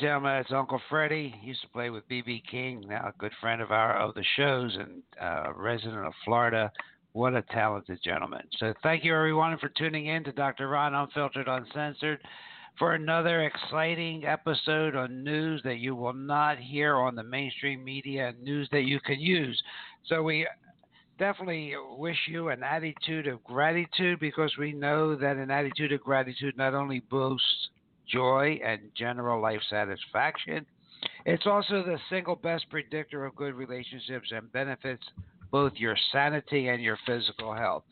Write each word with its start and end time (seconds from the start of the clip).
gentlemen, 0.00 0.36
it's 0.36 0.50
Uncle 0.50 0.80
Freddie. 0.88 1.34
Used 1.42 1.60
to 1.60 1.68
play 1.68 1.90
with 1.90 2.08
BB 2.08 2.42
King, 2.50 2.84
now 2.88 3.08
a 3.08 3.12
good 3.18 3.32
friend 3.40 3.60
of 3.60 3.70
our 3.70 3.98
of 3.98 4.14
the 4.14 4.24
shows 4.36 4.76
and 4.80 5.02
uh, 5.20 5.52
resident 5.54 6.06
of 6.06 6.14
Florida. 6.24 6.72
What 7.12 7.34
a 7.34 7.42
talented 7.42 7.98
gentleman. 8.02 8.42
So 8.58 8.72
thank 8.82 9.04
you 9.04 9.14
everyone 9.14 9.58
for 9.58 9.68
tuning 9.68 10.06
in 10.06 10.24
to 10.24 10.32
Dr. 10.32 10.68
Ron 10.68 10.94
Unfiltered 10.94 11.48
Uncensored 11.48 12.20
for 12.78 12.94
another 12.94 13.44
exciting 13.44 14.24
episode 14.24 14.96
on 14.96 15.22
news 15.22 15.60
that 15.64 15.78
you 15.78 15.94
will 15.94 16.14
not 16.14 16.58
hear 16.58 16.96
on 16.96 17.14
the 17.14 17.24
mainstream 17.24 17.84
media 17.84 18.28
and 18.28 18.42
news 18.42 18.68
that 18.72 18.84
you 18.84 19.00
can 19.00 19.20
use. 19.20 19.60
So 20.06 20.22
we 20.22 20.46
definitely 21.18 21.74
wish 21.98 22.18
you 22.26 22.48
an 22.48 22.62
attitude 22.62 23.26
of 23.26 23.44
gratitude 23.44 24.18
because 24.18 24.52
we 24.58 24.72
know 24.72 25.14
that 25.16 25.36
an 25.36 25.50
attitude 25.50 25.92
of 25.92 26.00
gratitude 26.00 26.56
not 26.56 26.74
only 26.74 27.00
boosts 27.00 27.68
joy 28.12 28.60
and 28.64 28.80
general 28.96 29.40
life 29.40 29.60
satisfaction, 29.68 30.66
it's 31.24 31.46
also 31.46 31.82
the 31.82 31.98
single 32.08 32.36
best 32.36 32.68
predictor 32.70 33.24
of 33.24 33.34
good 33.36 33.54
relationships 33.54 34.32
and 34.32 34.52
benefits 34.52 35.04
both 35.50 35.72
your 35.76 35.96
sanity 36.12 36.68
and 36.68 36.82
your 36.82 36.98
physical 37.06 37.54
health. 37.54 37.84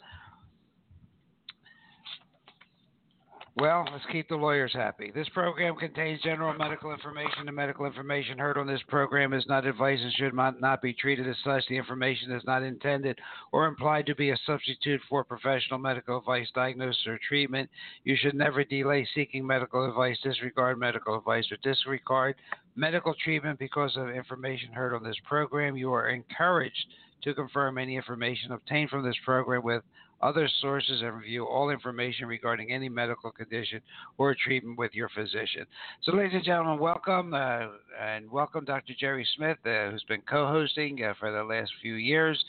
Well, 3.60 3.88
let's 3.91 4.04
keep 4.12 4.28
the 4.28 4.36
lawyers 4.36 4.72
happy. 4.72 5.10
This 5.12 5.28
program 5.30 5.74
contains 5.74 6.22
general 6.22 6.54
medical 6.56 6.92
information. 6.92 7.44
The 7.44 7.50
medical 7.50 7.86
information 7.86 8.38
heard 8.38 8.56
on 8.56 8.69
this 8.69 8.82
program 8.86 9.32
is 9.32 9.44
not 9.48 9.66
advice 9.66 9.98
and 10.00 10.12
should 10.12 10.32
not, 10.32 10.60
not 10.60 10.80
be 10.80 10.92
treated 10.92 11.28
as 11.28 11.34
such. 11.42 11.64
The 11.68 11.76
information 11.76 12.30
is 12.30 12.44
not 12.47 12.62
intended 12.62 13.18
or 13.50 13.66
implied 13.66 14.06
to 14.06 14.14
be 14.14 14.30
a 14.30 14.36
substitute 14.47 15.00
for 15.08 15.24
professional 15.24 15.80
medical 15.80 16.18
advice, 16.18 16.47
diagnosis, 16.54 17.04
or 17.08 17.18
treatment. 17.26 17.68
You 18.04 18.14
should 18.16 18.36
never 18.36 18.62
delay 18.62 19.08
seeking 19.12 19.44
medical 19.44 19.88
advice, 19.88 20.18
disregard 20.22 20.78
medical 20.78 21.18
advice, 21.18 21.50
or 21.50 21.56
disregard 21.64 22.36
medical 22.76 23.12
treatment 23.24 23.58
because 23.58 23.97
of 23.97 24.08
information 24.08 24.72
heard 24.72 24.94
on 24.94 25.02
this 25.02 25.18
program. 25.24 25.76
You 25.76 25.92
are 25.94 26.10
encouraged 26.10 26.86
to 27.22 27.34
confirm 27.34 27.78
any 27.78 27.97
information 27.97 28.52
obtained 28.52 28.91
from 28.91 29.02
this 29.02 29.18
program 29.24 29.64
with 29.64 29.82
other 30.20 30.48
sources 30.60 31.00
and 31.02 31.16
review 31.16 31.44
all 31.44 31.70
information 31.70 32.26
regarding 32.26 32.72
any 32.72 32.88
medical 32.88 33.30
condition 33.30 33.80
or 34.16 34.34
treatment 34.34 34.78
with 34.78 34.94
your 34.94 35.08
physician. 35.10 35.64
So, 36.02 36.12
ladies 36.12 36.34
and 36.34 36.44
gentlemen, 36.44 36.78
welcome 36.78 37.34
uh, 37.34 37.66
and 38.00 38.30
welcome 38.30 38.64
Dr. 38.64 38.94
Jerry 38.98 39.26
Smith, 39.36 39.58
uh, 39.64 39.90
who's 39.90 40.04
been 40.08 40.22
co 40.22 40.46
hosting 40.46 41.02
uh, 41.04 41.14
for 41.18 41.30
the 41.30 41.42
last 41.42 41.70
few 41.80 41.94
years. 41.94 42.42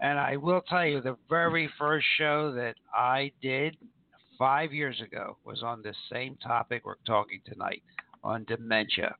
And 0.00 0.18
I 0.18 0.36
will 0.36 0.62
tell 0.62 0.86
you, 0.86 1.00
the 1.00 1.16
very 1.28 1.68
first 1.78 2.06
show 2.16 2.52
that 2.54 2.74
I 2.94 3.32
did 3.42 3.76
five 4.38 4.72
years 4.72 5.00
ago 5.02 5.36
was 5.44 5.62
on 5.62 5.82
the 5.82 5.94
same 6.10 6.36
topic 6.36 6.86
we're 6.86 6.94
talking 7.06 7.40
tonight 7.44 7.82
on 8.24 8.44
dementia. 8.44 9.14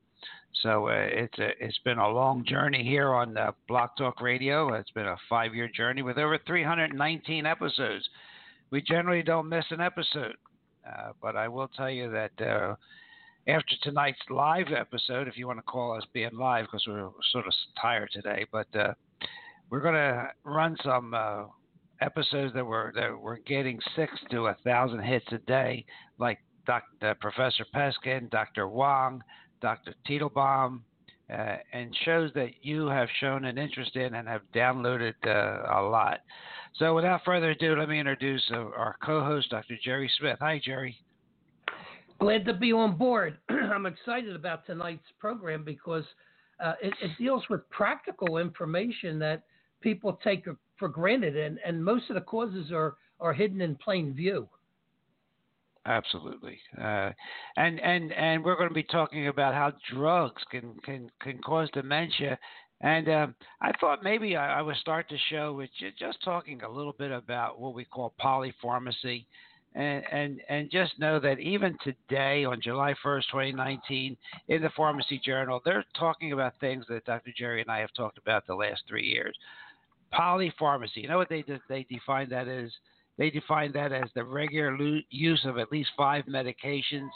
So 0.61 0.87
uh, 0.87 0.91
it's 0.93 1.37
a, 1.39 1.49
it's 1.59 1.79
been 1.83 1.97
a 1.97 2.09
long 2.09 2.45
journey 2.45 2.83
here 2.83 3.13
on 3.13 3.37
uh, 3.37 3.51
Blog 3.67 3.89
Talk 3.97 4.21
Radio. 4.21 4.73
It's 4.73 4.91
been 4.91 5.07
a 5.07 5.17
five 5.29 5.55
year 5.55 5.69
journey 5.75 6.01
with 6.01 6.17
over 6.17 6.37
319 6.45 7.45
episodes. 7.45 8.07
We 8.69 8.81
generally 8.81 9.23
don't 9.23 9.49
miss 9.49 9.65
an 9.71 9.81
episode, 9.81 10.35
uh, 10.87 11.11
but 11.21 11.35
I 11.35 11.47
will 11.47 11.67
tell 11.69 11.89
you 11.89 12.11
that 12.11 12.45
uh, 12.45 12.75
after 13.47 13.75
tonight's 13.81 14.19
live 14.29 14.67
episode, 14.75 15.27
if 15.27 15.37
you 15.37 15.47
want 15.47 15.59
to 15.59 15.63
call 15.63 15.97
us 15.97 16.03
being 16.13 16.37
live, 16.37 16.65
because 16.65 16.85
we're 16.87 17.09
sort 17.31 17.47
of 17.47 17.53
tired 17.81 18.09
today, 18.13 18.45
but 18.51 18.67
uh, 18.75 18.93
we're 19.69 19.81
going 19.81 19.95
to 19.95 20.27
run 20.43 20.77
some 20.83 21.13
uh, 21.13 21.43
episodes 22.01 22.53
that 22.53 22.65
were 22.65 22.91
that 22.95 23.19
we're 23.19 23.37
getting 23.37 23.79
six 23.95 24.11
to 24.29 24.47
a 24.47 24.57
thousand 24.63 25.03
hits 25.03 25.25
a 25.31 25.37
day, 25.39 25.85
like 26.19 26.39
Dr. 26.65 27.15
Professor 27.19 27.65
Peskin, 27.73 28.29
Dr. 28.29 28.67
Wong. 28.67 29.23
Dr. 29.61 29.93
Teitelbaum, 30.07 30.81
uh, 31.31 31.57
and 31.71 31.95
shows 32.03 32.31
that 32.35 32.49
you 32.61 32.87
have 32.87 33.07
shown 33.19 33.45
an 33.45 33.57
interest 33.57 33.95
in 33.95 34.15
and 34.15 34.27
have 34.27 34.41
downloaded 34.53 35.13
uh, 35.25 35.79
a 35.79 35.81
lot. 35.81 36.19
So, 36.77 36.95
without 36.95 37.21
further 37.23 37.51
ado, 37.51 37.75
let 37.75 37.89
me 37.89 37.99
introduce 37.99 38.43
our 38.51 38.95
co 39.03 39.23
host, 39.23 39.49
Dr. 39.49 39.75
Jerry 39.83 40.11
Smith. 40.17 40.37
Hi, 40.41 40.59
Jerry. 40.63 40.97
Glad 42.19 42.45
to 42.45 42.53
be 42.53 42.71
on 42.71 42.97
board. 42.97 43.37
I'm 43.49 43.85
excited 43.85 44.35
about 44.35 44.65
tonight's 44.65 45.07
program 45.19 45.63
because 45.63 46.03
uh, 46.63 46.73
it, 46.81 46.93
it, 47.01 47.11
deals 47.17 47.43
with 47.49 47.67
practical 47.69 48.37
information 48.37 49.17
that 49.19 49.43
people 49.81 50.19
take 50.23 50.45
for 50.77 50.87
granted, 50.87 51.35
and, 51.35 51.59
and 51.65 51.83
most 51.83 52.09
of 52.09 52.15
the 52.15 52.21
causes 52.21 52.71
are, 52.71 52.95
are 53.19 53.33
hidden 53.33 53.61
in 53.61 53.75
plain 53.75 54.13
view. 54.13 54.47
Absolutely, 55.85 56.59
uh, 56.79 57.09
and 57.57 57.79
and 57.79 58.13
and 58.13 58.45
we're 58.45 58.55
going 58.55 58.67
to 58.67 58.73
be 58.73 58.83
talking 58.83 59.29
about 59.29 59.55
how 59.55 59.73
drugs 59.91 60.43
can 60.51 60.75
can 60.83 61.09
can 61.19 61.39
cause 61.39 61.69
dementia. 61.73 62.37
And 62.81 63.09
um, 63.09 63.35
I 63.61 63.71
thought 63.79 64.03
maybe 64.03 64.35
I, 64.35 64.59
I, 64.59 64.61
would 64.61 64.75
start 64.77 65.05
the 65.09 65.17
show 65.29 65.53
with 65.53 65.69
just 65.99 66.23
talking 66.23 66.61
a 66.63 66.69
little 66.69 66.93
bit 66.93 67.11
about 67.11 67.59
what 67.59 67.73
we 67.73 67.85
call 67.85 68.13
polypharmacy, 68.23 69.25
and 69.73 70.03
and 70.11 70.41
and 70.49 70.69
just 70.71 70.99
know 70.99 71.19
that 71.19 71.39
even 71.39 71.75
today 71.83 72.45
on 72.45 72.61
July 72.61 72.93
1st, 73.03 73.23
2019, 73.31 74.15
in 74.49 74.61
the 74.61 74.69
Pharmacy 74.77 75.19
Journal, 75.23 75.61
they're 75.65 75.85
talking 75.97 76.31
about 76.31 76.53
things 76.59 76.85
that 76.89 77.05
Dr. 77.05 77.31
Jerry 77.35 77.61
and 77.61 77.71
I 77.71 77.79
have 77.79 77.93
talked 77.95 78.19
about 78.19 78.45
the 78.45 78.55
last 78.55 78.83
three 78.87 79.05
years. 79.07 79.35
Polypharmacy. 80.13 80.97
You 80.97 81.07
know 81.07 81.17
what 81.17 81.29
they 81.29 81.43
they 81.69 81.87
define 81.89 82.29
that 82.29 82.47
as? 82.47 82.69
They 83.17 83.29
define 83.29 83.71
that 83.73 83.91
as 83.91 84.09
the 84.15 84.23
regular 84.23 84.99
use 85.09 85.41
of 85.45 85.57
at 85.57 85.71
least 85.71 85.89
five 85.97 86.25
medications 86.25 87.09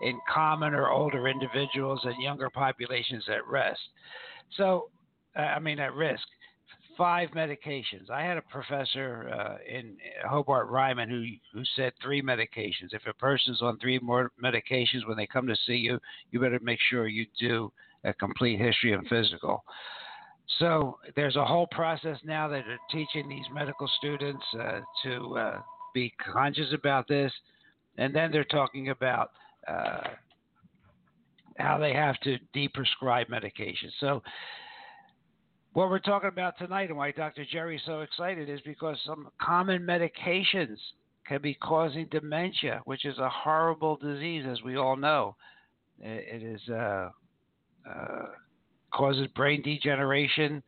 in 0.00 0.18
common 0.32 0.74
or 0.74 0.90
older 0.90 1.28
individuals 1.28 2.00
and 2.04 2.22
younger 2.22 2.48
populations 2.50 3.24
at 3.28 3.46
rest. 3.46 3.80
So, 4.56 4.88
uh, 5.36 5.42
I 5.42 5.58
mean, 5.58 5.78
at 5.78 5.94
risk. 5.94 6.26
Five 6.96 7.30
medications. 7.30 8.10
I 8.12 8.22
had 8.22 8.36
a 8.36 8.42
professor 8.42 9.30
uh, 9.32 9.56
in 9.66 9.96
Hobart 10.28 10.68
Ryman 10.68 11.08
who 11.08 11.24
who 11.52 11.64
said 11.74 11.92
three 12.02 12.20
medications. 12.20 12.92
If 12.92 13.06
a 13.06 13.14
person's 13.14 13.62
on 13.62 13.78
three 13.78 13.98
more 14.00 14.32
medications 14.42 15.06
when 15.06 15.16
they 15.16 15.26
come 15.26 15.46
to 15.46 15.56
see 15.66 15.76
you, 15.76 15.98
you 16.30 16.40
better 16.40 16.58
make 16.62 16.80
sure 16.90 17.08
you 17.08 17.26
do 17.38 17.72
a 18.04 18.12
complete 18.12 18.60
history 18.60 18.92
and 18.92 19.06
physical. 19.08 19.64
So 20.58 20.98
there's 21.16 21.36
a 21.36 21.44
whole 21.44 21.68
process 21.68 22.18
now 22.24 22.48
that 22.48 22.66
are 22.66 22.78
teaching 22.90 23.28
these 23.28 23.44
medical 23.52 23.88
students 23.98 24.44
uh, 24.58 24.80
to 25.04 25.38
uh, 25.38 25.60
be 25.94 26.12
conscious 26.32 26.72
about 26.72 27.08
this. 27.08 27.32
and 27.98 28.14
then 28.14 28.30
they're 28.30 28.44
talking 28.44 28.90
about 28.90 29.30
uh, 29.68 30.00
how 31.58 31.78
they 31.78 31.92
have 31.92 32.18
to 32.20 32.38
deprescribe 32.54 33.28
medication. 33.28 33.90
So, 34.00 34.22
what 35.72 35.88
we're 35.88 36.00
talking 36.00 36.28
about 36.28 36.58
tonight 36.58 36.88
and 36.88 36.96
why 36.96 37.12
Dr. 37.12 37.44
Jerry's 37.44 37.82
so 37.86 38.00
excited 38.00 38.48
is 38.48 38.60
because 38.64 38.96
some 39.06 39.28
common 39.40 39.82
medications 39.82 40.78
can 41.28 41.40
be 41.40 41.54
causing 41.54 42.06
dementia, 42.10 42.80
which 42.86 43.04
is 43.04 43.16
a 43.18 43.28
horrible 43.28 43.96
disease, 43.96 44.44
as 44.50 44.60
we 44.62 44.76
all 44.76 44.96
know. 44.96 45.36
It 46.00 46.42
is 46.42 46.60
uh, 46.68 47.10
uh, 47.88 48.26
causes 48.92 49.26
brain 49.34 49.62
degeneration. 49.62 50.62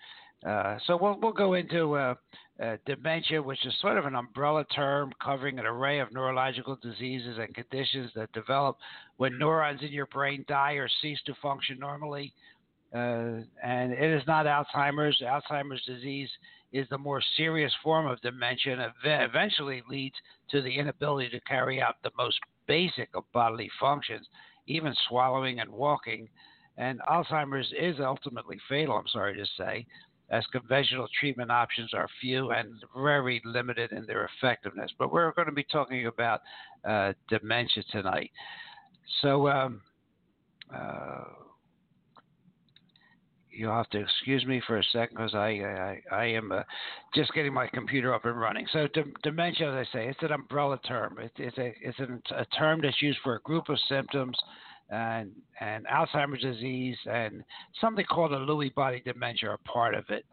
Uh, 0.47 0.77
so 0.87 0.99
we'll 1.01 1.19
we'll 1.21 1.33
go 1.33 1.55
into 1.55 1.95
uh, 1.95 2.15
uh, 2.63 2.77
dementia, 2.87 3.41
which 3.43 3.65
is 3.67 3.75
sort 3.81 3.99
of 3.99 4.05
an 4.05 4.15
umbrella 4.15 4.65
term 4.75 5.13
covering 5.23 5.59
an 5.59 5.67
array 5.67 6.01
of 6.01 6.13
neurological 6.13 6.77
diseases 6.83 7.39
and 7.39 7.55
conditions 7.55 8.11
that 8.15 8.33
develop 8.33 8.77
when 9.17 9.39
neurons 9.39 9.81
in 9.83 9.93
your 9.93 10.07
brain 10.07 10.45
die 10.49 10.73
or 10.73 10.89
cease 11.01 11.19
to 11.27 11.35
function 11.41 11.79
normally. 11.79 12.33
Uh, 12.95 13.41
and 13.63 13.93
it 13.93 14.15
is 14.15 14.23
not 14.27 14.47
Alzheimer's. 14.47 15.21
Alzheimer's 15.23 15.83
disease 15.87 16.29
is 16.73 16.87
the 16.91 16.99
more 16.99 17.23
serious 17.37 17.73
form 17.83 18.07
of 18.07 18.21
dementia 18.21 18.75
and 18.75 18.93
eventually 19.05 19.83
leads 19.89 20.15
to 20.51 20.61
the 20.61 20.71
inability 20.71 21.31
to 21.31 21.41
carry 21.41 21.81
out 21.81 21.97
the 22.03 22.11
most 22.19 22.39
basic 22.67 23.09
of 23.15 23.25
bodily 23.33 23.71
functions, 23.81 24.27
even 24.67 24.95
swallowing 25.09 25.61
and 25.61 25.71
walking. 25.71 26.29
And 26.77 27.01
Alzheimer's 27.01 27.73
is 27.79 27.97
ultimately 28.01 28.59
fatal, 28.69 28.97
I'm 28.97 29.09
sorry 29.09 29.37
to 29.37 29.47
say, 29.59 29.87
as 30.31 30.45
conventional 30.47 31.07
treatment 31.21 31.51
options 31.51 31.93
are 31.93 32.09
few 32.21 32.53
and 32.53 32.83
very 32.97 33.43
limited 33.45 33.93
in 33.93 34.07
their 34.07 34.29
effectiveness. 34.37 34.91
But 34.99 35.13
we're 35.13 35.33
going 35.33 35.47
to 35.47 35.53
be 35.53 35.65
talking 35.65 36.07
about 36.07 36.41
uh, 36.89 37.13
dementia 37.29 37.83
tonight. 37.93 38.31
So, 39.21 39.49
um, 39.49 39.83
uh, 40.75 41.25
you'll 43.55 43.75
have 43.75 43.91
to 43.91 44.01
excuse 44.01 44.45
me 44.47 44.63
for 44.67 44.79
a 44.79 44.85
second 44.85 45.17
because 45.17 45.35
I, 45.35 45.49
I, 45.49 46.01
I 46.11 46.25
am 46.25 46.53
uh, 46.53 46.63
just 47.15 47.33
getting 47.35 47.53
my 47.53 47.67
computer 47.69 48.15
up 48.15 48.25
and 48.25 48.41
running. 48.41 48.67
So 48.73 48.89
dementia, 49.23 49.71
as 49.71 49.87
I 49.87 49.93
say, 49.93 50.09
it's 50.09 50.23
an 50.23 50.33
umbrella 50.33 50.81
term. 50.87 51.19
It, 51.21 51.33
it's 51.37 51.59
a 51.59 51.75
it's 51.83 51.99
an, 51.99 52.23
a 52.35 52.45
term 52.57 52.81
that's 52.83 53.01
used 53.03 53.19
for 53.23 53.37
a 53.37 53.41
group 53.41 53.69
of 53.69 53.79
symptoms, 53.89 54.37
and 54.93 55.33
and 55.61 55.87
Alzheimer's 55.87 56.43
disease 56.43 56.97
and 57.11 57.43
something 57.81 58.05
called 58.05 58.33
a 58.33 58.39
Lewy 58.39 58.73
body 58.75 59.03
dementia 59.05 59.51
are 59.51 59.59
part 59.65 59.95
of 59.95 60.05
it. 60.11 60.25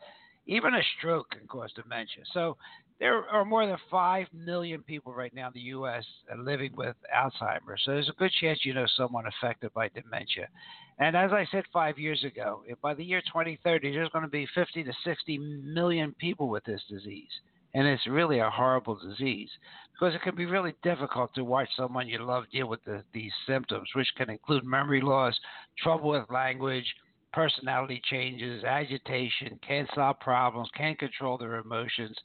Even 0.48 0.74
a 0.74 0.82
stroke 0.98 1.30
can 1.32 1.48
cause 1.48 1.72
dementia. 1.74 2.24
So 2.34 2.58
there 3.00 3.24
are 3.30 3.46
more 3.46 3.66
than 3.66 3.78
5 3.90 4.28
million 4.34 4.82
people 4.84 5.14
right 5.14 5.34
now 5.34 5.48
in 5.48 5.54
the 5.54 5.62
U.S. 5.62 6.04
living 6.38 6.72
with 6.76 6.96
Alzheimer's. 7.16 7.82
So 7.86 7.92
there's 7.92 8.10
a 8.10 8.20
good 8.20 8.32
chance 8.42 8.66
you 8.66 8.74
know 8.74 8.86
someone 8.98 9.26
affected 9.28 9.74
by 9.74 9.90
dementia. 9.90 10.50
And 10.98 11.16
as 11.16 11.32
I 11.32 11.48
said 11.52 11.64
five 11.72 11.98
years 11.98 12.26
ago, 12.26 12.64
by 12.82 12.94
the 12.94 13.06
year 13.06 13.22
2030, 13.22 13.92
there's 13.92 14.10
going 14.10 14.26
to 14.26 14.30
be 14.30 14.48
50 14.54 14.84
to 14.84 14.92
60 15.06 15.38
million 15.38 16.14
people 16.20 16.50
with 16.50 16.66
this 16.66 16.82
disease. 16.90 17.32
And 17.74 17.88
it's 17.88 18.08
really 18.08 18.40
a 18.40 18.50
horrible 18.50 19.00
disease 19.00 19.50
because 19.94 20.16
it 20.16 20.22
can 20.22 20.36
be 20.36 20.46
really 20.46 20.74
difficult 20.82 21.34
to 21.36 21.44
watch 21.44 21.68
someone 21.76 22.08
you 22.08 22.24
love 22.24 22.46
deal 22.52 22.68
with 22.68 22.84
the, 22.86 23.04
these 23.14 23.32
symptoms, 23.46 23.88
which 23.96 24.08
can 24.18 24.30
include 24.30 24.64
memory 24.64 25.02
loss, 25.02 25.38
trouble 25.84 26.10
with 26.12 26.30
language, 26.30 26.86
personality 27.34 28.02
changes, 28.10 28.64
agitation, 28.64 29.60
can't 29.66 29.90
solve 29.94 30.20
problems, 30.20 30.70
can't 30.76 30.98
control 30.98 31.38
their 31.38 31.56
emotions. 31.56 32.18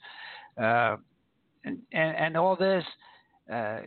Uh, 0.56 0.96
and, 1.64 1.78
and, 1.92 2.16
and, 2.16 2.36
all 2.36 2.56
this 2.56 2.84
uh, 3.52 3.80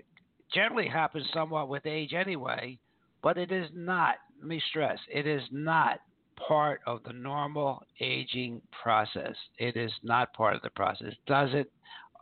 generally 0.54 0.88
happens 0.88 1.26
somewhat 1.34 1.70
with 1.70 1.86
age 1.86 2.14
anyway, 2.14 2.78
but 3.24 3.38
it 3.38 3.52
is 3.52 3.70
not 3.74 4.16
let 4.40 4.48
me 4.48 4.62
stress, 4.70 5.00
it 5.12 5.26
is 5.26 5.42
not 5.52 6.00
part 6.48 6.82
of 6.86 7.04
the 7.04 7.14
normal 7.14 7.84
aging 8.00 8.62
process. 8.84 9.36
It 9.58 9.76
is 9.76 9.92
not 10.04 10.34
part 10.34 10.56
of 10.56 10.62
the 10.62 10.70
process. 10.72 11.08
It 11.08 11.18
doesn't 11.28 11.68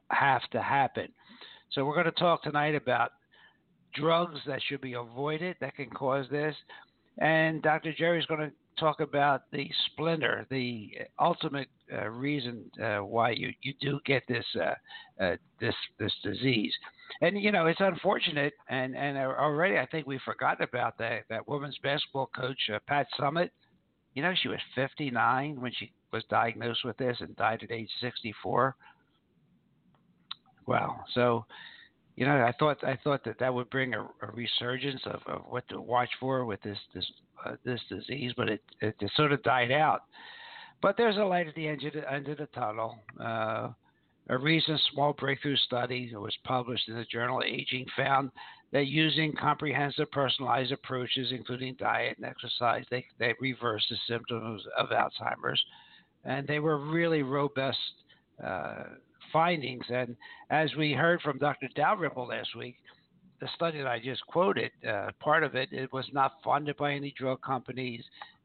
have 0.09 0.41
to 0.51 0.61
happen. 0.61 1.07
So 1.71 1.85
we're 1.85 1.95
going 1.95 2.05
to 2.05 2.11
talk 2.11 2.43
tonight 2.43 2.75
about 2.75 3.11
drugs 3.93 4.39
that 4.45 4.61
should 4.67 4.81
be 4.81 4.93
avoided 4.93 5.55
that 5.61 5.75
can 5.75 5.89
cause 5.89 6.25
this. 6.29 6.55
And 7.17 7.61
Dr. 7.61 7.93
Jerry 7.93 8.19
is 8.19 8.25
going 8.25 8.41
to 8.41 8.51
talk 8.77 8.99
about 8.99 9.43
the 9.51 9.69
splinter, 9.87 10.45
the 10.49 10.91
ultimate 11.19 11.69
uh, 11.93 12.09
reason 12.09 12.69
uh, 12.83 12.97
why 12.97 13.31
you, 13.31 13.53
you 13.61 13.73
do 13.79 13.99
get 14.05 14.23
this 14.27 14.45
uh, 14.59 14.73
uh 15.23 15.35
this 15.59 15.75
this 15.99 16.11
disease. 16.23 16.73
And 17.21 17.39
you 17.41 17.51
know 17.51 17.67
it's 17.67 17.79
unfortunate, 17.79 18.53
and 18.69 18.95
and 18.95 19.17
already 19.17 19.77
I 19.77 19.85
think 19.85 20.07
we 20.07 20.19
forgot 20.25 20.61
about 20.61 20.97
that 20.97 21.21
that 21.29 21.47
women's 21.47 21.77
basketball 21.83 22.29
coach 22.35 22.59
uh, 22.73 22.79
Pat 22.87 23.07
Summitt. 23.19 23.51
You 24.15 24.23
know 24.23 24.33
she 24.41 24.47
was 24.47 24.59
59 24.73 25.61
when 25.61 25.71
she 25.77 25.91
was 26.11 26.23
diagnosed 26.29 26.83
with 26.83 26.97
this 26.97 27.17
and 27.19 27.35
died 27.35 27.61
at 27.63 27.71
age 27.71 27.89
64. 28.01 28.75
Wow. 30.65 31.01
So 31.13 31.45
you 32.15 32.25
know, 32.25 32.35
I 32.35 32.53
thought 32.57 32.83
I 32.83 32.97
thought 33.03 33.23
that 33.25 33.39
that 33.39 33.53
would 33.53 33.69
bring 33.69 33.93
a, 33.93 34.01
a 34.01 34.31
resurgence 34.33 35.01
of, 35.05 35.19
of, 35.27 35.41
what 35.49 35.67
to 35.69 35.81
watch 35.81 36.09
for 36.19 36.45
with 36.45 36.61
this 36.61 36.77
this 36.93 37.05
uh, 37.45 37.55
this 37.65 37.81
disease, 37.89 38.31
but 38.37 38.49
it, 38.49 38.63
it, 38.81 38.95
it 39.01 39.11
sort 39.15 39.33
of 39.33 39.43
died 39.43 39.71
out. 39.71 40.03
But 40.81 40.95
there's 40.97 41.17
a 41.17 41.23
light 41.23 41.47
at 41.47 41.55
the 41.55 41.67
end 41.67 41.83
of 41.83 41.93
the, 41.93 42.11
end 42.11 42.27
of 42.29 42.37
the 42.37 42.47
tunnel. 42.47 42.97
Uh, 43.19 43.69
a 44.29 44.37
recent 44.37 44.79
small 44.91 45.13
breakthrough 45.13 45.57
study 45.57 46.09
that 46.11 46.19
was 46.19 46.35
published 46.45 46.87
in 46.87 46.95
the 46.95 47.05
journal 47.05 47.43
Aging 47.45 47.85
found 47.95 48.31
that 48.75 48.87
using 48.87 49.31
comprehensive 49.31 50.11
personalized 50.11 50.73
approaches, 50.73 51.29
including 51.31 51.75
diet 51.75 52.17
and 52.17 52.25
exercise, 52.25 52.83
they, 52.91 53.05
they 53.19 53.33
reversed 53.39 53.85
the 53.89 53.95
symptoms 54.05 54.61
of 54.77 54.89
Alzheimer's. 54.89 55.63
And 56.25 56.45
they 56.45 56.59
were 56.59 56.77
really 56.77 57.23
robust 57.23 57.77
uh, 58.45 58.83
findings. 59.31 59.85
And 59.87 60.17
as 60.49 60.75
we 60.77 60.91
heard 60.91 61.21
from 61.21 61.37
Dr. 61.37 61.69
Dalrymple 61.73 62.27
last 62.27 62.53
week, 62.57 62.75
the 63.39 63.47
study 63.55 63.77
that 63.77 63.87
I 63.87 63.97
just 64.03 64.27
quoted, 64.27 64.71
uh, 64.85 65.11
part 65.21 65.43
of 65.43 65.55
it, 65.55 65.69
it 65.71 65.93
was 65.93 66.09
not 66.11 66.33
funded 66.43 66.75
by 66.75 66.91
any 66.91 67.13
drug 67.17 67.41
companies. 67.41 68.03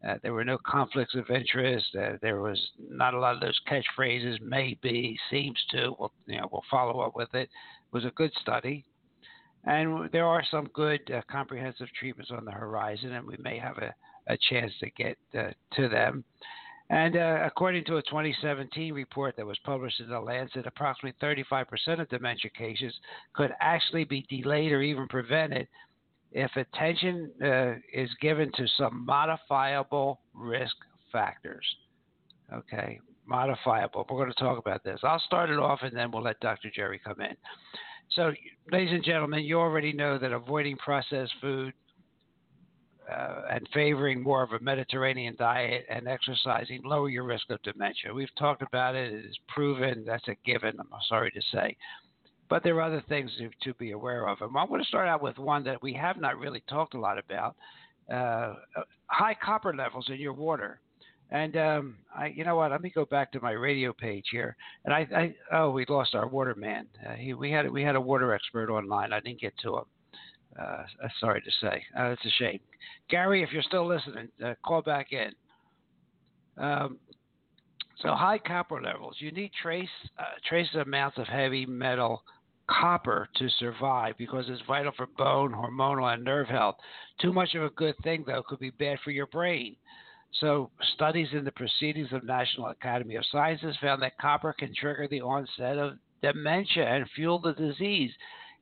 Uh, 0.09 0.15
there 0.23 0.33
were 0.33 0.45
no 0.45 0.59
conflicts 0.65 1.17
of 1.17 1.29
interest. 1.29 1.87
Uh, 2.01 2.19
there 2.23 2.41
was 2.41 2.71
not 2.89 3.15
a 3.15 3.19
lot 3.19 3.35
of 3.35 3.41
those 3.41 3.59
catchphrases. 3.69 4.41
Maybe, 4.41 5.19
seems 5.29 5.59
to. 5.73 5.93
We'll, 5.99 6.13
you 6.27 6.37
know, 6.37 6.49
we'll 6.53 6.63
follow 6.71 7.01
up 7.01 7.17
with 7.17 7.35
it. 7.35 7.49
It 7.49 7.93
was 7.93 8.05
a 8.05 8.13
good 8.13 8.31
study, 8.41 8.85
and 9.65 10.11
there 10.13 10.27
are 10.27 10.43
some 10.51 10.69
good 10.73 11.01
uh, 11.11 11.21
comprehensive 11.31 11.89
treatments 11.99 12.31
on 12.31 12.45
the 12.45 12.51
horizon, 12.51 13.13
and 13.13 13.27
we 13.27 13.37
may 13.39 13.59
have 13.59 13.79
a, 13.79 13.95
a 14.29 14.39
chance 14.49 14.73
to 14.81 14.91
get 14.91 15.19
uh, 15.39 15.51
to 15.75 15.89
them. 15.89 16.25
And 16.91 17.17
uh, 17.17 17.43
according 17.45 17.85
to 17.85 17.99
a 17.99 18.03
2017 18.03 18.93
report 18.93 19.37
that 19.37 19.47
was 19.47 19.59
published 19.65 20.01
in 20.01 20.09
The 20.09 20.19
Lancet, 20.19 20.67
approximately 20.67 21.17
35% 21.23 22.01
of 22.01 22.09
dementia 22.09 22.51
cases 22.51 22.93
could 23.33 23.53
actually 23.61 24.05
be 24.05 24.27
delayed 24.29 24.73
or 24.73 24.83
even 24.83 25.07
prevented 25.07 25.69
if 26.33 26.51
attention 26.57 27.31
uh, 27.45 27.75
is 27.93 28.11
given 28.21 28.51
to 28.57 28.67
some 28.77 29.05
modifiable 29.07 30.21
risk 30.35 30.75
factors. 31.13 31.65
Okay, 32.53 32.99
modifiable. 33.25 34.05
We're 34.11 34.19
going 34.19 34.33
to 34.33 34.43
talk 34.43 34.59
about 34.59 34.83
this. 34.83 34.99
I'll 35.05 35.23
start 35.27 35.51
it 35.51 35.59
off 35.59 35.81
and 35.83 35.97
then 35.97 36.11
we'll 36.11 36.25
let 36.25 36.41
Dr. 36.41 36.71
Jerry 36.75 37.01
come 37.05 37.21
in. 37.21 37.37
So, 38.13 38.33
ladies 38.73 38.93
and 38.93 39.05
gentlemen, 39.05 39.45
you 39.45 39.59
already 39.59 39.93
know 39.93 40.19
that 40.19 40.33
avoiding 40.33 40.77
processed 40.79 41.33
food, 41.41 41.73
uh, 43.11 43.43
and 43.51 43.69
favoring 43.75 44.23
more 44.23 44.43
of 44.43 44.53
a 44.53 44.61
Mediterranean 44.61 45.35
diet 45.37 45.85
and 45.91 46.07
exercising 46.07 46.81
lower 46.85 47.09
your 47.09 47.25
risk 47.25 47.51
of 47.51 47.61
dementia. 47.63 48.13
We've 48.13 48.35
talked 48.39 48.63
about 48.63 48.95
it. 48.95 49.13
It 49.13 49.25
is 49.25 49.39
proven. 49.49 50.05
That's 50.07 50.27
a 50.29 50.37
given. 50.45 50.79
I'm 50.79 50.87
sorry 51.09 51.31
to 51.33 51.41
say. 51.53 51.77
But 52.49 52.63
there 52.63 52.77
are 52.77 52.83
other 52.83 53.03
things 53.09 53.31
to, 53.39 53.51
to 53.63 53.75
be 53.79 53.93
aware 53.93 54.29
of. 54.29 54.41
And 54.41 54.57
I 54.57 54.65
want 54.65 54.83
to 54.83 54.89
start 54.89 55.09
out 55.09 55.23
with 55.23 55.39
one 55.39 55.65
that 55.65 55.83
we 55.83 55.93
have 55.95 56.21
not 56.21 56.39
really 56.39 56.63
talked 56.69 56.95
a 56.95 57.01
lot 57.01 57.19
about 57.19 57.57
uh, 58.13 58.55
high 59.07 59.37
copper 59.43 59.75
levels 59.75 60.07
in 60.09 60.17
your 60.17 60.33
water. 60.33 60.81
And 61.33 61.57
um, 61.57 61.97
I, 62.17 62.27
you 62.27 62.45
know 62.45 62.57
what? 62.57 62.73
Let 62.73 62.83
me 62.83 62.91
go 62.91 63.05
back 63.05 63.31
to 63.33 63.41
my 63.41 63.53
radio 63.53 63.93
page 63.93 64.27
here. 64.33 64.57
And 64.85 64.93
I, 64.93 65.07
I 65.15 65.35
oh, 65.57 65.71
we 65.71 65.87
lost 65.89 66.15
our 66.15 66.27
water 66.27 66.55
man. 66.57 66.87
Uh, 67.09 67.15
he, 67.15 67.35
we 67.35 67.53
had 67.53 67.71
we 67.71 67.83
had 67.83 67.95
a 67.95 68.01
water 68.01 68.35
expert 68.35 68.71
online. 68.71 69.13
I 69.13 69.21
didn't 69.21 69.41
get 69.41 69.55
to 69.63 69.79
him. 69.79 69.85
Uh, 70.61 70.83
sorry 71.21 71.41
to 71.41 71.51
say, 71.61 71.83
uh, 71.99 72.07
it's 72.07 72.25
a 72.25 72.31
shame. 72.39 72.59
Gary, 73.09 73.43
if 73.43 73.53
you're 73.53 73.63
still 73.63 73.87
listening, 73.87 74.29
uh, 74.45 74.55
call 74.65 74.83
back 74.83 75.13
in. 75.13 75.31
Um, 76.59 76.99
so 78.03 78.09
high 78.15 78.39
copper 78.39 78.83
levels. 78.83 79.17
You 79.19 79.31
need 79.31 79.53
trace 79.63 79.89
uh, 80.19 80.25
trace 80.49 80.69
amounts 80.75 81.19
of 81.19 81.27
heavy 81.29 81.65
metal 81.65 82.25
copper 82.69 83.29
to 83.37 83.49
survive 83.59 84.15
because 84.19 84.47
it's 84.49 84.63
vital 84.67 84.93
for 84.97 85.07
bone, 85.19 85.53
hormonal, 85.53 86.13
and 86.13 86.25
nerve 86.25 86.49
health. 86.49 86.77
Too 87.21 87.33
much 87.33 87.55
of 87.55 87.63
a 87.63 87.71
good 87.71 87.95
thing, 88.03 88.25
though, 88.27 88.43
could 88.43 88.59
be 88.59 88.71
bad 88.71 88.99
for 89.05 89.11
your 89.11 89.27
brain. 89.27 89.77
So, 90.33 90.71
studies 90.95 91.29
in 91.33 91.45
the 91.45 91.53
Proceedings 91.53 92.13
of 92.13 92.25
National 92.25 92.69
Academy 92.69 93.17
of 93.17 93.25
Sciences 93.33 93.77
found 93.81 94.01
that 94.03 94.17
copper 94.19 94.53
can 94.53 94.73
trigger 94.75 95.09
the 95.09 95.21
onset 95.23 95.77
of 95.77 95.95
dementia 96.23 96.87
and 96.87 97.09
fuel 97.15 97.41
the 97.41 97.53
disease 97.55 98.13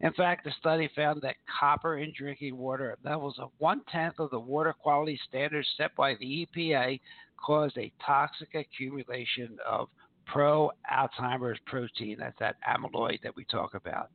In 0.01 0.13
fact, 0.13 0.45
the 0.45 0.53
study 0.59 0.89
found 0.95 1.23
that 1.23 1.37
copper 1.61 1.99
in 1.99 2.13
drinking 2.17 2.57
water 2.57 2.93
at 2.93 3.05
levels 3.05 3.37
of 3.39 3.51
one 3.59 3.83
tenth 3.91 4.21
of 4.21 4.31
the 4.31 4.39
water 4.39 4.73
quality 4.73 5.19
standards 5.29 5.69
set 5.77 5.95
by 5.97 6.15
the 6.15 6.47
EPA 6.57 7.01
caused 7.45 7.77
a 7.79 7.93
toxic 8.05 8.55
accumulation 8.55 9.59
of 9.69 9.89
pro 10.27 10.71
Alzheimer's 10.93 11.59
protein. 11.67 12.17
That's 12.21 12.39
that 12.39 12.57
amyloid 12.69 13.23
that 13.23 13.35
we 13.35 13.45
talk 13.45 13.75
about. 13.75 14.11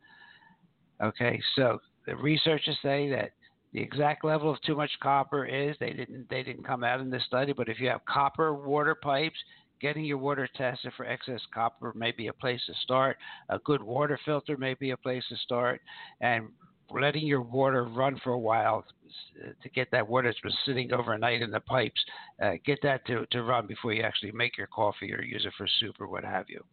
Okay, 1.02 1.42
so 1.56 1.80
the 2.06 2.16
researchers 2.16 2.78
say 2.82 3.10
that 3.10 3.32
the 3.74 3.82
exact 3.82 4.24
level 4.24 4.52
of 4.52 4.62
too 4.62 4.76
much 4.76 4.92
copper 5.02 5.46
is 5.46 5.76
they 5.80 5.94
didn't 5.94 6.30
they 6.30 6.44
didn't 6.44 6.64
come 6.64 6.84
out 6.84 7.02
in 7.02 7.10
this 7.10 7.24
study, 7.26 7.54
but 7.54 7.70
if 7.70 7.80
you 7.80 7.90
have 7.90 8.06
copper 8.06 8.54
water 8.54 8.96
pipes, 8.96 9.38
getting 9.82 10.06
your 10.06 10.20
water 10.20 10.48
tested 10.56 10.94
for 10.96 11.06
excess 11.06 11.42
copper 11.54 11.92
may 11.96 12.12
be 12.12 12.28
a 12.28 12.34
place 12.34 12.62
to 12.68 12.74
start. 12.84 13.18
A 13.50 13.60
good 13.60 13.82
water 13.82 14.20
filter 14.26 14.58
may 14.58 14.76
be 14.76 14.92
a 14.92 14.98
place 14.98 15.24
to 15.30 15.36
start, 15.38 15.82
and 16.22 16.50
letting 16.92 17.26
your 17.26 17.42
water 17.42 17.86
run 17.86 18.20
for 18.24 18.34
a 18.34 18.40
while 18.40 18.86
to 19.62 19.70
get 19.70 19.90
that 19.92 20.08
water 20.08 20.30
that's 20.30 20.40
been 20.42 20.52
sitting 20.66 20.94
overnight 20.94 21.42
in 21.42 21.52
the 21.52 21.60
pipes, 21.62 22.04
uh, 22.42 22.52
get 22.66 22.80
that 22.84 23.06
to, 23.08 23.26
to 23.32 23.44
run 23.44 23.66
before 23.68 23.94
you 23.94 24.04
actually 24.04 24.32
make 24.32 24.58
your 24.58 24.68
coffee 24.68 25.14
or 25.14 25.24
use 25.24 25.46
it 25.46 25.54
for 25.58 25.68
soup 25.80 25.96
or 26.00 26.08
what 26.08 26.24
have 26.24 26.46
you. 26.50 26.64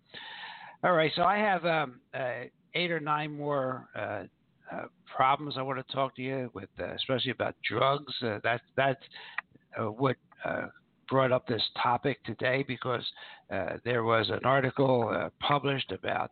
All 0.85 0.93
right, 0.93 1.13
so 1.15 1.23
I 1.23 1.37
have 1.39 1.65
um, 1.65 2.01
uh, 2.15 2.45
eight 2.75 2.91
or 2.91 3.01
nine 3.01 3.37
more 3.37 3.89
uh, 3.99 4.25
uh, 4.73 4.85
problems 5.15 5.55
I 5.57 5.63
want 5.63 5.85
to 5.85 5.95
talk 5.95 6.15
to 6.17 6.23
you 6.23 6.51
with, 6.55 6.69
uh, 6.79 6.95
especially 6.95 7.33
about 7.33 7.55
drugs. 7.69 8.13
Uh, 8.23 8.39
that 8.45 8.61
that's 8.77 9.03
uh, 9.79 9.85
what 9.85 10.17
uh, 10.45 10.67
brought 11.09 11.33
up 11.33 11.47
this 11.47 11.63
topic 11.83 12.23
today 12.25 12.65
because 12.67 13.05
there 13.85 14.05
was 14.05 14.31
an 14.31 14.41
article 14.45 15.31
published 15.41 15.91
about 15.91 16.31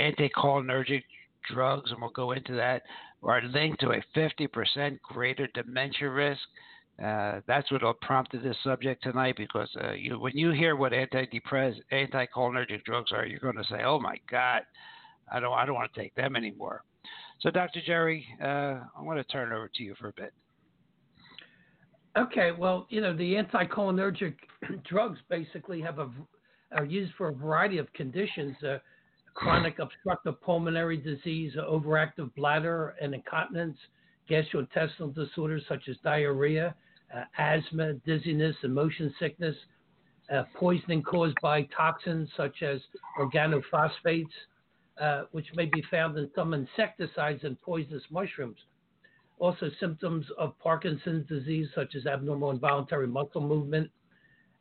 anticholinergic 0.00 1.02
drugs, 1.52 1.90
and 1.90 2.00
we'll 2.00 2.10
go 2.10 2.32
into 2.32 2.54
that, 2.54 2.82
are 3.22 3.42
linked 3.42 3.80
to 3.80 3.90
a 3.90 4.02
50% 4.16 5.00
greater 5.02 5.46
dementia 5.54 6.08
risk. 6.08 6.40
Uh, 7.02 7.40
that's 7.46 7.70
what 7.70 7.82
prompted 8.00 8.42
this 8.42 8.56
subject 8.62 9.02
tonight 9.02 9.34
because 9.36 9.68
uh, 9.82 9.92
you, 9.92 10.18
when 10.18 10.36
you 10.36 10.50
hear 10.50 10.76
what 10.76 10.92
antidepressant, 10.92 11.80
anticholinergic 11.92 12.84
drugs 12.84 13.12
are, 13.12 13.26
you're 13.26 13.38
going 13.38 13.56
to 13.56 13.64
say, 13.64 13.82
"Oh 13.84 13.98
my 13.98 14.16
God, 14.30 14.62
I 15.32 15.40
don't, 15.40 15.52
I 15.52 15.64
don't 15.66 15.74
want 15.74 15.92
to 15.92 16.00
take 16.00 16.14
them 16.14 16.36
anymore." 16.36 16.84
So, 17.40 17.50
Dr. 17.50 17.80
Jerry, 17.84 18.24
uh, 18.40 18.80
I'm 18.96 19.04
going 19.04 19.16
to 19.16 19.24
turn 19.24 19.50
it 19.50 19.54
over 19.54 19.68
to 19.74 19.82
you 19.82 19.94
for 19.98 20.08
a 20.08 20.12
bit. 20.12 20.32
Okay, 22.16 22.52
well, 22.52 22.86
you 22.90 23.00
know, 23.00 23.16
the 23.16 23.34
anticholinergic 23.34 24.34
drugs 24.88 25.18
basically 25.28 25.80
have 25.80 25.98
a 25.98 26.10
are 26.72 26.84
used 26.84 27.12
for 27.16 27.28
a 27.28 27.32
variety 27.32 27.78
of 27.78 27.92
conditions: 27.94 28.54
uh, 28.62 28.78
chronic 29.34 29.78
obstructive 29.78 30.40
pulmonary 30.42 30.96
disease, 30.96 31.54
overactive 31.56 32.34
bladder 32.34 32.94
and 33.00 33.14
incontinence, 33.14 33.78
gastrointestinal 34.30 35.14
disorders 35.14 35.62
such 35.68 35.88
as 35.88 35.96
diarrhea, 36.04 36.74
uh, 37.14 37.24
asthma, 37.38 37.94
dizziness, 38.06 38.56
and 38.62 38.74
motion 38.74 39.12
sickness, 39.18 39.56
uh, 40.32 40.44
poisoning 40.54 41.02
caused 41.02 41.36
by 41.42 41.62
toxins 41.76 42.28
such 42.36 42.62
as 42.62 42.80
organophosphates, 43.18 44.26
uh, 45.00 45.22
which 45.32 45.46
may 45.54 45.66
be 45.66 45.82
found 45.90 46.16
in 46.18 46.30
some 46.34 46.54
insecticides 46.54 47.44
and 47.44 47.60
poisonous 47.62 48.02
mushrooms. 48.10 48.58
Also, 49.38 49.70
symptoms 49.80 50.26
of 50.38 50.58
Parkinson's 50.58 51.26
disease, 51.28 51.68
such 51.74 51.94
as 51.94 52.06
abnormal 52.06 52.50
involuntary 52.50 53.06
muscle 53.06 53.40
movement, 53.40 53.90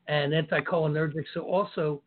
and 0.07 0.33
anticholinergics 0.33 1.35
are 1.35 1.41
also 1.41 2.01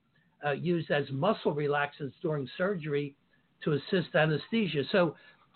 uh, 0.44 0.52
used 0.52 0.90
as 0.90 1.04
muscle 1.10 1.54
relaxants 1.54 2.12
during 2.20 2.48
surgery 2.56 3.14
to 3.62 3.72
assist 3.72 4.14
anesthesia. 4.14 4.82
So, 4.90 5.14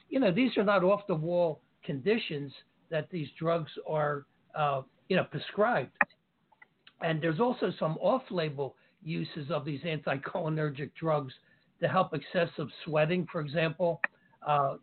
you 0.09 0.21
know, 0.21 0.33
these 0.33 0.57
are 0.57 0.65
not 0.65 0.85
off 0.85 1.07
the 1.09 1.15
wall 1.15 1.61
conditions 1.85 2.53
that 2.91 3.11
these 3.11 3.29
drugs 3.39 3.71
are, 3.89 4.27
uh, 4.55 4.83
you 5.09 5.17
know, 5.17 5.25
prescribed. 5.25 5.93
And 7.01 7.21
there's 7.21 7.41
also 7.41 7.73
some 7.79 7.97
off 8.01 8.23
label 8.31 8.77
uses 9.03 9.51
of 9.51 9.65
these 9.65 9.81
anticholinergic 9.83 10.91
drugs 10.99 11.33
to 11.81 11.89
help 11.89 12.15
excessive 12.15 12.69
sweating, 12.85 13.27
for 13.31 13.41
example. 13.41 14.01
Uh, 14.47 14.77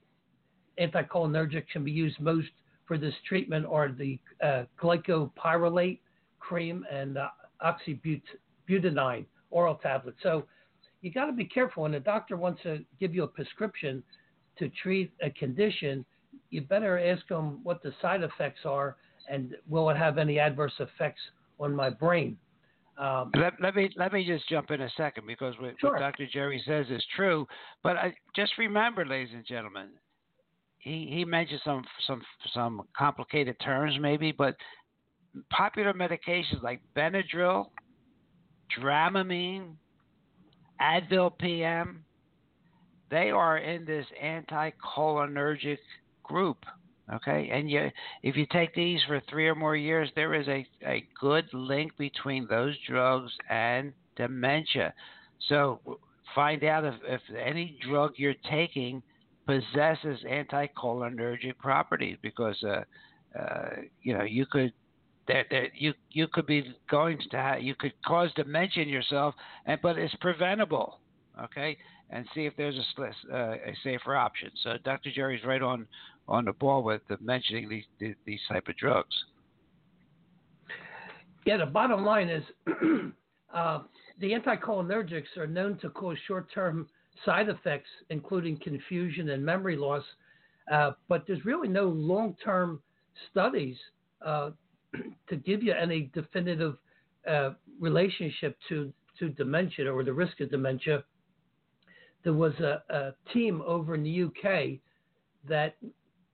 anticholinergic 0.80 1.64
can 1.72 1.84
be 1.84 1.92
used 1.92 2.20
most 2.20 2.48
for 2.86 2.98
this 2.98 3.14
treatment 3.28 3.66
are 3.66 3.92
the 3.92 4.20
uh, 4.44 4.64
glycopyrrolate 4.80 6.00
cream 6.40 6.86
and 6.92 7.18
uh, 7.18 7.28
oral 9.50 9.76
tablets. 9.76 10.18
So 10.22 10.46
you 11.02 11.12
got 11.12 11.26
to 11.26 11.32
be 11.32 11.46
careful 11.46 11.84
when 11.84 11.94
a 11.96 12.00
doctor 12.00 12.38
wants 12.38 12.62
to 12.64 12.84
give 13.00 13.16
you 13.16 13.24
a 13.24 13.28
prescription 13.28 14.04
to 14.60 14.70
treat 14.82 15.12
a 15.22 15.30
condition. 15.32 16.06
You 16.50 16.62
better 16.62 17.00
ask 17.00 17.28
them 17.28 17.60
what 17.64 17.82
the 17.82 17.94
side 18.02 18.24
effects 18.24 18.62
are 18.66 18.98
and 19.30 19.56
will 19.68 19.90
it 19.90 19.98
have 19.98 20.18
any 20.18 20.40
adverse 20.40 20.74
effects 20.80 21.22
on 21.60 21.74
my 21.76 21.90
brain. 21.90 22.38
Um, 22.98 23.32
let, 23.36 23.54
let, 23.62 23.76
me 23.76 23.90
let 23.98 24.14
me 24.14 24.26
just 24.26 24.48
jump 24.48 24.72
in 24.72 24.82
a 24.82 24.90
second 24.96 25.28
because 25.28 25.54
what, 25.60 25.74
sure. 25.80 25.92
what 25.92 26.00
Dr. 26.00 26.28
Jerry 26.32 26.64
says 26.66 26.86
is 26.90 27.04
true. 27.16 27.46
But 27.84 27.98
I, 27.98 28.14
just 28.36 28.54
remember, 28.58 29.06
ladies 29.06 29.34
and 29.34 29.46
gentlemen, 29.46 29.90
he, 30.78 31.10
he 31.12 31.26
mentioned 31.26 31.62
some 31.66 31.84
some 32.08 32.22
some 32.54 32.84
complicated 32.98 33.58
terms 33.60 33.96
maybe, 34.00 34.32
but 34.32 34.56
popular 35.50 35.94
medications 35.94 36.62
like 36.62 36.80
Benadryl, 36.96 37.66
Dramamine, 38.80 39.74
Advil 40.82 41.38
PM, 41.38 42.04
they 43.10 43.32
are 43.32 43.58
in 43.58 43.86
this 43.86 44.06
anticholinergic 44.24 45.78
group. 46.24 46.58
Okay, 47.14 47.50
and 47.54 47.70
you, 47.70 47.92
if 48.24 48.36
you 48.36 48.48
take 48.52 48.74
these 48.74 49.00
for 49.08 49.22
three 49.30 49.48
or 49.48 49.54
more 49.54 49.76
years, 49.76 50.10
there 50.16 50.34
is 50.34 50.48
a, 50.48 50.66
a 50.84 51.06
good 51.20 51.46
link 51.54 51.96
between 51.98 52.48
those 52.48 52.76
drugs 52.88 53.32
and 53.48 53.94
dementia. 54.16 54.92
So 55.48 55.80
find 56.34 56.64
out 56.64 56.84
if, 56.84 56.96
if 57.08 57.22
any 57.38 57.78
drug 57.88 58.14
you're 58.18 58.34
taking 58.50 59.04
possesses 59.46 60.20
anticholinergic 60.28 61.58
properties 61.60 62.18
because 62.24 62.62
uh, 62.64 62.82
uh, 63.40 63.70
you 64.02 64.18
know 64.18 64.24
you 64.24 64.48
could 64.48 64.74
that, 65.28 65.46
that 65.52 65.68
you 65.76 65.94
you 66.12 66.28
could 66.28 66.48
be 66.48 66.76
going 66.90 67.20
to 67.30 67.38
have, 67.38 67.62
you 67.62 67.76
could 67.76 67.94
cause 68.06 68.32
dementia 68.36 68.82
in 68.82 68.90
yourself, 68.90 69.36
and 69.68 69.80
but 69.82 69.98
it's 69.98 70.16
preventable. 70.16 71.00
Okay, 71.40 71.78
and 72.10 72.26
see 72.34 72.46
if 72.46 72.56
there's 72.56 72.76
a, 72.78 73.36
uh, 73.36 73.54
a 73.54 73.76
safer 73.84 74.16
option. 74.16 74.50
So 74.64 74.78
Dr. 74.84 75.12
Jerry's 75.14 75.44
right 75.44 75.62
on 75.62 75.88
on 76.28 76.46
the 76.46 76.54
ball 76.54 76.84
with 76.84 77.02
the 77.08 77.18
mentioning 77.22 77.70
these, 77.70 77.84
these 78.00 78.16
these 78.26 78.40
type 78.50 78.68
of 78.68 78.78
drugs. 78.78 79.16
Yeah, 81.46 81.58
the 81.58 81.66
bottom 81.66 82.04
line 82.04 82.30
is 82.30 82.44
uh, 83.54 83.80
the 84.20 84.32
anticholinergics 84.32 85.38
are 85.38 85.48
known 85.48 85.78
to 85.80 85.90
cause 85.90 86.18
short-term 86.28 86.88
side 87.24 87.50
effects, 87.50 87.90
including 88.10 88.58
confusion 88.58 89.30
and 89.30 89.46
memory 89.46 89.78
loss, 89.78 90.04
uh, 90.72 90.92
but 91.08 91.26
there's 91.28 91.46
really 91.46 91.68
no 91.68 91.88
long-term 91.88 92.82
studies 93.32 93.78
uh, 94.26 94.50
to 95.30 95.36
give 95.36 95.62
you 95.62 95.74
any 95.74 96.10
definitive 96.14 96.78
uh, 97.30 97.52
relationship 97.80 98.58
to, 98.70 98.92
to 99.20 99.30
dementia 99.30 99.92
or 99.92 100.04
the 100.04 100.14
risk 100.14 100.40
of 100.42 100.50
dementia, 100.50 101.04
there 102.24 102.34
was 102.34 102.54
a, 102.60 102.82
a 102.90 103.14
team 103.32 103.62
over 103.66 103.96
in 103.96 104.04
the 104.04 104.24
UK 104.24 104.80
that 105.48 105.76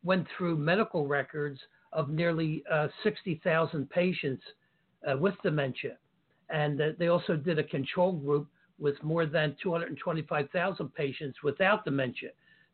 went 0.04 0.28
through 0.38 0.58
medical 0.58 1.08
records 1.08 1.60
of 1.94 2.10
nearly 2.10 2.64
uh, 2.72 2.88
60,000 3.04 3.90
patients 3.90 4.44
uh, 5.08 5.18
with 5.18 5.36
dementia. 5.44 5.98
And 6.50 6.82
uh, 6.82 6.90
they 6.98 7.08
also 7.08 7.36
did 7.36 7.60
a 7.60 7.64
control 7.64 8.14
group 8.14 8.48
with 8.80 9.02
more 9.04 9.26
than 9.26 9.56
225,000 9.62 10.94
patients 10.94 11.38
without 11.44 11.86
dementia. 11.86 12.30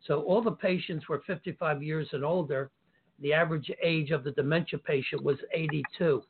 So 0.06 0.22
all 0.22 0.42
the 0.42 0.52
patients 0.52 1.10
were 1.10 1.22
55 1.28 1.84
years 1.84 2.08
and 2.14 2.24
older, 2.24 2.72
the 3.20 3.34
average 3.34 3.70
age 3.84 4.12
of 4.12 4.24
the 4.24 4.32
dementia 4.32 4.80
patient 4.80 5.24
was 5.24 5.38
82. 5.52 6.22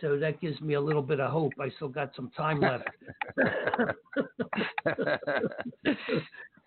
So 0.00 0.18
that 0.18 0.40
gives 0.40 0.60
me 0.60 0.74
a 0.74 0.80
little 0.80 1.02
bit 1.02 1.18
of 1.18 1.30
hope. 1.30 1.52
I 1.60 1.70
still 1.76 1.88
got 1.88 2.12
some 2.14 2.30
time 2.36 2.60
left. 2.60 2.88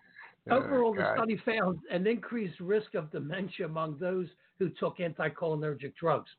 Overall, 0.50 0.94
the 0.94 1.12
study 1.14 1.36
found 1.44 1.78
an 1.90 2.06
increased 2.06 2.58
risk 2.60 2.94
of 2.94 3.10
dementia 3.12 3.66
among 3.66 3.98
those 3.98 4.26
who 4.58 4.70
took 4.70 4.98
anticholinergic 4.98 5.94
drugs. 5.94 6.30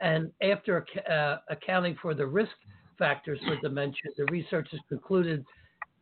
And 0.00 0.30
after 0.42 0.86
uh, 1.10 1.38
accounting 1.48 1.96
for 2.00 2.14
the 2.14 2.26
risk 2.26 2.52
factors 2.98 3.40
for 3.44 3.56
dementia, 3.60 4.12
the 4.16 4.26
researchers 4.26 4.80
concluded 4.88 5.44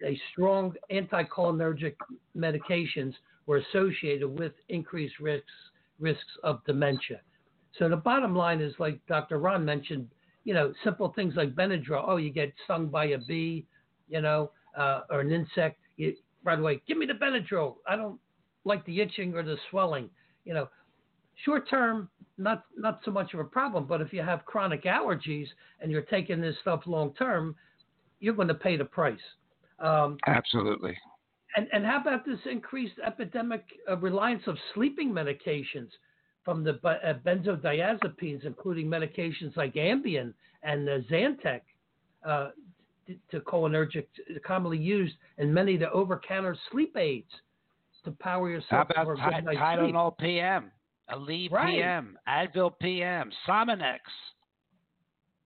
a 0.04 0.20
strong 0.32 0.74
anticholinergic 0.90 1.94
medications 2.36 3.14
were 3.46 3.58
associated 3.58 4.38
with 4.38 4.52
increased 4.68 5.18
risks 5.20 5.52
risks 6.00 6.38
of 6.42 6.64
dementia. 6.64 7.20
So 7.78 7.88
the 7.88 7.96
bottom 7.96 8.34
line 8.34 8.60
is, 8.60 8.74
like 8.78 9.00
Dr. 9.06 9.38
Ron 9.38 9.64
mentioned, 9.64 10.08
you 10.44 10.54
know, 10.54 10.72
simple 10.82 11.12
things 11.14 11.34
like 11.36 11.54
Benadryl. 11.54 12.04
Oh, 12.06 12.16
you 12.16 12.30
get 12.30 12.52
stung 12.64 12.88
by 12.88 13.06
a 13.06 13.18
bee, 13.18 13.66
you 14.08 14.20
know, 14.20 14.50
uh, 14.76 15.02
or 15.10 15.20
an 15.20 15.32
insect. 15.32 15.78
You, 15.96 16.14
right 16.44 16.58
away. 16.58 16.82
Give 16.86 16.98
me 16.98 17.06
the 17.06 17.14
Benadryl. 17.14 17.76
I 17.88 17.96
don't 17.96 18.20
like 18.64 18.84
the 18.86 19.00
itching 19.00 19.34
or 19.34 19.42
the 19.42 19.56
swelling. 19.70 20.08
You 20.44 20.54
know, 20.54 20.68
short 21.44 21.68
term, 21.68 22.08
not 22.38 22.64
not 22.76 23.00
so 23.04 23.10
much 23.10 23.34
of 23.34 23.40
a 23.40 23.44
problem. 23.44 23.86
But 23.86 24.00
if 24.00 24.12
you 24.12 24.22
have 24.22 24.44
chronic 24.44 24.84
allergies 24.84 25.46
and 25.80 25.90
you're 25.90 26.02
taking 26.02 26.40
this 26.40 26.56
stuff 26.62 26.82
long 26.86 27.14
term, 27.14 27.56
you're 28.20 28.34
going 28.34 28.48
to 28.48 28.54
pay 28.54 28.76
the 28.76 28.84
price. 28.84 29.18
Um, 29.78 30.18
Absolutely. 30.26 30.96
And 31.56 31.68
and 31.72 31.84
how 31.84 32.00
about 32.00 32.24
this 32.24 32.38
increased 32.50 32.96
epidemic 33.04 33.64
reliance 34.00 34.42
of 34.46 34.56
sleeping 34.74 35.12
medications 35.12 35.88
from 36.44 36.62
the 36.62 36.78
uh, 36.84 37.14
benzodiazepines, 37.24 38.44
including 38.44 38.86
medications 38.86 39.56
like 39.56 39.74
Ambien 39.74 40.34
and 40.62 40.88
uh, 40.88 40.98
Xanax, 41.10 41.60
uh, 42.26 42.50
to 43.30 43.40
cholinergic, 43.40 44.06
commonly 44.46 44.78
used 44.78 45.14
in 45.38 45.52
many 45.52 45.74
of 45.74 45.80
the 45.80 45.90
over-counter 45.90 46.56
sleep 46.70 46.96
aids 46.96 47.30
to 48.04 48.10
power 48.12 48.50
yourself. 48.50 48.88
How 48.94 49.02
about 49.02 49.04
for 49.06 49.12
a 49.14 49.16
good 49.16 49.44
night's 49.44 49.58
Tylenol 49.58 50.16
sleep. 50.18 50.28
PM, 50.28 50.70
Aleve 51.10 51.52
right. 51.52 51.74
PM, 51.74 52.18
Advil 52.28 52.72
PM, 52.80 53.30
Sominex? 53.48 53.98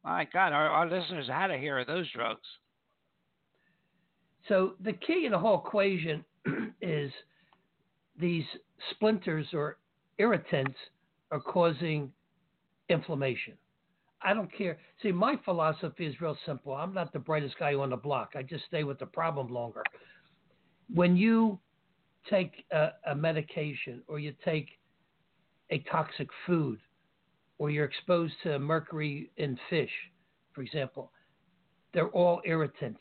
My 0.05 0.27
God, 0.33 0.53
our, 0.53 0.69
our 0.69 0.89
listeners 0.89 1.29
had 1.29 1.49
to 1.49 1.59
hear 1.59 1.79
of 1.79 1.87
those 1.87 2.11
drugs. 2.13 2.47
So 4.49 4.75
the 4.83 4.93
key 4.93 5.25
in 5.27 5.33
the 5.33 5.39
whole 5.39 5.63
equation 5.67 6.25
is 6.83 7.13
these 8.19 8.45
splinters 8.91 9.47
or 9.53 9.79
irritants 10.19 10.79
are 11.31 11.41
causing 11.41 12.11
inflammation. 12.89 13.55
I 14.23 14.35
don't 14.35 14.53
care. 14.53 14.79
See, 15.03 15.13
my 15.13 15.37
philosophy 15.45 16.07
is 16.07 16.21
real 16.21 16.37
simple. 16.45 16.75
I'm 16.75 16.93
not 16.93 17.13
the 17.13 17.19
brightest 17.19 17.59
guy 17.59 17.75
on 17.75 17.91
the 17.91 17.97
block. 17.97 18.33
I 18.37 18.43
just 18.43 18.65
stay 18.67 18.85
with 18.85 18.99
the 18.99 19.07
problem 19.07 19.49
longer. 19.49 19.83
When 20.93 21.17
you 21.17 21.59
take 22.29 22.65
a, 22.73 22.91
a 23.07 23.15
medication 23.15 24.03
or 24.09 24.19
you 24.19 24.35
take 24.45 24.69
a 25.71 25.79
toxic 25.91 26.29
food 26.47 26.81
or 27.59 27.71
you're 27.71 27.85
exposed 27.85 28.35
to 28.43 28.59
mercury 28.59 29.31
in 29.37 29.59
fish, 29.71 29.91
for 30.53 30.63
example, 30.63 31.13
they're 31.95 32.09
all 32.09 32.41
irritants. 32.45 33.01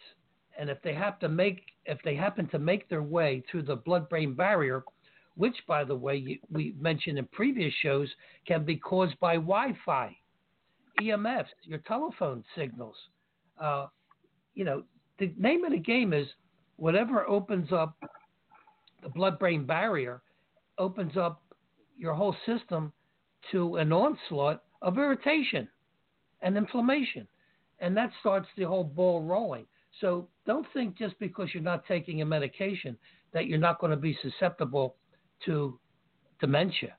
And 0.60 0.70
if 0.70 0.82
they 0.82 0.94
have 0.94 1.20
to 1.20 1.30
make, 1.30 1.62
if 1.86 2.00
they 2.04 2.16
happen 2.16 2.48
to 2.50 2.60
make 2.60 2.90
their 2.90 3.04
way 3.04 3.44
through 3.50 3.64
the 3.64 3.76
blood-brain 3.76 4.34
barrier, 4.34 4.84
which, 5.36 5.56
by 5.68 5.84
the 5.84 5.96
way, 5.96 6.40
we 6.52 6.76
mentioned 6.80 7.18
in 7.18 7.26
previous 7.28 7.74
shows, 7.82 8.10
can 8.48 8.66
be 8.66 8.76
caused 8.76 9.20
by 9.20 9.36
Wi-Fi, 9.36 10.16
EMFs, 11.02 11.48
your 11.64 11.80
telephone 11.80 12.44
signals. 12.56 12.96
Uh, 13.60 13.88
you 14.56 14.64
know, 14.64 14.84
the 15.20 15.34
name 15.38 15.64
of 15.64 15.72
the 15.72 15.80
game 15.80 16.14
is 16.14 16.28
whatever 16.78 17.28
opens 17.28 17.72
up 17.72 17.98
the 19.04 19.10
blood-brain 19.10 19.66
barrier 19.66 20.22
opens 20.78 21.18
up 21.18 21.42
your 21.98 22.14
whole 22.14 22.36
system 22.46 22.92
to 23.52 23.78
an 23.78 23.92
onslaught 23.92 24.64
of 24.82 24.98
irritation 24.98 25.68
and 26.42 26.58
inflammation, 26.58 27.28
and 27.80 27.96
that 27.96 28.12
starts 28.20 28.48
the 28.58 28.64
whole 28.64 28.84
ball 28.84 29.22
rolling. 29.22 29.66
So 30.02 30.28
don't 30.46 30.68
think 30.74 30.98
just 30.98 31.18
because 31.20 31.50
you're 31.54 31.64
not 31.64 31.86
taking 31.88 32.22
a 32.22 32.26
medication 32.26 32.98
that 33.34 33.48
you're 33.48 33.58
not 33.58 33.80
going 33.80 33.92
to 33.92 33.98
be 33.98 34.18
susceptible 34.22 34.96
to 35.46 35.80
dementia. 36.40 36.96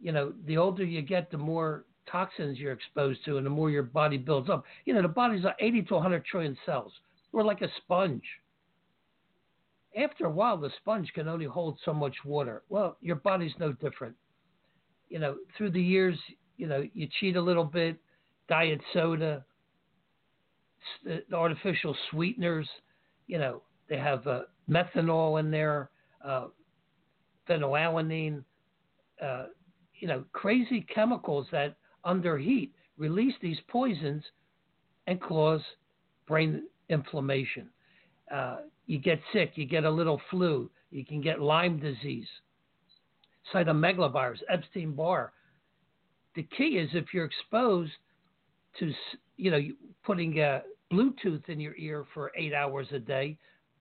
You 0.00 0.12
know, 0.12 0.32
the 0.46 0.58
older 0.58 0.84
you 0.84 1.02
get, 1.02 1.30
the 1.30 1.38
more 1.38 1.84
toxins 2.10 2.58
you're 2.58 2.72
exposed 2.72 3.24
to 3.24 3.36
and 3.36 3.46
the 3.46 3.50
more 3.50 3.70
your 3.70 3.82
body 3.82 4.16
builds 4.16 4.50
up. 4.50 4.64
You 4.84 4.94
know, 4.94 5.02
the 5.02 5.08
body's 5.08 5.44
80 5.60 5.82
to 5.82 5.94
100 5.94 6.24
trillion 6.24 6.56
cells. 6.64 6.92
We're 7.32 7.42
like 7.42 7.62
a 7.62 7.68
sponge. 7.78 8.24
After 9.96 10.26
a 10.26 10.30
while, 10.30 10.56
the 10.56 10.70
sponge 10.80 11.10
can 11.14 11.28
only 11.28 11.46
hold 11.46 11.78
so 11.84 11.92
much 11.94 12.16
water. 12.24 12.62
Well, 12.68 12.96
your 13.00 13.16
body's 13.16 13.52
no 13.58 13.72
different. 13.72 14.16
You 15.08 15.20
know, 15.20 15.36
through 15.56 15.70
the 15.70 15.82
years, 15.82 16.18
you 16.56 16.66
know, 16.66 16.84
you 16.94 17.08
cheat 17.20 17.36
a 17.36 17.40
little 17.40 17.64
bit, 17.64 17.96
diet 18.48 18.80
soda, 18.92 19.44
the 21.04 21.22
artificial 21.32 21.96
sweeteners. 22.10 22.68
You 23.26 23.38
know, 23.38 23.62
they 23.88 23.98
have 23.98 24.26
uh, 24.26 24.42
methanol 24.68 25.38
in 25.38 25.50
there, 25.50 25.90
uh, 26.24 26.46
phenylalanine, 27.48 28.42
uh, 29.22 29.46
you 29.98 30.08
know, 30.08 30.24
crazy 30.32 30.84
chemicals 30.92 31.46
that 31.52 31.76
under 32.04 32.38
heat 32.38 32.72
release 32.96 33.34
these 33.40 33.58
poisons 33.68 34.22
and 35.06 35.20
cause 35.20 35.60
brain 36.26 36.62
inflammation. 36.88 37.68
Uh, 38.32 38.58
you 38.86 38.98
get 38.98 39.20
sick, 39.32 39.52
you 39.54 39.66
get 39.66 39.84
a 39.84 39.90
little 39.90 40.20
flu, 40.30 40.70
you 40.90 41.04
can 41.04 41.20
get 41.20 41.40
Lyme 41.40 41.78
disease, 41.78 42.26
cytomegalovirus, 43.52 44.38
Epstein 44.48 44.92
Barr. 44.92 45.32
The 46.34 46.46
key 46.56 46.78
is 46.78 46.90
if 46.92 47.12
you're 47.12 47.24
exposed 47.24 47.92
to, 48.78 48.92
you 49.36 49.50
know, 49.50 49.60
putting 50.04 50.38
a 50.40 50.62
Bluetooth 50.92 51.48
in 51.48 51.60
your 51.60 51.76
ear 51.76 52.04
for 52.12 52.32
eight 52.36 52.54
hours 52.54 52.88
a 52.92 52.98
day, 52.98 53.38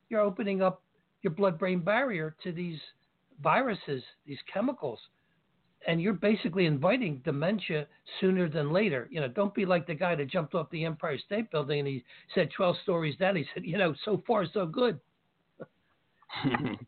you're 0.10 0.22
opening 0.22 0.62
up 0.62 0.82
your 1.22 1.32
blood 1.32 1.58
brain 1.58 1.80
barrier 1.80 2.36
to 2.44 2.52
these 2.52 2.80
viruses, 3.42 4.04
these 4.26 4.40
chemicals. 4.52 5.00
And 5.88 6.02
you're 6.02 6.14
basically 6.14 6.66
inviting 6.66 7.22
dementia 7.26 7.88
sooner 8.20 8.50
than 8.50 8.72
later. 8.72 9.08
You 9.12 9.22
know, 9.22 9.28
don't 9.28 9.54
be 9.54 9.66
like 9.66 9.86
the 9.86 9.96
guy 9.96 10.16
that 10.16 10.30
jumped 10.30 10.56
off 10.56 10.70
the 10.72 10.86
Empire 10.86 11.18
State 11.18 11.52
Building 11.52 11.80
and 11.80 11.88
he 11.88 12.04
said 12.34 12.50
12 12.56 12.78
stories 12.84 13.16
down. 13.18 13.36
He 13.36 13.46
said, 13.54 13.66
you 13.66 13.78
know, 13.78 13.94
so 14.06 14.24
far 14.26 14.46
so 14.54 14.66
good. 14.66 15.00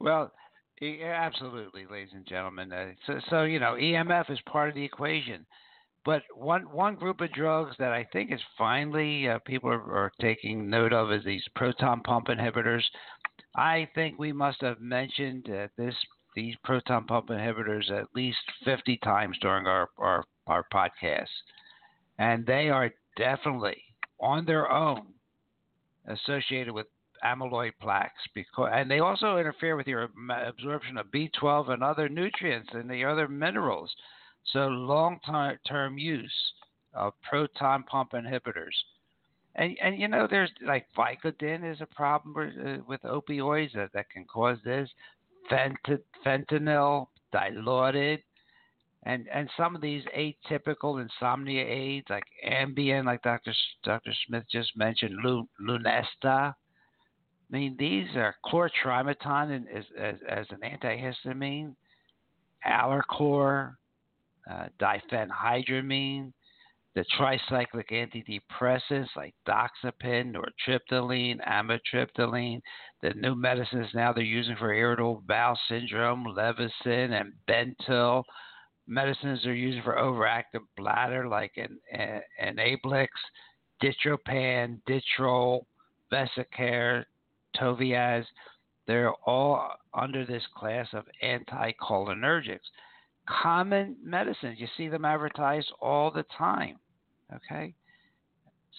well, 0.00 0.32
absolutely, 0.82 1.86
ladies 1.90 2.12
and 2.14 2.26
gentlemen. 2.26 2.72
Uh, 2.72 2.92
so, 3.06 3.20
so, 3.30 3.42
you 3.44 3.60
know, 3.60 3.74
EMF 3.74 4.30
is 4.30 4.38
part 4.46 4.68
of 4.68 4.74
the 4.74 4.84
equation. 4.84 5.46
But 6.04 6.22
one 6.34 6.62
one 6.62 6.96
group 6.96 7.20
of 7.20 7.32
drugs 7.32 7.76
that 7.78 7.92
I 7.92 8.08
think 8.12 8.32
is 8.32 8.40
finally 8.58 9.28
uh, 9.28 9.38
people 9.46 9.70
are, 9.70 9.94
are, 9.94 10.12
taking 10.20 10.68
note 10.68 10.92
of 10.92 11.12
is 11.12 11.24
these 11.24 11.44
proton 11.54 12.00
pump 12.00 12.26
inhibitors. 12.26 12.82
I 13.54 13.88
think 13.94 14.18
we 14.18 14.32
must 14.32 14.60
have 14.62 14.80
mentioned 14.80 15.48
uh, 15.48 15.68
this 15.76 15.94
these 16.34 16.54
proton 16.64 17.04
pump 17.04 17.28
inhibitors 17.28 17.90
at 17.90 18.06
least 18.14 18.38
50 18.64 18.98
times 18.98 19.36
during 19.40 19.66
our, 19.66 19.88
our, 19.98 20.24
our 20.46 20.66
podcast. 20.72 21.28
And 22.18 22.46
they 22.46 22.68
are 22.68 22.90
definitely 23.16 23.82
on 24.20 24.44
their 24.44 24.70
own 24.70 25.06
associated 26.06 26.72
with 26.72 26.86
amyloid 27.24 27.72
plaques 27.80 28.22
because 28.34 28.68
and 28.72 28.90
they 28.90 28.98
also 28.98 29.36
interfere 29.36 29.76
with 29.76 29.86
your 29.86 30.08
absorption 30.44 30.98
of 30.98 31.06
B12 31.06 31.70
and 31.70 31.82
other 31.82 32.08
nutrients 32.08 32.70
and 32.72 32.90
the 32.90 33.04
other 33.04 33.28
minerals. 33.28 33.94
So 34.52 34.66
long 34.66 35.20
term 35.68 35.98
use 35.98 36.52
of 36.94 37.12
proton 37.28 37.84
pump 37.84 38.12
inhibitors. 38.12 38.74
And 39.54 39.76
and 39.82 40.00
you 40.00 40.08
know 40.08 40.26
there's 40.28 40.50
like 40.66 40.86
Vicodin 40.96 41.70
is 41.70 41.80
a 41.80 41.86
problem 41.86 42.34
with, 42.88 43.04
uh, 43.04 43.08
opioids 43.08 43.74
that, 43.74 43.92
that 43.92 44.10
can 44.10 44.24
cause 44.24 44.58
this. 44.64 44.88
Fent- 45.50 46.02
fentanyl, 46.24 47.08
dilaudid, 47.34 48.22
and 49.04 49.26
and 49.32 49.50
some 49.56 49.74
of 49.74 49.82
these 49.82 50.04
atypical 50.16 51.02
insomnia 51.02 51.64
aids 51.64 52.06
like 52.08 52.24
Ambien, 52.46 53.04
like 53.04 53.22
Dr. 53.22 53.52
Dr. 53.82 54.12
Smith 54.26 54.44
just 54.50 54.76
mentioned, 54.76 55.18
Lunesta. 55.60 56.54
I 56.54 56.54
mean, 57.50 57.76
these 57.78 58.06
are 58.16 58.36
chlortrimeton 58.46 59.66
as, 59.74 59.84
as, 59.98 60.14
as 60.26 60.46
an 60.50 60.60
antihistamine, 60.64 61.74
Aller-Chlor, 62.64 63.74
uh, 64.50 64.66
diphenhydramine, 64.80 66.32
the 66.94 67.04
tricyclic 67.18 67.90
antidepressants 67.90 69.08
like 69.16 69.34
doxepin, 69.48 70.34
nortriptyline, 70.34 71.38
amitriptyline, 71.48 72.60
the 73.00 73.14
new 73.14 73.34
medicines 73.34 73.88
now 73.94 74.12
they're 74.12 74.22
using 74.22 74.56
for 74.56 74.72
irritable 74.72 75.22
bowel 75.26 75.58
syndrome, 75.68 76.24
Levsin 76.36 77.18
and 77.18 77.32
Bentyl. 77.48 78.24
Medicines 78.86 79.40
they're 79.42 79.54
using 79.54 79.82
for 79.82 79.94
overactive 79.94 80.60
bladder 80.76 81.28
like 81.28 81.52
an, 81.56 81.78
an, 81.92 82.20
Enablex, 82.42 83.08
Ditropan, 83.82 84.80
Detrol, 84.88 85.64
Vesicare, 86.12 87.04
Toviaz. 87.56 88.24
They're 88.86 89.12
all 89.24 89.70
under 89.94 90.26
this 90.26 90.42
class 90.54 90.88
of 90.92 91.04
anticholinergics 91.24 92.58
common 93.28 93.96
medicines. 94.02 94.58
You 94.58 94.66
see 94.76 94.88
them 94.88 95.04
advertised 95.04 95.72
all 95.80 96.10
the 96.10 96.24
time. 96.36 96.78
Okay. 97.36 97.74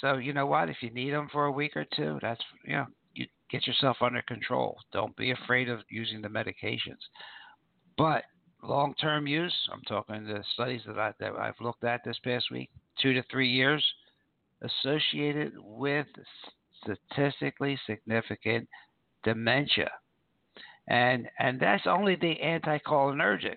So 0.01 0.17
you 0.17 0.33
know 0.33 0.45
what? 0.45 0.69
If 0.69 0.77
you 0.81 0.89
need 0.89 1.11
them 1.11 1.29
for 1.31 1.45
a 1.45 1.51
week 1.51 1.75
or 1.75 1.85
two, 1.95 2.19
that's 2.21 2.41
you 2.65 2.73
know 2.73 2.85
you 3.13 3.27
get 3.49 3.67
yourself 3.67 3.97
under 4.01 4.21
control. 4.23 4.77
Don't 4.91 5.15
be 5.15 5.31
afraid 5.31 5.69
of 5.69 5.79
using 5.89 6.21
the 6.21 6.27
medications. 6.27 7.01
But 7.97 8.23
long-term 8.63 9.27
use, 9.27 9.53
I'm 9.71 9.81
talking 9.81 10.25
the 10.25 10.43
studies 10.53 10.81
that, 10.87 10.97
I, 10.97 11.13
that 11.19 11.33
I've 11.33 11.59
looked 11.61 11.83
at 11.83 12.01
this 12.03 12.17
past 12.23 12.45
week, 12.49 12.71
two 12.99 13.13
to 13.13 13.23
three 13.29 13.49
years, 13.49 13.85
associated 14.61 15.53
with 15.57 16.07
statistically 16.81 17.77
significant 17.85 18.67
dementia 19.23 19.91
and 20.87 21.29
and 21.39 21.59
that's 21.59 21.87
only 21.87 22.15
the 22.15 22.35
anticholinergics. 22.43 23.55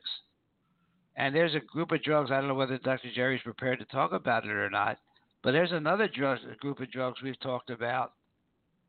And 1.16 1.34
there's 1.34 1.54
a 1.54 1.60
group 1.60 1.92
of 1.92 2.02
drugs. 2.02 2.30
I 2.30 2.38
don't 2.38 2.48
know 2.48 2.54
whether 2.54 2.78
Dr. 2.78 3.10
Jerry's 3.14 3.42
prepared 3.42 3.78
to 3.78 3.86
talk 3.86 4.12
about 4.12 4.44
it 4.44 4.50
or 4.50 4.68
not, 4.68 4.98
but 5.42 5.52
there's 5.52 5.72
another 5.72 6.08
drug, 6.08 6.38
a 6.50 6.56
group 6.56 6.80
of 6.80 6.90
drugs 6.90 7.22
we've 7.22 7.40
talked 7.40 7.70
about 7.70 8.12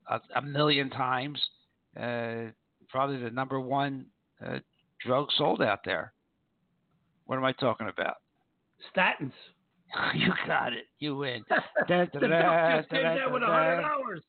a, 0.10 0.20
a 0.36 0.42
million 0.42 0.90
times. 0.90 1.42
Uh, 2.00 2.52
probably 2.90 3.18
the 3.18 3.30
number 3.30 3.60
one 3.60 4.06
uh, 4.46 4.60
drug 5.06 5.28
sold 5.38 5.62
out 5.62 5.80
there. 5.86 6.14
What 7.26 7.38
am 7.38 7.46
I 7.46 7.54
talking 7.54 7.88
about? 7.88 8.18
Statins. 8.96 9.32
you 10.16 10.34
got 10.46 10.74
it. 10.74 10.86
You 11.00 11.16
win. 11.18 11.44
the 11.88 12.08
doctor 12.20 12.86
came 12.90 13.04
down 13.04 13.34
with 13.34 13.44
a 13.44 13.46
hundred 13.46 13.82
dollars. 13.82 14.22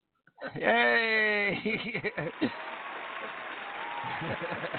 Yay! 0.56 2.12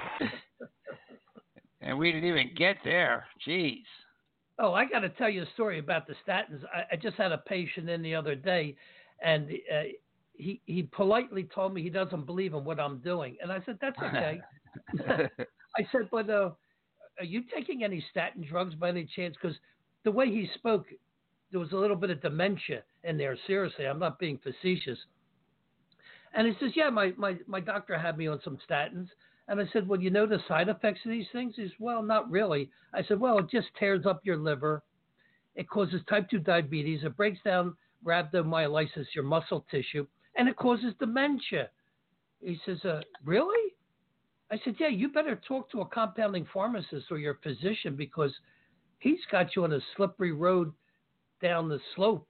and 1.81 1.97
we 1.97 2.11
didn't 2.11 2.29
even 2.29 2.51
get 2.55 2.77
there. 2.83 3.25
Jeez. 3.47 3.83
Oh, 4.57 4.73
I 4.73 4.85
got 4.85 4.99
to 4.99 5.09
tell 5.09 5.29
you 5.29 5.43
a 5.43 5.53
story 5.53 5.79
about 5.79 6.05
the 6.05 6.15
statins. 6.27 6.63
I, 6.73 6.93
I 6.93 6.95
just 6.97 7.15
had 7.15 7.31
a 7.31 7.37
patient 7.37 7.89
in 7.89 8.01
the 8.01 8.13
other 8.15 8.35
day, 8.35 8.75
and 9.23 9.49
uh, 9.49 9.83
he 10.33 10.61
he 10.65 10.83
politely 10.83 11.47
told 11.53 11.73
me 11.73 11.81
he 11.81 11.89
doesn't 11.89 12.25
believe 12.25 12.53
in 12.53 12.63
what 12.65 12.79
I'm 12.79 12.99
doing, 12.99 13.37
and 13.41 13.51
I 13.51 13.61
said 13.65 13.77
that's 13.79 13.97
okay. 13.97 14.41
I 15.77 15.87
said, 15.91 16.09
but 16.11 16.29
uh, 16.29 16.51
are 17.19 17.25
you 17.25 17.43
taking 17.53 17.83
any 17.83 18.03
statin 18.11 18.45
drugs 18.49 18.75
by 18.75 18.89
any 18.89 19.07
chance? 19.15 19.35
Because 19.41 19.57
the 20.03 20.11
way 20.11 20.27
he 20.27 20.49
spoke, 20.55 20.85
there 21.51 21.59
was 21.59 21.71
a 21.71 21.75
little 21.75 21.95
bit 21.95 22.09
of 22.09 22.21
dementia 22.21 22.83
in 23.03 23.17
there. 23.17 23.37
Seriously, 23.45 23.85
I'm 23.85 23.99
not 23.99 24.19
being 24.19 24.39
facetious. 24.41 24.97
And 26.33 26.47
he 26.47 26.53
says, 26.59 26.71
yeah, 26.75 26.89
my, 26.89 27.13
my, 27.17 27.37
my 27.47 27.59
doctor 27.59 27.97
had 27.97 28.17
me 28.17 28.27
on 28.27 28.39
some 28.43 28.57
statins. 28.69 29.07
And 29.49 29.59
I 29.59 29.65
said, 29.73 29.87
well, 29.87 29.99
you 29.99 30.11
know 30.11 30.27
the 30.27 30.39
side 30.47 30.69
effects 30.69 30.99
of 31.05 31.11
these 31.11 31.25
things? 31.33 31.55
He 31.55 31.63
says, 31.63 31.71
well, 31.79 32.03
not 32.03 32.29
really. 32.29 32.69
I 32.93 33.03
said, 33.03 33.19
well, 33.19 33.39
it 33.39 33.49
just 33.49 33.67
tears 33.79 34.05
up 34.05 34.21
your 34.23 34.37
liver. 34.37 34.83
It 35.55 35.67
causes 35.67 36.01
type 36.07 36.29
2 36.29 36.37
diabetes. 36.39 37.01
It 37.03 37.17
breaks 37.17 37.39
down 37.43 37.75
rhabdomyolysis, 38.05 39.05
your 39.15 39.23
muscle 39.23 39.65
tissue, 39.71 40.05
and 40.37 40.47
it 40.47 40.55
causes 40.55 40.93
dementia. 40.99 41.69
He 42.41 42.59
says, 42.63 42.85
uh, 42.85 43.01
really? 43.25 43.73
I 44.51 44.59
said, 44.63 44.75
yeah, 44.79 44.87
you 44.87 45.09
better 45.09 45.41
talk 45.47 45.69
to 45.71 45.81
a 45.81 45.85
compounding 45.87 46.47
pharmacist 46.53 47.07
or 47.09 47.17
your 47.17 47.39
physician 47.41 47.95
because 47.95 48.33
he's 48.99 49.19
got 49.31 49.55
you 49.55 49.63
on 49.63 49.73
a 49.73 49.79
slippery 49.97 50.31
road 50.31 50.71
down 51.41 51.69
the 51.69 51.79
slope 51.95 52.27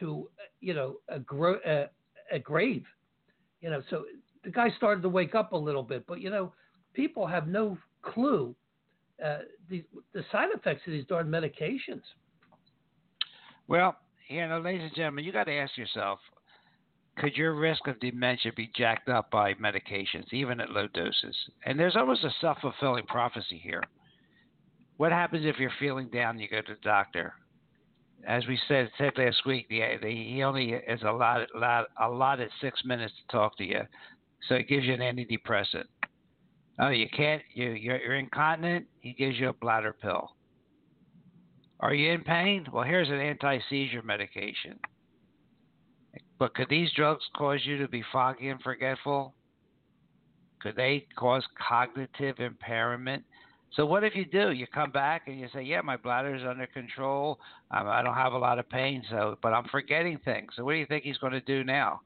to, 0.00 0.28
you 0.60 0.74
know, 0.74 0.96
a, 1.08 1.20
gro- 1.20 1.60
a, 1.64 1.86
a 2.32 2.40
grave. 2.40 2.84
You 3.60 3.70
know, 3.70 3.82
so 3.88 4.04
the 4.44 4.50
guy 4.50 4.70
started 4.76 5.02
to 5.02 5.08
wake 5.08 5.34
up 5.34 5.52
a 5.52 5.56
little 5.56 5.82
bit, 5.82 6.06
but 6.06 6.20
you 6.20 6.30
know, 6.30 6.52
people 6.94 7.26
have 7.26 7.48
no 7.48 7.76
clue 8.02 8.54
uh, 9.24 9.38
the 9.68 9.84
the 10.12 10.24
side 10.32 10.48
effects 10.54 10.82
of 10.86 10.92
these 10.92 11.04
darn 11.06 11.28
medications. 11.28 12.02
Well, 13.68 13.96
you 14.28 14.46
know, 14.48 14.60
ladies 14.60 14.82
and 14.82 14.94
gentlemen, 14.94 15.24
you 15.24 15.32
got 15.32 15.44
to 15.44 15.52
ask 15.52 15.76
yourself: 15.76 16.18
Could 17.18 17.36
your 17.36 17.54
risk 17.54 17.86
of 17.86 18.00
dementia 18.00 18.52
be 18.56 18.70
jacked 18.74 19.08
up 19.08 19.30
by 19.30 19.54
medications, 19.54 20.32
even 20.32 20.60
at 20.60 20.70
low 20.70 20.86
doses? 20.88 21.36
And 21.66 21.78
there's 21.78 21.96
almost 21.96 22.24
a 22.24 22.30
self-fulfilling 22.40 23.06
prophecy 23.06 23.60
here. 23.62 23.84
What 24.96 25.12
happens 25.12 25.46
if 25.46 25.58
you're 25.58 25.72
feeling 25.78 26.08
down 26.08 26.30
and 26.30 26.40
you 26.40 26.48
go 26.48 26.60
to 26.60 26.74
the 26.74 26.80
doctor? 26.82 27.34
as 28.26 28.46
we 28.46 28.58
said 28.68 28.90
said 28.98 29.12
last 29.16 29.46
week, 29.46 29.68
the, 29.68 29.80
the, 30.02 30.08
he 30.08 30.42
only 30.42 30.72
is 30.72 31.00
allotted, 31.02 31.48
allotted 31.54 31.88
allotted 32.00 32.50
six 32.60 32.80
minutes 32.84 33.12
to 33.14 33.32
talk 33.32 33.56
to 33.58 33.64
you, 33.64 33.80
so 34.48 34.54
it 34.54 34.68
gives 34.68 34.86
you 34.86 34.94
an 34.94 35.00
antidepressant. 35.00 35.84
Oh, 36.78 36.88
you 36.88 37.06
can't. 37.14 37.42
You 37.54 37.70
you're, 37.72 38.00
you're 38.00 38.16
incontinent. 38.16 38.86
He 39.00 39.12
gives 39.12 39.38
you 39.38 39.48
a 39.48 39.52
bladder 39.52 39.94
pill. 40.00 40.30
Are 41.80 41.94
you 41.94 42.12
in 42.12 42.22
pain? 42.22 42.66
Well, 42.72 42.84
here's 42.84 43.08
an 43.08 43.20
anti-seizure 43.20 44.02
medication. 44.02 44.78
But 46.38 46.54
could 46.54 46.68
these 46.68 46.90
drugs 46.94 47.24
cause 47.36 47.60
you 47.64 47.78
to 47.78 47.88
be 47.88 48.02
foggy 48.12 48.48
and 48.48 48.60
forgetful? 48.62 49.34
Could 50.60 50.76
they 50.76 51.06
cause 51.16 51.44
cognitive 51.68 52.38
impairment? 52.38 53.24
So 53.72 53.86
what 53.86 54.04
if 54.04 54.14
you 54.14 54.24
do? 54.24 54.50
You 54.50 54.66
come 54.66 54.90
back 54.90 55.22
and 55.26 55.38
you 55.38 55.48
say, 55.54 55.62
"Yeah, 55.62 55.80
my 55.80 55.96
bladder 55.96 56.34
is 56.34 56.42
under 56.42 56.66
control. 56.66 57.38
Um, 57.70 57.86
I 57.88 58.02
don't 58.02 58.14
have 58.14 58.32
a 58.32 58.38
lot 58.38 58.58
of 58.58 58.68
pain, 58.68 59.02
so 59.08 59.38
but 59.42 59.52
I'm 59.52 59.68
forgetting 59.68 60.18
things." 60.18 60.52
So 60.56 60.64
what 60.64 60.72
do 60.72 60.78
you 60.78 60.86
think 60.86 61.04
he's 61.04 61.18
going 61.18 61.32
to 61.34 61.40
do 61.40 61.62
now? 61.62 62.00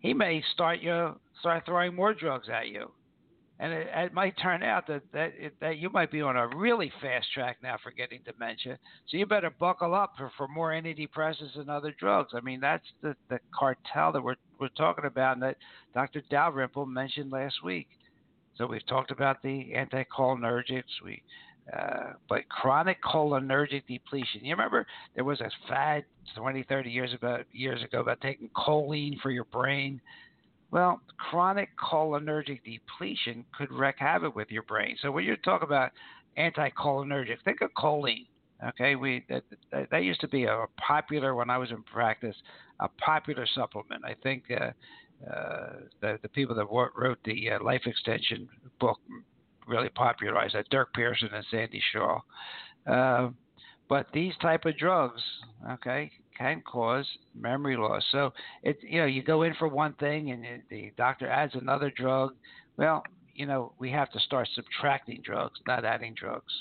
He 0.00 0.12
may 0.12 0.42
start 0.52 0.80
you 0.80 1.18
start 1.40 1.64
throwing 1.66 1.94
more 1.94 2.14
drugs 2.14 2.48
at 2.48 2.68
you, 2.68 2.90
and 3.58 3.72
it, 3.72 3.88
it 3.94 4.14
might 4.14 4.36
turn 4.38 4.62
out 4.62 4.86
that 4.86 5.02
that 5.12 5.32
it, 5.38 5.54
that 5.60 5.78
you 5.78 5.90
might 5.90 6.10
be 6.10 6.20
on 6.20 6.36
a 6.36 6.48
really 6.56 6.92
fast 7.00 7.26
track 7.32 7.58
now 7.62 7.76
for 7.82 7.90
getting 7.92 8.20
dementia. 8.24 8.78
So 9.08 9.16
you 9.16 9.26
better 9.26 9.50
buckle 9.50 9.94
up 9.94 10.14
for, 10.16 10.30
for 10.36 10.48
more 10.48 10.70
antidepressants 10.70 11.56
and 11.58 11.70
other 11.70 11.94
drugs. 11.98 12.32
I 12.34 12.40
mean, 12.40 12.60
that's 12.60 12.86
the 13.02 13.14
the 13.28 13.38
cartel 13.56 14.12
that 14.12 14.22
we're 14.22 14.36
we're 14.58 14.68
talking 14.68 15.04
about, 15.04 15.34
and 15.34 15.42
that 15.42 15.56
Dr. 15.94 16.22
Dalrymple 16.30 16.86
mentioned 16.86 17.30
last 17.30 17.62
week. 17.62 17.88
So 18.56 18.66
we've 18.66 18.86
talked 18.86 19.10
about 19.10 19.42
the 19.42 19.72
anticholinergics. 19.74 21.02
We, 21.04 21.22
uh, 21.76 22.12
but 22.28 22.48
chronic 22.48 23.02
cholinergic 23.02 23.86
depletion. 23.88 24.44
You 24.44 24.52
remember 24.52 24.86
there 25.14 25.24
was 25.24 25.40
a 25.40 25.50
fad 25.68 26.04
20, 26.36 26.62
30 26.64 26.90
years 26.90 27.10
about 27.14 27.46
years 27.52 27.82
ago 27.82 28.00
about 28.00 28.20
taking 28.20 28.48
choline 28.50 29.18
for 29.20 29.30
your 29.30 29.44
brain. 29.44 30.00
Well, 30.70 31.00
chronic 31.18 31.70
cholinergic 31.78 32.60
depletion 32.64 33.44
could 33.56 33.70
wreak 33.70 33.96
havoc 33.98 34.34
with 34.34 34.50
your 34.50 34.62
brain. 34.64 34.96
So 35.00 35.10
when 35.10 35.24
you 35.24 35.36
talk 35.36 35.62
about 35.62 35.92
anticholinergic, 36.36 37.36
think 37.44 37.60
of 37.60 37.70
choline. 37.76 38.26
Okay, 38.68 38.96
we 38.96 39.24
that, 39.28 39.42
that, 39.72 39.90
that 39.90 40.04
used 40.04 40.20
to 40.20 40.28
be 40.28 40.44
a 40.44 40.64
popular 40.78 41.34
when 41.34 41.50
I 41.50 41.58
was 41.58 41.70
in 41.70 41.82
practice, 41.82 42.36
a 42.80 42.88
popular 42.88 43.46
supplement. 43.54 44.04
I 44.04 44.14
think 44.22 44.44
uh, 44.50 44.70
uh, 45.30 45.72
the, 46.00 46.18
the 46.22 46.28
people 46.28 46.54
that 46.56 46.66
wrote 46.70 47.18
the 47.24 47.50
uh, 47.50 47.62
life 47.62 47.82
extension 47.86 48.48
book 48.80 48.98
really 49.66 49.88
popularized 49.90 50.54
that, 50.54 50.68
Dirk 50.70 50.92
Pearson 50.94 51.30
and 51.32 51.44
Sandy 51.50 51.82
Shaw. 51.92 52.20
Uh, 52.86 53.30
but 53.88 54.06
these 54.12 54.32
type 54.40 54.64
of 54.64 54.76
drugs, 54.78 55.22
okay, 55.72 56.10
can 56.36 56.62
cause 56.62 57.06
memory 57.34 57.76
loss. 57.76 58.02
So 58.12 58.32
it, 58.62 58.78
you 58.82 59.00
know, 59.00 59.06
you 59.06 59.22
go 59.22 59.42
in 59.42 59.54
for 59.54 59.68
one 59.68 59.94
thing 59.94 60.30
and 60.30 60.44
it, 60.44 60.62
the 60.70 60.92
doctor 60.96 61.28
adds 61.28 61.54
another 61.54 61.92
drug. 61.96 62.34
Well, 62.76 63.02
you 63.34 63.46
know, 63.46 63.72
we 63.78 63.90
have 63.90 64.10
to 64.12 64.20
start 64.20 64.48
subtracting 64.54 65.22
drugs, 65.24 65.58
not 65.66 65.84
adding 65.84 66.14
drugs. 66.14 66.52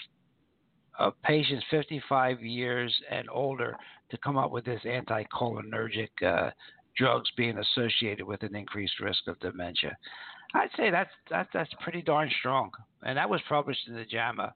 of 0.99 1.15
patients 1.23 1.65
55 1.71 2.43
years 2.43 2.93
and 3.11 3.29
older 3.31 3.77
to 4.11 4.19
come 4.19 4.37
up 4.39 4.51
with 4.51 4.65
this 4.65 4.81
anticholinergic 4.87 6.09
uh, 6.25 6.51
drugs 6.97 7.31
being 7.37 7.59
associated 7.59 8.27
with 8.27 8.43
an 8.43 8.55
increased 8.55 9.01
risk 9.01 9.27
of 9.27 9.39
dementia. 9.41 9.97
I'd 10.55 10.71
say 10.77 10.91
that's 10.91 11.11
that's 11.53 11.71
pretty 11.83 12.03
darn 12.03 12.31
strong, 12.39 12.71
and 13.03 13.19
that 13.19 13.29
was 13.29 13.41
published 13.49 13.89
in 13.89 13.95
the 13.95 14.05
JAMA. 14.05 14.55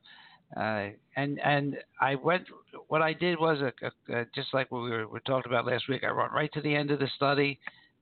Uh, 0.56 0.88
and 1.16 1.38
and 1.40 1.76
I 2.00 2.14
went. 2.14 2.44
What 2.88 3.02
I 3.02 3.12
did 3.12 3.38
was 3.38 3.60
a, 3.60 3.72
a, 3.86 4.20
a, 4.20 4.24
just 4.34 4.52
like 4.52 4.70
what 4.70 4.82
we 4.82 4.90
were, 4.90 5.08
we 5.08 5.20
talked 5.20 5.46
about 5.46 5.66
last 5.66 5.88
week. 5.88 6.02
I 6.04 6.12
went 6.12 6.32
right 6.32 6.52
to 6.52 6.60
the 6.60 6.74
end 6.74 6.90
of 6.90 6.98
the 6.98 7.08
study 7.16 7.58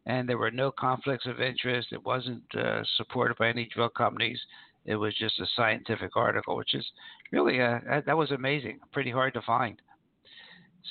and 0.09 0.29
there 0.29 0.39
were 0.39 0.51
no 0.51 0.73
conflicts 0.73 1.27
of 1.27 1.41
interest. 1.41 1.89
It 1.93 2.05
wasn't 2.05 2.43
uh, 2.57 2.83
supported 2.97 3.37
by 3.37 3.49
any 3.49 3.69
drug 3.73 3.95
companies. 3.95 4.41
It 4.87 4.97
was 4.97 5.15
just 5.19 5.39
a 5.39 5.47
scientific 5.55 6.17
article, 6.17 6.57
which 6.57 6.75
is 6.75 6.85
really 7.31 7.61
uh, 7.61 7.79
that 8.07 8.17
was 8.17 8.31
amazing, 8.31 8.81
pretty 8.91 9.11
hard 9.11 9.35
to 9.35 9.43
find. 9.43 9.81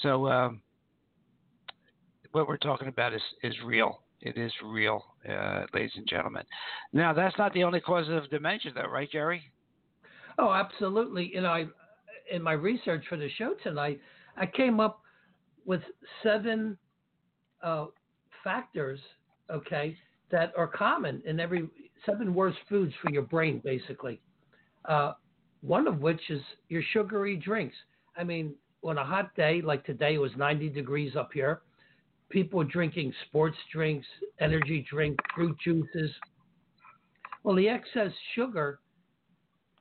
So 0.04 0.28
um, 0.28 0.62
what 2.32 2.48
we're 2.48 2.58
talking 2.58 2.88
about 2.88 3.14
is 3.14 3.22
is 3.44 3.54
real. 3.66 4.02
It 4.20 4.38
is 4.38 4.52
real, 4.66 5.04
uh, 5.30 5.66
ladies 5.74 5.92
and 5.96 6.08
gentlemen. 6.08 6.44
Now 6.92 7.14
that's 7.14 7.38
not 7.38 7.54
the 7.54 7.64
only 7.64 7.80
cause 7.80 8.08
of 8.10 8.30
dementia, 8.30 8.72
though, 8.74 8.90
right, 8.90 9.10
Jerry? 9.12 9.44
Oh, 10.40 10.52
absolutely. 10.52 11.32
You 11.34 11.42
know, 11.42 11.50
I 11.50 11.66
in 12.32 12.42
my 12.42 12.54
research 12.54 13.04
for 13.08 13.18
the 13.18 13.30
show 13.38 13.54
tonight, 13.64 14.00
I 14.36 14.46
came 14.46 14.80
up 14.80 15.02
with 15.66 15.82
seven 16.24 16.78
uh, 17.62 17.86
factors, 18.44 19.00
okay, 19.52 19.96
that 20.32 20.52
are 20.58 20.68
common 20.68 21.22
in 21.26 21.40
every 21.40 21.68
seven 22.06 22.34
worst 22.34 22.58
foods 22.70 22.94
for 23.02 23.12
your 23.12 23.24
brain, 23.24 23.62
basically. 23.64 24.20
Uh, 24.86 25.14
one 25.62 25.88
of 25.88 26.00
which 26.00 26.22
is 26.30 26.42
your 26.70 26.82
sugary 26.94 27.36
drinks. 27.36 27.76
I 28.16 28.24
mean, 28.24 28.54
on 28.84 28.98
a 28.98 29.04
hot 29.04 29.36
day 29.36 29.62
like 29.62 29.86
today, 29.86 30.16
it 30.16 30.20
was 30.20 30.32
90 30.38 30.70
degrees 30.70 31.16
up 31.16 31.32
here. 31.34 31.62
People 32.30 32.64
drinking 32.64 33.14
sports 33.28 33.58
drinks, 33.72 34.06
energy 34.40 34.86
drink, 34.90 35.18
fruit 35.34 35.56
juices. 35.64 36.12
Well, 37.44 37.56
the 37.56 37.70
excess 37.70 38.12
sugar, 38.36 38.80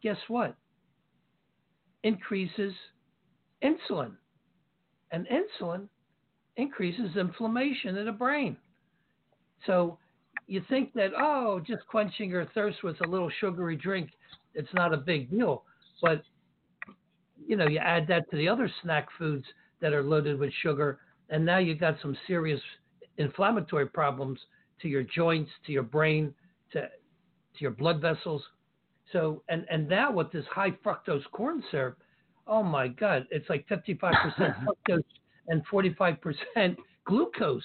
guess 0.02 0.18
what? 0.28 0.54
Increases 2.04 2.72
insulin. 3.64 4.12
And 5.10 5.26
insulin 5.26 5.88
increases 6.56 7.16
inflammation 7.16 7.96
in 7.96 8.06
the 8.06 8.12
brain. 8.12 8.56
So 9.66 9.98
you 10.46 10.62
think 10.68 10.92
that, 10.94 11.10
oh, 11.18 11.60
just 11.66 11.86
quenching 11.88 12.30
your 12.30 12.46
thirst 12.54 12.82
with 12.82 13.00
a 13.04 13.08
little 13.08 13.30
sugary 13.40 13.76
drink, 13.76 14.10
it's 14.54 14.72
not 14.72 14.94
a 14.94 14.98
big 14.98 15.30
deal. 15.30 15.64
But, 16.00 16.22
you 17.46 17.56
know, 17.56 17.66
you 17.66 17.78
add 17.78 18.06
that 18.08 18.30
to 18.30 18.36
the 18.36 18.48
other 18.48 18.70
snack 18.82 19.08
foods 19.18 19.44
that 19.80 19.92
are 19.92 20.02
loaded 20.02 20.38
with 20.38 20.52
sugar, 20.62 21.00
and 21.30 21.44
now 21.44 21.58
you've 21.58 21.80
got 21.80 21.96
some 22.00 22.16
serious 22.26 22.60
inflammatory 23.18 23.86
problems 23.86 24.38
to 24.82 24.88
your 24.88 25.02
joints, 25.02 25.50
to 25.66 25.72
your 25.72 25.82
brain, 25.82 26.34
to, 26.72 26.82
to 26.82 27.58
your 27.58 27.70
blood 27.70 28.00
vessels. 28.00 28.42
So, 29.12 29.42
and, 29.48 29.64
and 29.70 29.88
now 29.88 30.12
with 30.12 30.30
this 30.32 30.44
high 30.50 30.72
fructose 30.84 31.24
corn 31.32 31.62
syrup, 31.70 31.98
oh 32.46 32.62
my 32.62 32.88
God, 32.88 33.26
it's 33.30 33.48
like 33.48 33.66
55% 33.68 33.92
fructose 34.88 35.02
and 35.48 35.62
45% 35.66 36.76
glucose. 37.06 37.62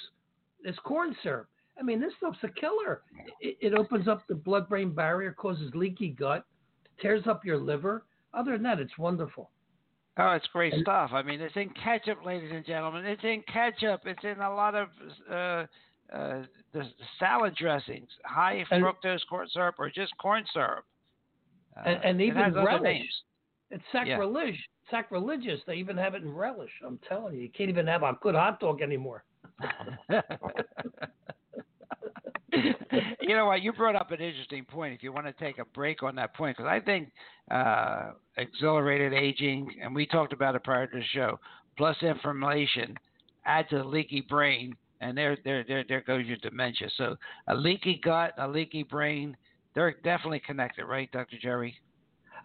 It's 0.63 0.77
corn 0.79 1.15
syrup. 1.23 1.47
I 1.79 1.83
mean, 1.83 1.99
this 1.99 2.13
stuff's 2.17 2.37
a 2.43 2.47
killer. 2.47 3.01
It, 3.39 3.57
it 3.59 3.73
opens 3.73 4.07
up 4.07 4.23
the 4.27 4.35
blood 4.35 4.69
brain 4.69 4.93
barrier, 4.93 5.31
causes 5.31 5.71
leaky 5.73 6.09
gut, 6.09 6.45
tears 7.01 7.23
up 7.27 7.43
your 7.43 7.57
liver. 7.57 8.05
Other 8.33 8.53
than 8.53 8.63
that, 8.63 8.79
it's 8.79 8.97
wonderful. 8.97 9.49
Oh, 10.21 10.31
it's 10.33 10.47
great 10.53 10.73
stuff. 10.81 11.11
I 11.13 11.21
mean, 11.21 11.41
it's 11.41 11.55
in 11.55 11.69
ketchup, 11.69 12.25
ladies 12.25 12.51
and 12.53 12.65
gentlemen. 12.65 13.05
It's 13.05 13.23
in 13.23 13.43
ketchup. 13.51 14.01
It's 14.05 14.23
in 14.23 14.39
a 14.39 14.53
lot 14.53 14.75
of 14.75 14.87
uh, 15.29 15.65
uh, 16.15 16.43
the 16.73 16.83
salad 17.19 17.55
dressings, 17.55 18.09
high 18.23 18.63
and, 18.71 18.83
fructose 18.83 19.19
corn 19.29 19.47
syrup 19.51 19.75
or 19.79 19.89
just 19.89 20.15
corn 20.17 20.43
syrup. 20.53 20.85
Uh, 21.77 21.89
and, 21.89 22.03
and, 22.03 22.21
even 22.21 22.53
relish. 22.53 23.01
It's 23.69 23.83
sacrilege. 23.91 24.53
Yeah. 24.53 24.91
Sacrilegious. 24.91 25.61
They 25.65 25.75
even 25.75 25.95
have 25.97 26.15
it 26.15 26.21
in 26.21 26.33
relish. 26.33 26.71
I'm 26.85 26.99
telling 27.07 27.35
you, 27.35 27.41
you 27.43 27.49
can't 27.49 27.69
even 27.69 27.87
have 27.87 28.03
a 28.03 28.17
good 28.21 28.35
hot 28.35 28.59
dog 28.59 28.81
anymore. 28.81 29.23
you 33.21 33.35
know 33.35 33.45
what? 33.45 33.61
You 33.61 33.71
brought 33.71 33.95
up 33.95 34.11
an 34.11 34.19
interesting 34.19 34.65
point. 34.65 34.93
If 34.93 35.03
you 35.03 35.13
want 35.13 35.25
to 35.27 35.33
take 35.33 35.57
a 35.57 35.65
break 35.65 36.03
on 36.03 36.15
that 36.15 36.33
point, 36.35 36.57
because 36.57 36.69
I 36.69 36.79
think 36.79 37.11
uh, 37.49 38.11
accelerated 38.37 39.13
aging, 39.13 39.75
and 39.81 39.95
we 39.95 40.05
talked 40.05 40.33
about 40.33 40.55
it 40.55 40.63
prior 40.63 40.87
to 40.87 40.97
the 40.97 41.03
show, 41.13 41.39
plus 41.77 41.95
inflammation, 42.01 42.95
add 43.45 43.69
to 43.69 43.77
the 43.77 43.83
leaky 43.83 44.21
brain, 44.21 44.75
and 44.99 45.17
there, 45.17 45.37
there, 45.43 45.63
there, 45.67 45.83
there 45.87 46.01
goes 46.01 46.25
your 46.25 46.37
dementia. 46.37 46.89
So 46.97 47.15
a 47.47 47.55
leaky 47.55 47.99
gut, 48.03 48.33
a 48.37 48.47
leaky 48.47 48.83
brain, 48.83 49.35
they're 49.73 49.95
definitely 50.03 50.41
connected, 50.45 50.85
right, 50.85 51.11
Dr. 51.11 51.37
Jerry? 51.41 51.75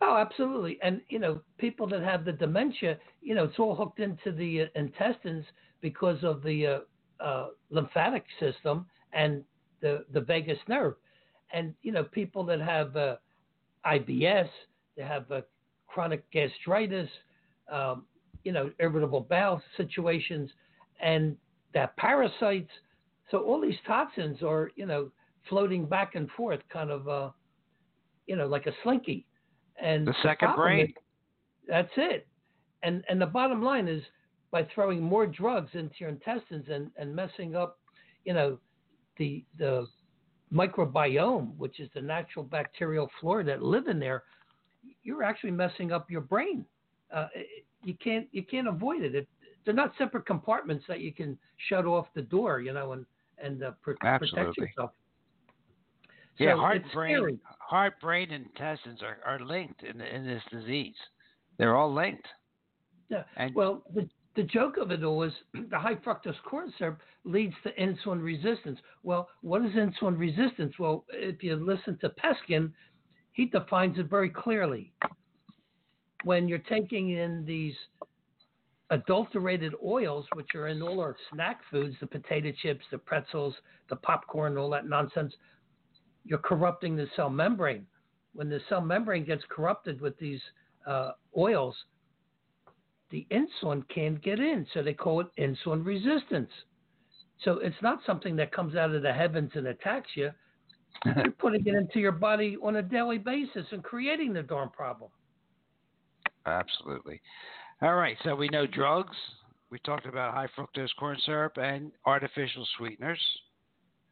Oh, 0.01 0.16
absolutely. 0.16 0.79
And 0.83 1.01
you 1.09 1.19
know, 1.19 1.40
people 1.59 1.87
that 1.88 2.03
have 2.03 2.25
the 2.25 2.33
dementia, 2.33 2.99
you 3.23 3.35
know, 3.35 3.45
it's 3.45 3.59
all 3.59 3.75
hooked 3.75 3.99
into 3.99 4.31
the 4.31 4.62
uh, 4.62 4.64
intestines 4.75 5.45
because 5.81 6.23
of 6.23 6.42
the 6.42 6.66
uh, 6.66 7.23
uh, 7.23 7.49
lymphatic 7.71 8.25
system 8.38 8.87
and 9.12 9.42
the 9.81 10.05
the 10.12 10.21
vagus 10.21 10.59
nerve. 10.69 10.95
And 11.53 11.75
you 11.83 11.93
know, 11.93 12.05
people 12.05 12.45
that 12.45 12.61
have 12.61 12.97
uh, 12.97 13.17
IBS, 13.87 14.49
they 14.97 15.03
have 15.03 15.31
uh, 15.31 15.43
chronic 15.87 16.29
gastritis, 16.31 17.09
um, 17.71 18.05
you 18.45 18.53
know, 18.53 18.71
irritable 18.81 19.21
bowel 19.21 19.62
situations, 19.77 20.51
and 21.01 21.37
that 21.75 21.97
parasites. 21.97 22.71
So 23.31 23.39
all 23.39 23.61
these 23.61 23.79
toxins 23.87 24.43
are, 24.43 24.71
you 24.77 24.87
know, 24.87 25.11
floating 25.49 25.87
back 25.87 26.15
and 26.15 26.31
forth, 26.31 26.61
kind 26.73 26.91
of, 26.91 27.09
uh, 27.09 27.31
you 28.27 28.37
know, 28.37 28.47
like 28.47 28.67
a 28.67 28.73
slinky. 28.83 29.27
And 29.81 30.07
the 30.07 30.15
second 30.23 30.51
the 30.53 30.57
brain. 30.57 30.87
Is, 30.87 30.93
that's 31.69 31.93
it. 31.97 32.27
And 32.83 33.05
and 33.09 33.21
the 33.21 33.27
bottom 33.27 33.62
line 33.62 33.89
is 33.89 34.03
by 34.51 34.67
throwing 34.75 35.03
more 35.03 35.27
drugs 35.27 35.71
into 35.75 35.95
your 35.99 36.09
intestines 36.09 36.67
and, 36.71 36.91
and 36.97 37.15
messing 37.15 37.57
up, 37.57 37.79
you 38.25 38.33
know, 38.33 38.59
the 39.19 39.45
the 39.59 39.87
microbiome, 40.53 41.57
which 41.57 41.81
is 41.81 41.89
the 41.95 42.01
natural 42.01 42.45
bacterial 42.45 43.11
flora 43.21 43.45
that 43.45 43.63
live 43.63 43.89
in 43.89 43.99
there, 43.99 44.23
you're 45.03 45.23
actually 45.23 45.51
messing 45.51 45.93
up 45.93 46.11
your 46.11 46.21
brain. 46.21 46.65
Uh, 47.13 47.29
you 47.85 47.95
can't 48.03 48.27
you 48.33 48.43
can't 48.43 48.69
avoid 48.69 49.03
it. 49.03 49.15
it. 49.15 49.29
They're 49.65 49.75
not 49.75 49.93
separate 49.99 50.27
compartments 50.27 50.85
that 50.89 51.01
you 51.01 51.13
can 51.13 51.39
shut 51.69 51.87
off 51.87 52.07
the 52.15 52.23
door, 52.23 52.61
you 52.61 52.73
know, 52.73 52.93
and 52.93 53.07
and 53.43 53.63
uh, 53.63 53.73
pr- 53.83 53.93
protect 53.93 54.57
yourself. 54.57 54.93
So 56.39 56.45
yeah, 56.45 56.57
heart, 56.57 56.83
brain, 56.93 57.17
scary. 57.17 57.39
heart, 57.59 57.95
brain, 58.01 58.31
and 58.31 58.47
intestines 58.47 59.01
are, 59.03 59.19
are 59.25 59.45
linked 59.45 59.83
in 59.83 60.01
in 60.01 60.27
this 60.27 60.43
disease. 60.51 60.95
They're 61.59 61.77
all 61.77 61.93
linked. 61.93 62.27
Yeah. 63.09 63.23
And 63.37 63.55
well, 63.55 63.83
the 63.95 64.09
the 64.37 64.42
joke 64.42 64.77
of 64.77 64.90
it 64.90 65.03
all 65.03 65.22
is 65.22 65.33
the 65.70 65.79
high 65.79 65.96
fructose 65.96 66.40
corn 66.49 66.72
syrup 66.79 67.01
leads 67.25 67.55
to 67.64 67.72
insulin 67.72 68.22
resistance. 68.22 68.79
Well, 69.03 69.29
what 69.40 69.64
is 69.64 69.72
insulin 69.72 70.18
resistance? 70.18 70.75
Well, 70.79 71.05
if 71.11 71.42
you 71.42 71.57
listen 71.57 71.99
to 72.03 72.11
Peskin, 72.11 72.72
he 73.33 73.46
defines 73.46 73.99
it 73.99 74.09
very 74.09 74.31
clearly. 74.31 74.92
When 76.25 76.49
you're 76.49 76.59
taking 76.59 77.11
in 77.11 77.44
these 77.44 77.75
adulterated 78.90 79.75
oils, 79.85 80.27
which 80.35 80.55
are 80.55 80.68
in 80.68 80.81
all 80.81 81.01
our 81.01 81.16
snack 81.33 81.61
foods, 81.70 81.96
the 82.01 82.07
potato 82.07 82.53
chips, 82.62 82.85
the 82.90 82.99
pretzels, 82.99 83.55
the 83.90 83.96
popcorn, 83.96 84.57
all 84.57 84.70
that 84.70 84.88
nonsense, 84.88 85.35
you're 86.25 86.38
corrupting 86.38 86.96
the 86.96 87.07
cell 87.16 87.31
membrane. 87.31 87.87
When 88.33 88.49
the 88.49 88.61
cell 88.68 88.81
membrane 88.81 89.25
gets 89.25 89.42
corrupted 89.49 90.01
with 90.01 90.18
these 90.18 90.40
uh, 90.87 91.12
oils, 91.37 91.75
the 93.11 93.27
insulin 93.31 93.88
can't 93.88 94.23
get 94.23 94.40
in. 94.40 94.66
So 94.75 94.83
they 94.83 94.95
call 94.95 95.21
it 95.21 95.29
insulin 95.38 95.85
resistance. 95.85 96.51
So 97.45 97.59
it's 97.59 97.77
not 97.83 98.01
something 98.07 98.37
that 98.37 98.53
comes 98.53 98.75
out 98.77 98.95
of 98.95 99.03
the 99.03 99.12
heavens 99.12 99.53
and 99.55 99.66
attacks 99.69 100.11
you. 100.14 100.31
You're 101.05 101.31
putting 101.33 101.66
it 101.66 101.75
into 101.75 102.01
your 102.01 102.12
body 102.12 102.57
on 102.62 102.77
a 102.77 102.83
daily 102.83 103.19
basis 103.19 103.66
and 103.71 103.85
creating 103.85 104.33
the 104.33 104.42
darn 104.42 104.71
problem. 104.71 105.11
Absolutely. 106.47 107.21
All 107.83 107.97
right. 107.97 108.16
So 108.25 108.35
we 108.35 108.49
know 108.49 108.66
drugs. 108.66 109.16
We 109.71 109.79
talked 109.81 110.07
about 110.07 110.33
high 110.33 110.49
fructose 110.57 110.88
corn 110.99 111.19
syrup 111.27 111.59
and 111.59 111.92
artificial 112.07 112.66
sweeteners. 112.79 113.21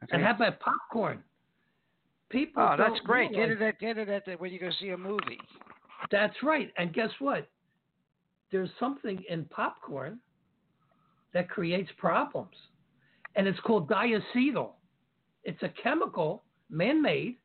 Okay. 0.02 0.16
And 0.16 0.22
how 0.22 0.34
about 0.34 0.60
popcorn? 0.60 1.22
People. 2.28 2.62
Oh, 2.62 2.74
that's 2.76 3.00
great. 3.04 3.30
Realize... 3.30 3.48
Get 3.48 3.62
it 3.62 3.62
at 3.62 3.80
get 3.80 3.98
it 3.98 4.08
at 4.08 4.24
the, 4.26 4.32
when 4.32 4.52
you 4.52 4.58
go 4.58 4.70
see 4.80 4.90
a 4.90 4.96
movie. 4.96 5.38
That's 6.10 6.34
right. 6.42 6.70
And 6.76 6.92
guess 6.92 7.10
what? 7.20 7.48
There's 8.50 8.70
something 8.78 9.22
in 9.28 9.44
popcorn 9.46 10.18
that 11.32 11.50
creates 11.50 11.90
problems, 11.98 12.54
and 13.34 13.46
it's 13.46 13.60
called 13.60 13.88
diacetyl. 13.88 14.70
It's 15.42 15.62
a 15.62 15.72
chemical, 15.82 16.44
man 16.70 17.02
made, 17.02 17.36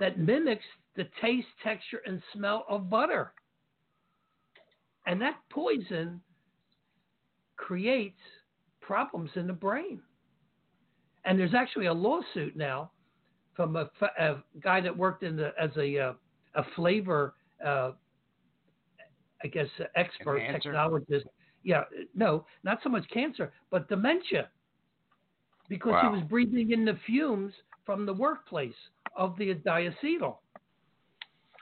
that 0.00 0.18
mimics 0.18 0.64
the 0.96 1.06
taste, 1.20 1.46
texture, 1.62 2.00
and 2.06 2.22
smell 2.32 2.64
of 2.68 2.90
butter. 2.90 3.32
And 5.06 5.20
that 5.20 5.36
poison 5.50 6.20
creates 7.56 8.18
problems 8.80 9.30
in 9.36 9.46
the 9.46 9.52
brain. 9.52 10.00
And 11.24 11.38
there's 11.38 11.54
actually 11.54 11.86
a 11.86 11.92
lawsuit 11.92 12.56
now 12.56 12.90
from 13.54 13.76
a, 13.76 13.90
a 14.18 14.36
guy 14.62 14.80
that 14.80 14.96
worked 14.96 15.22
in 15.22 15.36
the, 15.36 15.52
as 15.60 15.70
a, 15.76 15.98
uh, 15.98 16.12
a 16.54 16.64
flavor 16.74 17.34
uh, 17.64 17.92
I 19.46 19.48
guess, 19.48 19.68
uh, 19.80 19.84
expert 19.94 20.40
technologist. 20.40 21.22
Yeah, 21.62 21.84
no, 22.14 22.46
not 22.64 22.78
so 22.82 22.88
much 22.88 23.08
cancer, 23.12 23.52
but 23.70 23.88
dementia, 23.88 24.48
because 25.68 25.92
wow. 25.92 26.10
he 26.10 26.16
was 26.16 26.28
breathing 26.28 26.72
in 26.72 26.84
the 26.84 26.98
fumes 27.06 27.52
from 27.84 28.06
the 28.06 28.12
workplace 28.12 28.74
of 29.16 29.38
the 29.38 29.54
diacetyl, 29.54 30.38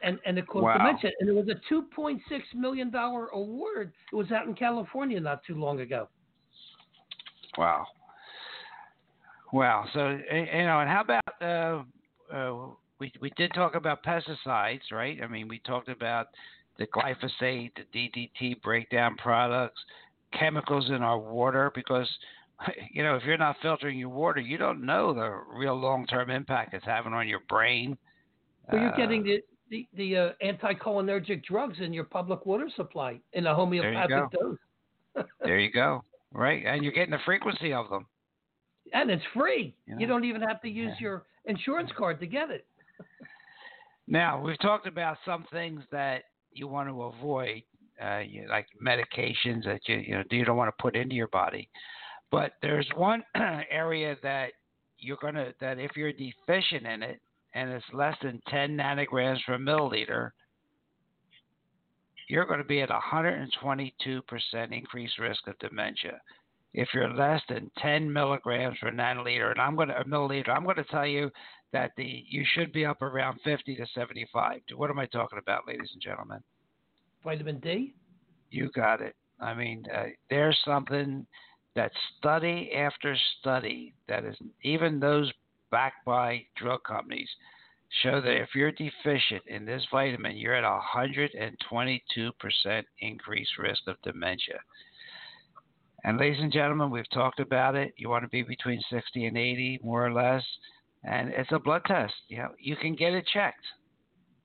and 0.02 0.18
and 0.24 0.38
it 0.38 0.46
caused 0.46 0.64
wow. 0.64 0.78
dementia. 0.78 1.10
And 1.20 1.28
it 1.28 1.34
was 1.34 1.48
a 1.48 1.60
two 1.68 1.82
point 1.94 2.22
six 2.28 2.44
million 2.54 2.90
dollar 2.90 3.26
award. 3.28 3.92
It 4.12 4.16
was 4.16 4.32
out 4.32 4.46
in 4.46 4.54
California 4.54 5.20
not 5.20 5.44
too 5.44 5.56
long 5.56 5.80
ago. 5.80 6.08
Wow. 7.58 7.86
Wow. 9.52 9.84
So 9.92 10.08
you 10.08 10.64
know, 10.64 10.80
and 10.80 10.88
how 10.88 11.02
about 11.02 11.42
uh, 11.42 12.34
uh, 12.34 12.66
we 12.98 13.12
we 13.20 13.30
did 13.36 13.52
talk 13.54 13.74
about 13.74 14.02
pesticides, 14.02 14.90
right? 14.90 15.18
I 15.22 15.26
mean, 15.26 15.48
we 15.48 15.58
talked 15.60 15.88
about 15.88 16.28
the 16.78 16.86
glyphosate, 16.88 17.70
the 17.76 17.84
DDT 17.94 18.62
breakdown 18.62 19.16
products, 19.16 19.80
chemicals 20.32 20.88
in 20.88 21.02
our 21.02 21.18
water 21.18 21.70
because 21.74 22.08
you 22.90 23.02
know, 23.02 23.16
if 23.16 23.22
you're 23.24 23.38
not 23.38 23.56
filtering 23.62 23.98
your 23.98 24.08
water, 24.08 24.40
you 24.40 24.58
don't 24.58 24.84
know 24.84 25.12
the 25.12 25.40
real 25.56 25.74
long-term 25.74 26.30
impact 26.30 26.74
it's 26.74 26.84
having 26.84 27.12
on 27.12 27.28
your 27.28 27.40
brain. 27.48 27.96
Well, 28.70 28.80
you're 28.80 28.92
uh, 28.92 28.96
getting 28.96 29.22
the 29.22 29.40
the, 29.70 29.88
the 29.94 30.16
uh, 30.16 30.30
anticholinergic 30.44 31.42
drugs 31.44 31.78
in 31.80 31.92
your 31.92 32.04
public 32.04 32.44
water 32.44 32.68
supply 32.76 33.18
in 33.32 33.46
a 33.46 33.54
homeopathic 33.54 34.30
dose. 34.30 34.58
there 35.42 35.58
you 35.58 35.72
go. 35.72 36.04
Right, 36.32 36.64
and 36.66 36.82
you're 36.82 36.92
getting 36.92 37.12
the 37.12 37.18
frequency 37.24 37.72
of 37.72 37.88
them. 37.88 38.06
And 38.92 39.10
it's 39.10 39.22
free. 39.32 39.74
You, 39.86 39.94
know? 39.94 40.00
you 40.00 40.06
don't 40.06 40.24
even 40.24 40.42
have 40.42 40.60
to 40.62 40.68
use 40.68 40.92
yeah. 40.96 41.02
your 41.02 41.22
insurance 41.46 41.90
card 41.96 42.20
to 42.20 42.26
get 42.26 42.50
it. 42.50 42.66
now 44.06 44.40
we've 44.40 44.58
talked 44.60 44.86
about 44.86 45.16
some 45.24 45.46
things 45.52 45.82
that 45.92 46.24
you 46.54 46.68
want 46.68 46.88
to 46.88 47.02
avoid, 47.02 47.62
uh, 48.02 48.18
you, 48.18 48.46
like 48.48 48.66
medications 48.82 49.64
that 49.64 49.80
you 49.86 49.96
you 49.96 50.14
know 50.14 50.24
you 50.30 50.44
don't 50.44 50.56
want 50.56 50.74
to 50.76 50.82
put 50.82 50.96
into 50.96 51.14
your 51.14 51.28
body. 51.28 51.68
But 52.30 52.52
there's 52.62 52.88
one 52.96 53.22
area 53.70 54.16
that 54.22 54.52
you're 54.98 55.18
gonna 55.20 55.52
that 55.60 55.78
if 55.78 55.92
you're 55.96 56.12
deficient 56.12 56.86
in 56.86 57.02
it 57.02 57.20
and 57.54 57.70
it's 57.70 57.84
less 57.92 58.16
than 58.22 58.42
10 58.48 58.76
nanograms 58.76 59.38
per 59.46 59.56
milliliter, 59.58 60.30
you're 62.28 62.46
going 62.46 62.58
to 62.58 62.64
be 62.64 62.80
at 62.80 62.88
122% 62.88 64.22
increased 64.72 65.18
risk 65.18 65.46
of 65.46 65.58
dementia. 65.58 66.20
If 66.74 66.88
you're 66.92 67.12
less 67.14 67.40
than 67.48 67.70
10 67.78 68.12
milligrams 68.12 68.76
per 68.80 68.90
nanoliter, 68.90 69.52
and 69.52 69.60
I'm 69.60 69.76
going 69.76 69.88
to 69.88 70.00
a 70.00 70.04
milliliter, 70.04 70.50
I'm 70.50 70.64
going 70.64 70.76
to 70.76 70.84
tell 70.84 71.06
you 71.06 71.30
that 71.72 71.92
the 71.96 72.24
you 72.28 72.44
should 72.54 72.72
be 72.72 72.84
up 72.84 73.00
around 73.00 73.38
50 73.44 73.76
to 73.76 73.86
75. 73.94 74.60
What 74.76 74.90
am 74.90 74.98
I 74.98 75.06
talking 75.06 75.38
about, 75.38 75.66
ladies 75.66 75.90
and 75.92 76.02
gentlemen? 76.02 76.40
Vitamin 77.22 77.60
D. 77.60 77.94
You 78.50 78.70
got 78.74 79.00
it. 79.00 79.14
I 79.40 79.54
mean, 79.54 79.84
uh, 79.94 80.04
there's 80.30 80.58
something 80.64 81.26
that 81.74 81.92
study 82.18 82.72
after 82.76 83.16
study 83.40 83.94
that 84.08 84.24
is 84.24 84.36
even 84.62 85.00
those 85.00 85.32
backed 85.70 86.04
by 86.04 86.44
drug 86.56 86.84
companies 86.84 87.28
show 88.02 88.20
that 88.20 88.40
if 88.40 88.50
you're 88.54 88.72
deficient 88.72 89.42
in 89.46 89.64
this 89.64 89.84
vitamin, 89.90 90.36
you're 90.36 90.54
at 90.54 90.64
a 90.64 90.80
122% 90.96 92.82
increased 93.00 93.58
risk 93.58 93.82
of 93.86 93.96
dementia. 94.02 94.58
And 96.04 96.18
ladies 96.18 96.40
and 96.40 96.52
gentlemen, 96.52 96.90
we've 96.90 97.08
talked 97.10 97.40
about 97.40 97.74
it. 97.74 97.94
You 97.96 98.10
want 98.10 98.24
to 98.24 98.28
be 98.28 98.42
between 98.42 98.80
60 98.90 99.24
and 99.24 99.38
80, 99.38 99.80
more 99.82 100.06
or 100.06 100.12
less, 100.12 100.42
and 101.02 101.30
it's 101.30 101.50
a 101.50 101.58
blood 101.58 101.82
test. 101.86 102.12
You 102.28 102.38
know, 102.38 102.50
you 102.58 102.76
can 102.76 102.94
get 102.94 103.14
it 103.14 103.26
checked. 103.32 103.64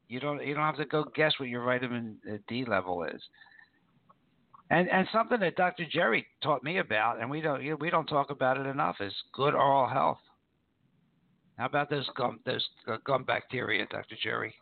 You 0.08 0.20
don't 0.20 0.44
you 0.44 0.56
don't 0.56 0.64
have 0.64 0.78
to 0.78 0.86
go 0.86 1.06
guess 1.16 1.34
what 1.38 1.50
your 1.50 1.64
vitamin 1.66 2.18
D 2.48 2.66
level 2.66 3.04
is. 3.04 3.22
And 4.72 4.90
and 4.90 5.08
something 5.12 5.40
that 5.42 5.56
Dr. 5.58 5.86
Jerry 5.92 6.26
taught 6.42 6.64
me 6.64 6.80
about, 6.80 7.20
and 7.22 7.30
we 7.30 7.42
don't 7.42 7.62
you 7.62 7.76
we 7.80 7.90
don't 7.90 8.08
talk 8.08 8.32
about 8.32 8.58
it 8.58 8.66
enough, 8.66 8.96
is 9.02 9.14
good 9.34 9.54
oral 9.54 9.88
health. 9.88 10.20
How 11.58 11.66
about 11.66 11.90
those 11.90 12.10
gum 12.16 12.40
those 12.46 12.66
uh, 12.88 12.98
gum 13.06 13.24
bacteria, 13.24 13.86
Dr. 13.92 14.16
Jerry? 14.24 14.56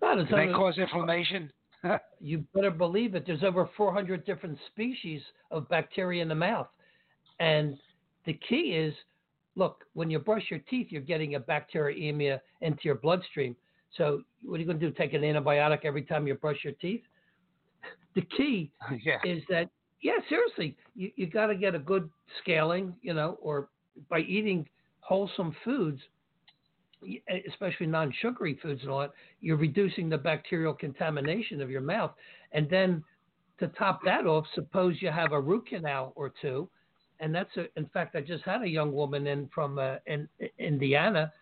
That 0.00 0.18
is 0.18 0.26
they 0.30 0.48
cause 0.48 0.76
inflammation? 0.76 1.50
you 2.20 2.44
better 2.54 2.70
believe 2.70 3.14
it. 3.14 3.24
There's 3.26 3.42
over 3.42 3.68
400 3.76 4.24
different 4.24 4.58
species 4.68 5.20
of 5.50 5.68
bacteria 5.68 6.22
in 6.22 6.28
the 6.28 6.34
mouth, 6.34 6.68
and 7.40 7.76
the 8.26 8.34
key 8.48 8.76
is, 8.76 8.94
look, 9.56 9.84
when 9.94 10.10
you 10.10 10.18
brush 10.18 10.44
your 10.50 10.60
teeth, 10.60 10.88
you're 10.90 11.02
getting 11.02 11.34
a 11.34 11.40
bacteremia 11.40 12.40
into 12.60 12.80
your 12.84 12.94
bloodstream. 12.96 13.56
So 13.96 14.22
what 14.42 14.56
are 14.56 14.58
you 14.60 14.66
going 14.66 14.78
to 14.78 14.86
do? 14.86 14.92
Take 14.92 15.12
an 15.12 15.22
antibiotic 15.22 15.80
every 15.84 16.02
time 16.02 16.26
you 16.26 16.34
brush 16.34 16.58
your 16.64 16.74
teeth? 16.74 17.02
the 18.14 18.22
key 18.36 18.70
yeah. 19.02 19.18
is 19.24 19.42
that 19.48 19.68
yeah, 20.02 20.14
seriously, 20.28 20.76
you 20.96 21.10
you 21.14 21.26
got 21.28 21.46
to 21.46 21.54
get 21.54 21.76
a 21.76 21.78
good 21.78 22.10
scaling, 22.40 22.94
you 23.02 23.14
know, 23.14 23.38
or 23.40 23.68
by 24.10 24.20
eating 24.20 24.66
wholesome 25.00 25.54
foods, 25.64 26.00
especially 27.48 27.86
non-sugary 27.86 28.58
foods 28.62 28.82
and 28.82 28.90
all 28.90 29.00
that, 29.00 29.12
you're 29.40 29.56
reducing 29.56 30.08
the 30.08 30.18
bacterial 30.18 30.74
contamination 30.74 31.60
of 31.60 31.70
your 31.70 31.80
mouth. 31.80 32.12
And 32.52 32.68
then 32.68 33.02
to 33.58 33.68
top 33.68 34.00
that 34.04 34.26
off, 34.26 34.46
suppose 34.54 34.96
you 35.00 35.10
have 35.10 35.32
a 35.32 35.40
root 35.40 35.66
canal 35.66 36.12
or 36.16 36.32
two, 36.40 36.68
and 37.20 37.34
that's 37.34 37.56
a, 37.56 37.66
in 37.76 37.86
fact, 37.86 38.16
I 38.16 38.20
just 38.20 38.42
had 38.44 38.62
a 38.62 38.68
young 38.68 38.92
woman 38.92 39.28
in 39.28 39.48
from 39.54 39.78
uh, 39.78 39.96
in, 40.06 40.28
in 40.40 40.48
Indiana. 40.58 41.32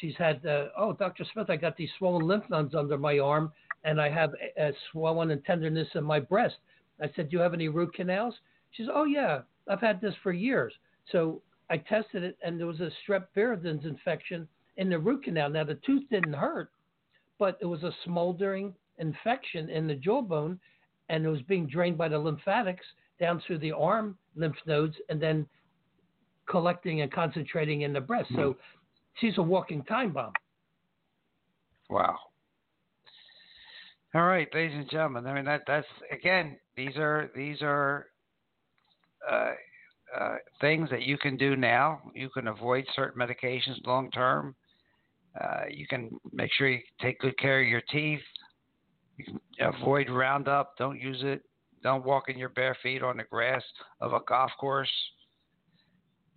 She's 0.00 0.14
had, 0.16 0.44
uh, 0.44 0.66
oh, 0.76 0.92
Dr. 0.92 1.24
Smith, 1.32 1.50
I 1.50 1.56
got 1.56 1.76
these 1.76 1.90
swollen 1.98 2.26
lymph 2.26 2.44
nodes 2.50 2.74
under 2.74 2.98
my 2.98 3.18
arm, 3.18 3.52
and 3.84 4.00
I 4.00 4.08
have 4.08 4.34
a 4.58 4.72
swelling 4.90 5.30
and 5.30 5.44
tenderness 5.44 5.88
in 5.94 6.04
my 6.04 6.18
breast. 6.20 6.56
I 7.00 7.10
said, 7.14 7.30
Do 7.30 7.36
you 7.36 7.42
have 7.42 7.54
any 7.54 7.68
root 7.68 7.94
canals? 7.94 8.34
She 8.72 8.84
said, 8.84 8.92
Oh, 8.94 9.04
yeah, 9.04 9.40
I've 9.68 9.80
had 9.80 10.00
this 10.00 10.14
for 10.22 10.32
years. 10.32 10.72
So 11.12 11.42
I 11.70 11.78
tested 11.78 12.24
it, 12.24 12.36
and 12.42 12.58
there 12.58 12.66
was 12.66 12.80
a 12.80 12.90
strep 13.06 13.26
viridans 13.36 13.84
infection 13.84 14.48
in 14.80 14.88
the 14.88 14.98
root 14.98 15.22
canal. 15.22 15.50
Now, 15.50 15.62
the 15.62 15.78
tooth 15.86 16.04
didn't 16.10 16.32
hurt, 16.32 16.72
but 17.38 17.58
it 17.60 17.66
was 17.66 17.82
a 17.82 17.92
smoldering 18.04 18.74
infection 18.98 19.68
in 19.68 19.86
the 19.86 19.94
jawbone, 19.94 20.58
and 21.10 21.24
it 21.24 21.28
was 21.28 21.42
being 21.42 21.66
drained 21.66 21.98
by 21.98 22.08
the 22.08 22.18
lymphatics 22.18 22.84
down 23.20 23.42
through 23.46 23.58
the 23.58 23.72
arm 23.72 24.16
lymph 24.34 24.56
nodes 24.66 24.96
and 25.10 25.20
then 25.20 25.46
collecting 26.48 27.02
and 27.02 27.12
concentrating 27.12 27.82
in 27.82 27.92
the 27.92 28.00
breast. 28.00 28.30
So 28.34 28.56
she's 29.20 29.36
a 29.36 29.42
walking 29.42 29.84
time 29.84 30.12
bomb. 30.12 30.32
Wow. 31.90 32.16
All 34.14 34.22
right, 34.22 34.48
ladies 34.54 34.76
and 34.76 34.90
gentlemen. 34.90 35.26
I 35.26 35.34
mean 35.34 35.44
that 35.44 35.62
that's 35.66 35.86
again 36.10 36.56
these 36.76 36.96
are 36.96 37.30
these 37.36 37.58
are 37.62 38.06
uh, 39.30 39.50
uh, 40.18 40.36
things 40.60 40.88
that 40.90 41.02
you 41.02 41.18
can 41.18 41.36
do 41.36 41.54
now. 41.54 42.00
You 42.14 42.28
can 42.30 42.48
avoid 42.48 42.84
certain 42.96 43.20
medications 43.20 43.84
long 43.86 44.10
term. 44.10 44.56
Uh, 45.38 45.62
you 45.70 45.86
can 45.86 46.10
make 46.32 46.50
sure 46.56 46.68
you 46.68 46.80
take 47.00 47.18
good 47.20 47.38
care 47.38 47.60
of 47.60 47.68
your 47.68 47.82
teeth. 47.90 48.20
You 49.16 49.38
avoid 49.60 50.08
Roundup. 50.08 50.76
Don't 50.78 51.00
use 51.00 51.20
it. 51.22 51.42
Don't 51.82 52.04
walk 52.04 52.28
in 52.28 52.38
your 52.38 52.48
bare 52.50 52.76
feet 52.82 53.02
on 53.02 53.16
the 53.16 53.24
grass 53.24 53.62
of 54.00 54.12
a 54.12 54.20
golf 54.26 54.50
course. 54.58 54.90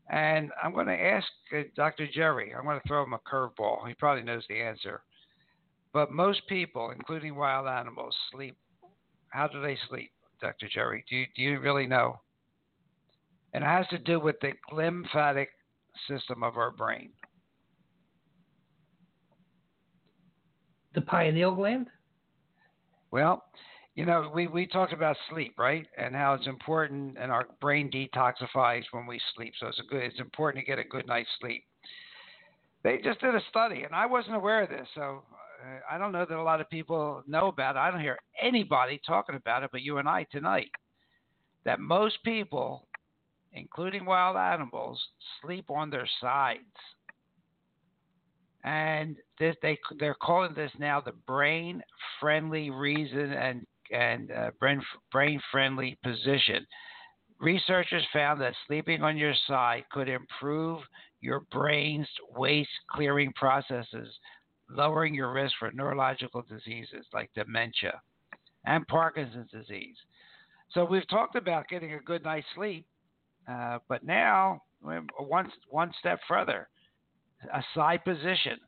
And 0.09 0.51
I'm 0.61 0.73
going 0.73 0.87
to 0.87 0.93
ask 0.93 1.27
uh, 1.55 1.61
Dr. 1.75 2.07
Jerry. 2.13 2.53
I'm 2.53 2.65
going 2.65 2.79
to 2.79 2.87
throw 2.87 3.03
him 3.03 3.13
a 3.13 3.19
curveball. 3.19 3.87
He 3.87 3.93
probably 3.95 4.23
knows 4.23 4.43
the 4.47 4.61
answer. 4.61 5.01
But 5.93 6.11
most 6.11 6.41
people, 6.47 6.91
including 6.91 7.35
wild 7.35 7.67
animals, 7.67 8.15
sleep. 8.31 8.57
How 9.29 9.47
do 9.47 9.61
they 9.61 9.77
sleep, 9.89 10.11
Dr. 10.41 10.67
Jerry? 10.71 11.03
Do 11.09 11.15
you, 11.15 11.25
do 11.35 11.41
you 11.41 11.59
really 11.59 11.87
know? 11.87 12.19
And 13.53 13.63
it 13.63 13.67
has 13.67 13.87
to 13.89 13.97
do 13.97 14.19
with 14.19 14.35
the 14.41 14.51
lymphatic 14.71 15.49
system 16.07 16.43
of 16.43 16.57
our 16.57 16.71
brain. 16.71 17.11
The 20.93 21.01
pineal 21.01 21.55
gland? 21.55 21.87
Well, 23.11 23.43
you 23.95 24.05
know, 24.05 24.31
we, 24.33 24.47
we 24.47 24.65
talked 24.65 24.93
about 24.93 25.15
sleep, 25.29 25.53
right? 25.57 25.85
And 25.97 26.15
how 26.15 26.33
it's 26.33 26.47
important 26.47 27.17
and 27.19 27.31
our 27.31 27.47
brain 27.61 27.91
detoxifies 27.91 28.83
when 28.91 29.05
we 29.05 29.19
sleep. 29.35 29.53
So 29.59 29.67
it's 29.67 29.79
a 29.79 29.83
good 29.83 30.03
it's 30.03 30.19
important 30.19 30.65
to 30.65 30.69
get 30.69 30.79
a 30.79 30.83
good 30.83 31.07
night's 31.07 31.29
sleep. 31.39 31.63
They 32.83 32.97
just 33.03 33.21
did 33.21 33.35
a 33.35 33.41
study 33.49 33.83
and 33.83 33.93
I 33.93 34.05
wasn't 34.05 34.35
aware 34.35 34.63
of 34.63 34.69
this, 34.69 34.87
so 34.95 35.23
uh, 35.63 35.79
I 35.89 35.97
don't 35.97 36.11
know 36.11 36.25
that 36.27 36.37
a 36.37 36.43
lot 36.43 36.59
of 36.59 36.69
people 36.69 37.23
know 37.27 37.47
about 37.47 37.75
it. 37.75 37.79
I 37.79 37.91
don't 37.91 38.01
hear 38.01 38.17
anybody 38.41 38.99
talking 39.05 39.35
about 39.35 39.63
it, 39.63 39.69
but 39.71 39.81
you 39.81 39.99
and 39.99 40.09
I 40.09 40.25
tonight. 40.31 40.71
That 41.65 41.79
most 41.79 42.17
people, 42.25 42.87
including 43.53 44.05
wild 44.05 44.35
animals, 44.35 45.01
sleep 45.41 45.69
on 45.69 45.89
their 45.89 46.09
sides, 46.19 46.59
and 48.63 49.17
this, 49.39 49.55
they 49.61 49.77
they're 49.99 50.15
calling 50.15 50.53
this 50.53 50.71
now 50.79 51.01
the 51.01 51.13
brain-friendly 51.27 52.69
reason 52.69 53.33
and 53.33 53.65
and 53.91 54.31
uh, 54.31 54.51
brain 54.59 54.81
brain-friendly 55.11 55.97
position. 56.03 56.65
Researchers 57.39 58.03
found 58.13 58.39
that 58.41 58.53
sleeping 58.67 59.01
on 59.01 59.17
your 59.17 59.33
side 59.47 59.83
could 59.91 60.07
improve 60.07 60.79
your 61.19 61.41
brain's 61.51 62.07
waste 62.35 62.69
clearing 62.89 63.33
processes 63.33 64.07
lowering 64.69 65.13
your 65.13 65.31
risk 65.31 65.53
for 65.59 65.71
neurological 65.71 66.43
diseases 66.49 67.05
like 67.13 67.29
dementia 67.33 68.01
and 68.65 68.87
Parkinson's 68.87 69.51
disease. 69.51 69.95
So 70.71 70.85
we've 70.85 71.07
talked 71.07 71.35
about 71.35 71.67
getting 71.67 71.93
a 71.93 71.99
good 71.99 72.23
night's 72.23 72.47
sleep, 72.55 72.85
uh, 73.47 73.79
but 73.87 74.03
now 74.03 74.61
one 75.17 75.51
one 75.69 75.91
step 75.99 76.19
further, 76.27 76.69
a 77.53 77.63
side 77.75 78.03
position 78.03 78.59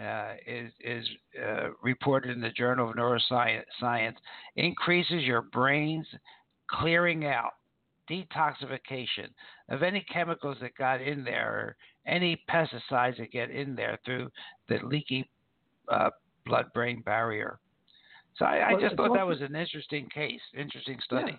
uh, 0.00 0.34
is 0.46 0.72
is 0.80 1.06
uh, 1.42 1.68
reported 1.82 2.30
in 2.30 2.40
the 2.40 2.50
Journal 2.50 2.90
of 2.90 2.96
Neuroscience. 2.96 3.64
Science 3.78 4.18
increases 4.56 5.22
your 5.24 5.42
brain's 5.42 6.06
clearing 6.70 7.26
out, 7.26 7.52
detoxification 8.10 9.28
of 9.68 9.82
any 9.82 10.04
chemicals 10.12 10.56
that 10.60 10.74
got 10.76 11.00
in 11.00 11.24
there, 11.24 11.50
or 11.50 11.76
any 12.06 12.40
pesticides 12.48 13.18
that 13.18 13.30
get 13.32 13.50
in 13.50 13.74
there 13.74 13.98
through 14.04 14.30
the 14.68 14.78
leaky 14.84 15.28
uh, 15.88 16.10
blood-brain 16.46 17.02
barrier. 17.04 17.58
So 18.36 18.44
I, 18.44 18.70
I 18.70 18.80
just 18.80 18.96
thought 18.96 19.14
that 19.14 19.26
was 19.26 19.40
an 19.40 19.54
interesting 19.54 20.08
case, 20.08 20.40
interesting 20.56 20.98
study. 21.04 21.38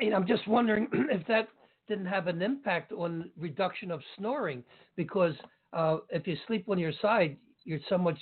And 0.00 0.14
I'm 0.14 0.26
just 0.26 0.46
wondering 0.48 0.88
if 1.10 1.26
that 1.26 1.48
didn't 1.88 2.06
have 2.06 2.26
an 2.26 2.42
impact 2.42 2.92
on 2.92 3.30
reduction 3.36 3.90
of 3.90 4.00
snoring 4.16 4.64
because 4.96 5.34
uh, 5.72 5.98
if 6.10 6.26
you 6.26 6.36
sleep 6.46 6.68
on 6.68 6.78
your 6.78 6.92
side, 7.00 7.36
you're 7.64 7.80
so 7.88 7.98
much 7.98 8.18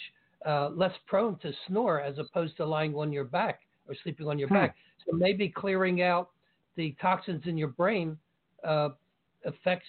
uh, 0.47 0.71
less 0.71 0.93
prone 1.07 1.39
to 1.39 1.53
snore 1.67 2.01
as 2.01 2.19
opposed 2.19 2.57
to 2.57 2.67
lying 2.67 2.95
on 2.95 3.13
your 3.13 3.25
back 3.25 3.61
or 3.89 3.95
sleeping 4.03 4.29
on 4.29 4.39
your 4.39 4.49
Hmm. 4.49 4.55
back. 4.55 4.77
So 5.07 5.17
maybe 5.17 5.49
clearing 5.49 6.03
out 6.03 6.31
the 6.77 6.97
toxins 7.01 7.43
in 7.47 7.57
your 7.57 7.69
brain 7.69 8.19
uh, 8.63 8.91
affects 9.45 9.89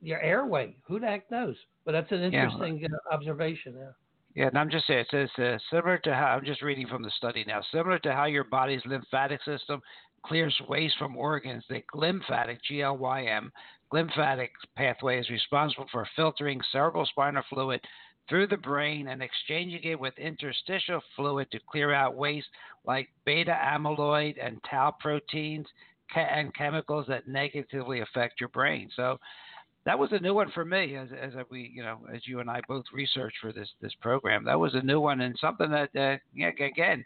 your 0.00 0.20
airway. 0.20 0.76
Who 0.86 1.00
the 1.00 1.06
heck 1.06 1.30
knows? 1.30 1.56
But 1.84 1.92
that's 1.92 2.10
an 2.12 2.22
interesting 2.22 2.84
uh, 2.84 3.14
observation. 3.14 3.74
Yeah. 3.76 3.90
Yeah, 4.34 4.46
and 4.46 4.58
I'm 4.58 4.70
just 4.70 4.86
saying, 4.86 5.00
it 5.00 5.08
says 5.10 5.44
uh, 5.44 5.58
similar 5.70 5.98
to 5.98 6.14
how 6.14 6.26
I'm 6.26 6.44
just 6.44 6.62
reading 6.62 6.86
from 6.86 7.02
the 7.02 7.10
study 7.10 7.44
now. 7.46 7.60
Similar 7.70 7.98
to 7.98 8.14
how 8.14 8.24
your 8.24 8.44
body's 8.44 8.80
lymphatic 8.86 9.40
system 9.44 9.82
clears 10.24 10.56
waste 10.68 10.96
from 10.98 11.16
organs, 11.16 11.64
the 11.68 11.82
glymphatic 11.94 12.58
(G-L-Y-M) 12.66 13.52
glymphatic 13.92 14.48
pathway 14.76 15.20
is 15.20 15.28
responsible 15.28 15.86
for 15.92 16.08
filtering 16.16 16.60
cerebral 16.72 17.06
spinal 17.06 17.42
fluid 17.50 17.80
through 18.28 18.46
the 18.46 18.56
brain 18.56 19.08
and 19.08 19.22
exchanging 19.22 19.82
it 19.82 19.98
with 19.98 20.16
interstitial 20.18 21.00
fluid 21.16 21.50
to 21.50 21.58
clear 21.70 21.92
out 21.92 22.16
waste 22.16 22.46
like 22.86 23.08
beta 23.24 23.56
amyloid 23.62 24.34
and 24.42 24.60
tau 24.68 24.94
proteins 25.00 25.66
and 26.14 26.54
chemicals 26.54 27.06
that 27.08 27.28
negatively 27.28 28.00
affect 28.00 28.40
your 28.40 28.48
brain. 28.50 28.88
So 28.96 29.18
that 29.84 29.98
was 29.98 30.10
a 30.12 30.20
new 30.20 30.34
one 30.34 30.50
for 30.52 30.64
me 30.64 30.96
as 30.96 31.08
as 31.20 31.32
we 31.50 31.70
you 31.74 31.82
know 31.82 31.98
as 32.14 32.26
you 32.26 32.40
and 32.40 32.48
I 32.48 32.60
both 32.68 32.84
researched 32.92 33.38
for 33.40 33.52
this 33.52 33.68
this 33.80 33.94
program. 34.00 34.44
That 34.44 34.58
was 34.58 34.74
a 34.74 34.82
new 34.82 35.00
one 35.00 35.20
and 35.22 35.36
something 35.40 35.70
that 35.70 35.90
uh, 35.96 36.16
again, 36.64 37.04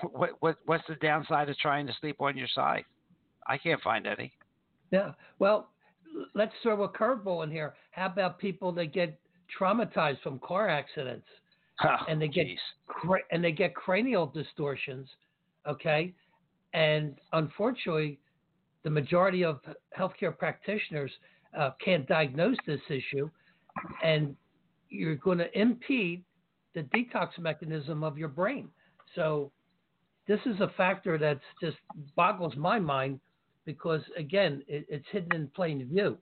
what 0.12 0.30
what 0.40 0.56
what's 0.66 0.84
the 0.88 0.96
downside 0.96 1.48
of 1.48 1.56
trying 1.58 1.86
to 1.86 1.92
sleep 2.00 2.16
on 2.20 2.36
your 2.36 2.48
side? 2.54 2.84
I 3.46 3.58
can't 3.58 3.80
find 3.82 4.06
any. 4.06 4.32
Yeah. 4.90 5.12
Well, 5.38 5.70
let's 6.34 6.52
throw 6.62 6.82
a 6.84 6.88
curveball 6.88 7.44
in 7.44 7.50
here. 7.50 7.74
How 7.90 8.06
about 8.06 8.38
people 8.38 8.72
that 8.72 8.92
get 8.92 9.18
traumatized 9.58 10.20
from 10.22 10.38
car 10.40 10.68
accidents 10.68 11.26
Oh, 11.84 11.96
and 12.08 12.20
they 12.20 12.28
get 12.28 12.46
cra- 12.86 13.22
and 13.30 13.42
they 13.42 13.52
get 13.52 13.74
cranial 13.74 14.26
distortions? 14.26 15.08
Okay, 15.66 16.14
and 16.74 17.18
unfortunately, 17.32 18.18
the 18.84 18.90
majority 18.90 19.44
of 19.44 19.60
healthcare 19.98 20.36
practitioners 20.36 21.10
uh, 21.58 21.70
can't 21.84 22.06
diagnose 22.06 22.56
this 22.66 22.80
issue, 22.88 23.28
and 24.02 24.36
you're 24.88 25.16
going 25.16 25.38
to 25.38 25.58
impede 25.58 26.22
the 26.74 26.82
detox 26.82 27.38
mechanism 27.38 28.02
of 28.02 28.18
your 28.18 28.28
brain. 28.28 28.68
So, 29.14 29.50
this 30.32 30.40
is 30.46 30.58
a 30.62 30.72
factor 30.78 31.18
that's 31.18 31.44
just 31.60 31.76
boggles 32.16 32.56
my 32.56 32.78
mind 32.78 33.20
because 33.66 34.00
again, 34.16 34.62
it, 34.66 34.86
it's 34.88 35.04
hidden 35.12 35.34
in 35.34 35.46
plain 35.48 35.86
view. 35.86 36.16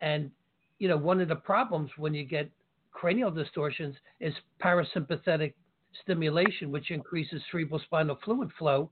And 0.00 0.30
you 0.78 0.86
know, 0.86 0.96
one 0.96 1.20
of 1.20 1.26
the 1.26 1.34
problems 1.34 1.90
when 1.96 2.14
you 2.14 2.22
get 2.22 2.48
cranial 2.92 3.32
distortions 3.32 3.96
is 4.20 4.32
parasympathetic 4.62 5.54
stimulation, 6.02 6.70
which 6.70 6.92
increases 6.92 7.42
cerebral 7.50 7.80
spinal 7.80 8.16
fluid 8.24 8.50
flow. 8.56 8.90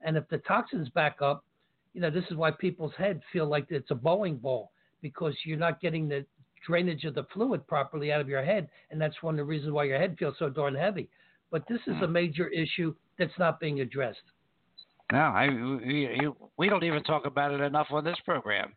And 0.00 0.16
if 0.16 0.26
the 0.30 0.38
toxins 0.38 0.88
back 0.88 1.20
up, 1.20 1.44
you 1.92 2.00
know, 2.00 2.10
this 2.10 2.24
is 2.30 2.36
why 2.38 2.50
people's 2.50 2.94
head 2.96 3.20
feel 3.30 3.46
like 3.46 3.66
it's 3.68 3.90
a 3.90 3.94
bowling 3.94 4.38
ball 4.38 4.72
because 5.02 5.34
you're 5.44 5.58
not 5.58 5.82
getting 5.82 6.08
the 6.08 6.24
drainage 6.66 7.04
of 7.04 7.14
the 7.14 7.26
fluid 7.34 7.66
properly 7.66 8.10
out 8.10 8.22
of 8.22 8.28
your 8.28 8.42
head, 8.42 8.70
and 8.90 8.98
that's 8.98 9.22
one 9.22 9.34
of 9.34 9.38
the 9.38 9.44
reasons 9.44 9.72
why 9.72 9.84
your 9.84 9.98
head 9.98 10.16
feels 10.18 10.36
so 10.38 10.48
darn 10.48 10.74
heavy. 10.74 11.10
But 11.50 11.68
this 11.68 11.80
is 11.86 11.96
a 12.00 12.06
mm. 12.06 12.12
major 12.12 12.48
issue 12.48 12.94
that's 13.18 13.38
not 13.38 13.60
being 13.60 13.80
addressed. 13.80 14.22
No, 15.12 15.18
I 15.18 15.48
we, 15.48 16.28
we 16.56 16.68
don't 16.68 16.84
even 16.84 17.02
talk 17.04 17.26
about 17.26 17.52
it 17.52 17.60
enough 17.60 17.88
on 17.90 18.04
this 18.04 18.16
program. 18.24 18.72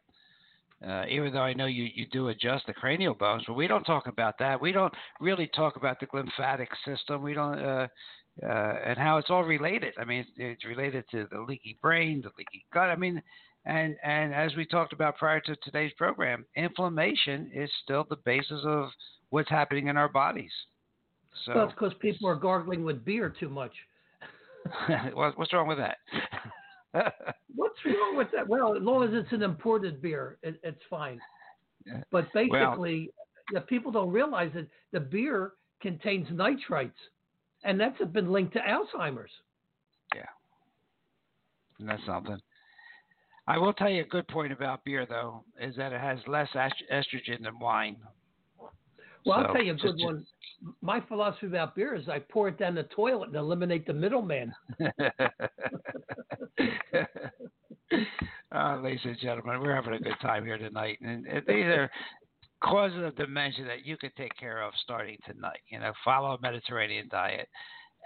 Uh, 0.86 1.06
even 1.10 1.32
though 1.34 1.42
I 1.42 1.54
know 1.54 1.66
you, 1.66 1.88
you 1.96 2.06
do 2.12 2.28
adjust 2.28 2.68
the 2.68 2.74
cranial 2.74 3.14
bones, 3.14 3.44
but 3.48 3.54
we 3.54 3.68
don't 3.68 3.86
talk 3.86 4.08
about 4.08 4.38
that. 4.40 4.60
We 4.60 4.74
don't 4.74 4.94
really 5.22 5.50
talk 5.56 5.78
about 5.78 6.00
the 6.00 6.08
lymphatic 6.14 6.70
system. 6.86 7.24
We 7.24 7.34
don't, 7.34 7.58
uh, 7.58 7.88
uh, 8.44 8.76
and 8.86 8.98
how 8.98 9.18
it's 9.18 9.30
all 9.30 9.46
related. 9.46 9.94
I 9.98 10.04
mean, 10.04 10.20
it's, 10.20 10.32
it's 10.36 10.66
related 10.66 11.06
to 11.12 11.28
the 11.32 11.40
leaky 11.40 11.78
brain, 11.82 12.22
the 12.22 12.32
leaky 12.38 12.66
gut. 12.74 12.90
I 12.90 12.98
mean, 12.98 13.24
and 13.66 13.96
and 14.04 14.34
as 14.34 14.56
we 14.56 14.66
talked 14.66 14.94
about 14.94 15.18
prior 15.18 15.40
to 15.40 15.56
today's 15.64 15.94
program, 15.98 16.46
inflammation 16.56 17.50
is 17.54 17.70
still 17.84 18.06
the 18.10 18.18
basis 18.18 18.62
of 18.66 18.90
what's 19.30 19.50
happening 19.50 19.88
in 19.88 19.98
our 19.98 20.10
bodies. 20.10 20.52
So, 21.46 21.56
Well, 21.56 21.66
it's 21.66 21.74
because 21.74 21.94
people 22.00 22.30
are 22.30 22.36
gargling 22.36 22.84
with 22.84 23.04
beer 23.04 23.34
too 23.40 23.50
much. 23.50 23.74
what- 25.14 25.38
what's 25.38 25.54
wrong 25.54 25.68
with 25.68 25.78
that? 25.78 25.98
What's 27.56 27.76
wrong 27.86 28.16
with 28.16 28.30
that? 28.34 28.48
Well, 28.48 28.76
as 28.76 28.82
long 28.82 29.04
as 29.04 29.10
it's 29.14 29.32
an 29.34 29.44
imported 29.44 30.02
beer, 30.02 30.38
it, 30.42 30.60
it's 30.64 30.82
fine. 30.90 31.20
But 32.12 32.28
Well- 32.34 32.50
basically, 32.50 33.12
the 33.52 33.62
people 33.62 33.92
don't 33.92 34.12
realize 34.12 34.52
that 34.56 34.68
the 34.94 35.00
beer 35.02 35.52
contains 35.82 36.28
nitrites, 36.30 36.92
and 37.66 37.78
that's 37.80 38.02
been 38.14 38.32
linked 38.32 38.54
to 38.54 38.60
Alzheimer's. 38.60 39.32
Yeah, 40.16 40.24
and 41.80 41.90
that's 41.90 42.06
something. 42.06 42.40
I 43.48 43.58
will 43.58 43.74
tell 43.74 43.90
you 43.90 44.02
a 44.02 44.08
good 44.08 44.28
point 44.30 44.52
about 44.54 44.84
beer, 44.86 45.06
though, 45.06 45.44
is 45.60 45.76
that 45.76 45.92
it 45.94 46.00
has 46.02 46.18
less 46.28 46.50
est- 46.56 46.84
estrogen 46.92 47.44
than 47.44 47.60
wine. 47.60 47.98
Well, 49.26 49.40
So, 49.40 49.46
I'll 49.48 49.54
tell 49.54 49.64
you 49.64 49.72
a 49.72 49.76
just- 49.76 49.84
good 49.98 50.04
one. 50.04 50.26
My 50.82 51.02
philosophy 51.02 51.48
about 51.48 51.76
beer 51.76 51.96
is 51.96 52.08
I 52.10 52.20
pour 52.20 52.48
it 52.48 52.58
down 52.58 52.76
the 52.76 52.84
toilet 52.84 53.28
and 53.28 53.36
eliminate 53.36 53.86
the 53.86 53.94
middleman. 53.94 54.56
uh, 58.52 58.78
ladies 58.82 59.02
and 59.04 59.18
gentlemen, 59.20 59.60
we're 59.62 59.76
having 59.76 59.94
a 59.94 60.00
good 60.00 60.20
time 60.22 60.46
here 60.46 60.58
tonight, 60.58 60.98
and, 61.02 61.26
and 61.28 61.44
these 61.48 61.66
are 61.66 61.92
causes 62.64 63.04
of 63.04 63.16
dementia 63.16 63.66
that 63.66 63.86
you 63.86 63.98
can 63.98 64.12
take 64.18 64.36
care 64.38 64.62
of 64.62 64.74
starting 64.84 65.18
tonight. 65.26 65.60
You 65.70 65.80
know, 65.80 65.92
follow 66.04 66.36
a 66.36 66.42
Mediterranean 66.42 67.08
diet, 67.12 67.48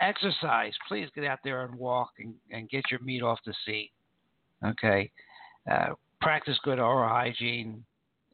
exercise. 0.02 0.74
Please 0.88 1.08
get 1.16 1.24
out 1.26 1.40
there 1.44 1.64
and 1.66 1.76
walk 1.76 2.12
and, 2.20 2.34
and 2.52 2.70
get 2.70 2.84
your 2.92 3.00
meat 3.02 3.22
off 3.22 3.40
the 3.46 3.54
seat. 3.66 3.92
Okay, 4.66 5.12
uh, 5.72 5.90
practice 6.22 6.58
good 6.64 6.80
oral 6.80 7.08
hygiene. 7.08 7.84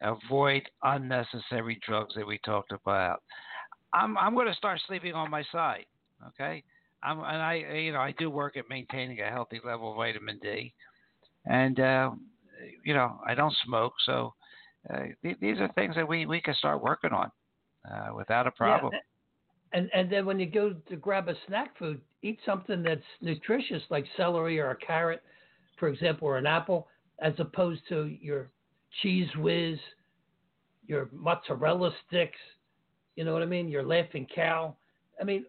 Avoid 0.02 0.64
unnecessary 0.84 1.80
drugs 1.86 2.16
that 2.16 2.28
we 2.28 2.39
talked 2.39 2.72
about. 2.72 3.22
I'm 3.93 4.18
I'm 4.18 4.36
going 4.36 4.48
to 4.48 4.54
start 4.54 4.82
sleeping 4.88 5.14
on 5.14 5.32
my 5.32 5.43
side. 5.52 5.86
Okay, 6.28 6.64
I'm 7.02 7.20
and 7.20 7.41
I 7.41 7.56
you 7.56 7.93
know 7.93 8.02
I 8.02 8.14
do 8.18 8.30
work 8.30 8.58
at 8.58 8.66
maintaining 8.70 9.22
a 9.22 9.30
healthy 9.30 9.62
level 9.64 9.91
of 9.91 9.98
vitamin 9.98 10.39
D, 10.41 10.74
and 11.46 11.80
uh, 11.80 12.12
you 12.84 12.93
know 12.93 13.20
I 13.26 13.36
don't 13.36 13.56
smoke, 13.66 13.93
so 14.06 14.34
uh, 14.93 15.04
th- 15.24 15.38
these 15.39 15.60
are 15.60 15.72
things 15.74 15.96
that 15.96 16.08
we 16.08 16.26
we 16.26 16.41
can 16.41 16.56
start 16.56 16.84
working 16.84 17.12
on 17.12 17.32
uh, 17.89 18.14
without 18.16 18.48
a 18.48 18.52
problem. 18.52 18.91
Yeah, 18.93 19.00
and 19.74 19.89
and 19.93 20.12
then 20.12 20.26
when 20.26 20.39
you 20.39 20.46
go 20.46 20.74
to 20.89 20.96
grab 20.96 21.30
a 21.30 21.36
snack 21.48 21.78
food, 21.78 22.02
eat 22.22 22.39
something 22.46 22.84
that's 22.84 23.02
nutritious 23.22 23.84
like 23.89 24.06
celery 24.18 24.60
or 24.60 24.72
a 24.72 24.76
carrot, 24.76 25.24
for 25.80 25.88
example, 25.88 26.28
or 26.28 26.38
an 26.38 26.48
apple, 26.48 26.88
as 27.20 27.34
opposed 27.39 27.82
to 27.89 28.06
your 28.20 28.50
Cheez 29.04 29.36
Whiz, 29.38 29.78
your 30.88 31.10
mozzarella 31.12 31.91
sticks. 32.08 32.39
You 33.16 33.24
know 33.24 33.34
what 33.34 33.41
I 33.41 33.46
mean? 33.46 33.68
Your 33.68 33.84
laughing 33.84 34.28
cow. 34.34 34.76
I 35.20 35.24
mean, 35.24 35.46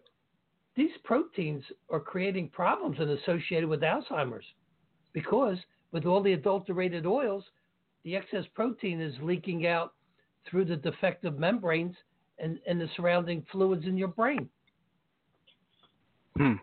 these 0.75 0.91
proteins 1.03 1.63
are 1.89 1.99
creating 1.99 2.49
problems 2.49 2.97
and 2.99 3.09
associated 3.09 3.67
with 3.67 3.81
Alzheimer's 3.81 4.45
because 5.13 5.57
with 5.91 6.05
all 6.05 6.21
the 6.21 6.33
adulterated 6.33 7.05
oils, 7.05 7.43
the 8.03 8.15
excess 8.15 8.45
protein 8.53 9.01
is 9.01 9.15
leaking 9.21 9.65
out 9.65 9.93
through 10.49 10.65
the 10.65 10.75
defective 10.75 11.37
membranes 11.37 11.95
and, 12.39 12.59
and 12.67 12.79
the 12.79 12.87
surrounding 12.95 13.45
fluids 13.51 13.85
in 13.85 13.97
your 13.97 14.07
brain. 14.07 14.47
Hmm. 16.37 16.53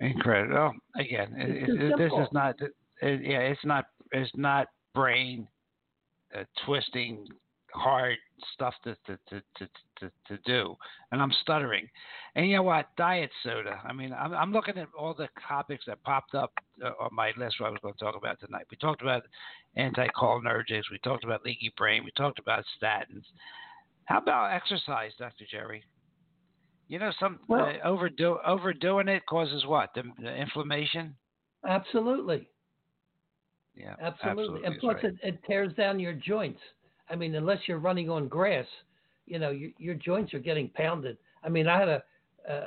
Incredible. 0.00 0.54
Well, 0.54 0.72
again, 0.98 1.34
it, 1.36 1.98
this 1.98 2.12
is 2.12 2.28
not. 2.32 2.56
It, 3.00 3.20
yeah, 3.22 3.40
it's 3.40 3.64
not. 3.64 3.86
It's 4.14 4.30
not 4.34 4.68
brain 4.94 5.48
uh, 6.34 6.44
twisting 6.64 7.26
hard 7.74 8.16
stuff 8.52 8.74
to 8.84 8.96
to, 9.06 9.18
to 9.28 9.42
to 9.56 9.68
to 9.98 10.10
to 10.28 10.38
do. 10.46 10.74
And 11.10 11.20
I'm 11.20 11.32
stuttering. 11.42 11.88
And 12.36 12.48
you 12.48 12.56
know 12.56 12.62
what? 12.62 12.86
Diet 12.96 13.30
soda. 13.42 13.80
I 13.84 13.92
mean, 13.92 14.12
I'm 14.12 14.32
I'm 14.32 14.52
looking 14.52 14.78
at 14.78 14.88
all 14.98 15.14
the 15.14 15.28
topics 15.46 15.84
that 15.86 16.02
popped 16.04 16.34
up 16.34 16.52
uh, 16.82 16.90
on 17.00 17.10
my 17.12 17.32
list. 17.36 17.56
What 17.60 17.68
I 17.68 17.70
was 17.70 17.80
going 17.82 17.94
to 17.94 18.04
talk 18.04 18.16
about 18.16 18.38
tonight. 18.40 18.66
We 18.70 18.76
talked 18.76 19.02
about 19.02 19.24
anticholinergics. 19.76 20.90
We 20.90 20.98
talked 21.02 21.24
about 21.24 21.44
leaky 21.44 21.72
brain. 21.76 22.04
We 22.04 22.12
talked 22.16 22.38
about 22.38 22.64
statins. 22.80 23.24
How 24.06 24.18
about 24.18 24.52
exercise, 24.52 25.12
Dr. 25.18 25.44
Jerry? 25.50 25.82
You 26.88 26.98
know, 26.98 27.10
some 27.18 27.40
Well- 27.48 27.64
uh, 27.66 27.88
overdo 27.88 28.38
overdoing 28.46 29.08
it 29.08 29.26
causes 29.26 29.64
what? 29.66 29.90
The, 29.94 30.02
the 30.20 30.34
inflammation. 30.34 31.16
Absolutely. 31.66 32.46
Yeah, 33.76 33.94
Absolutely. 34.00 34.64
and 34.64 34.78
plus, 34.78 34.96
right. 34.96 35.04
it, 35.04 35.14
it 35.22 35.38
tears 35.46 35.72
down 35.74 35.98
your 35.98 36.12
joints. 36.12 36.60
I 37.10 37.16
mean, 37.16 37.34
unless 37.34 37.58
you're 37.66 37.78
running 37.78 38.08
on 38.08 38.28
grass, 38.28 38.66
you 39.26 39.38
know, 39.38 39.50
your, 39.50 39.70
your 39.78 39.94
joints 39.94 40.32
are 40.32 40.38
getting 40.38 40.68
pounded. 40.70 41.18
I 41.42 41.48
mean, 41.48 41.66
I 41.66 41.78
had 41.78 41.88
a, 41.88 42.02
uh, 42.48 42.66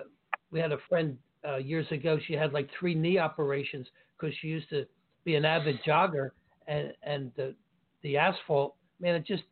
we 0.51 0.60
had 0.60 0.72
a 0.72 0.78
friend 0.89 1.18
uh, 1.47 1.58
years 1.58 1.89
ago. 1.91 2.20
She 2.28 2.34
had 2.34 2.53
like 2.53 2.70
three 2.80 2.93
knee 2.93 3.18
operations 3.18 3.88
because 4.20 4.36
she 4.41 4.47
used 4.47 4.70
to 4.70 4.86
be 5.24 5.36
an 5.36 5.45
avid 5.45 5.80
jogger, 5.86 6.30
and 6.68 6.93
and 7.03 7.32
the 7.36 7.55
the 8.03 8.18
asphalt, 8.18 8.76
man, 8.99 9.16
it 9.16 9.26
just 9.26 9.43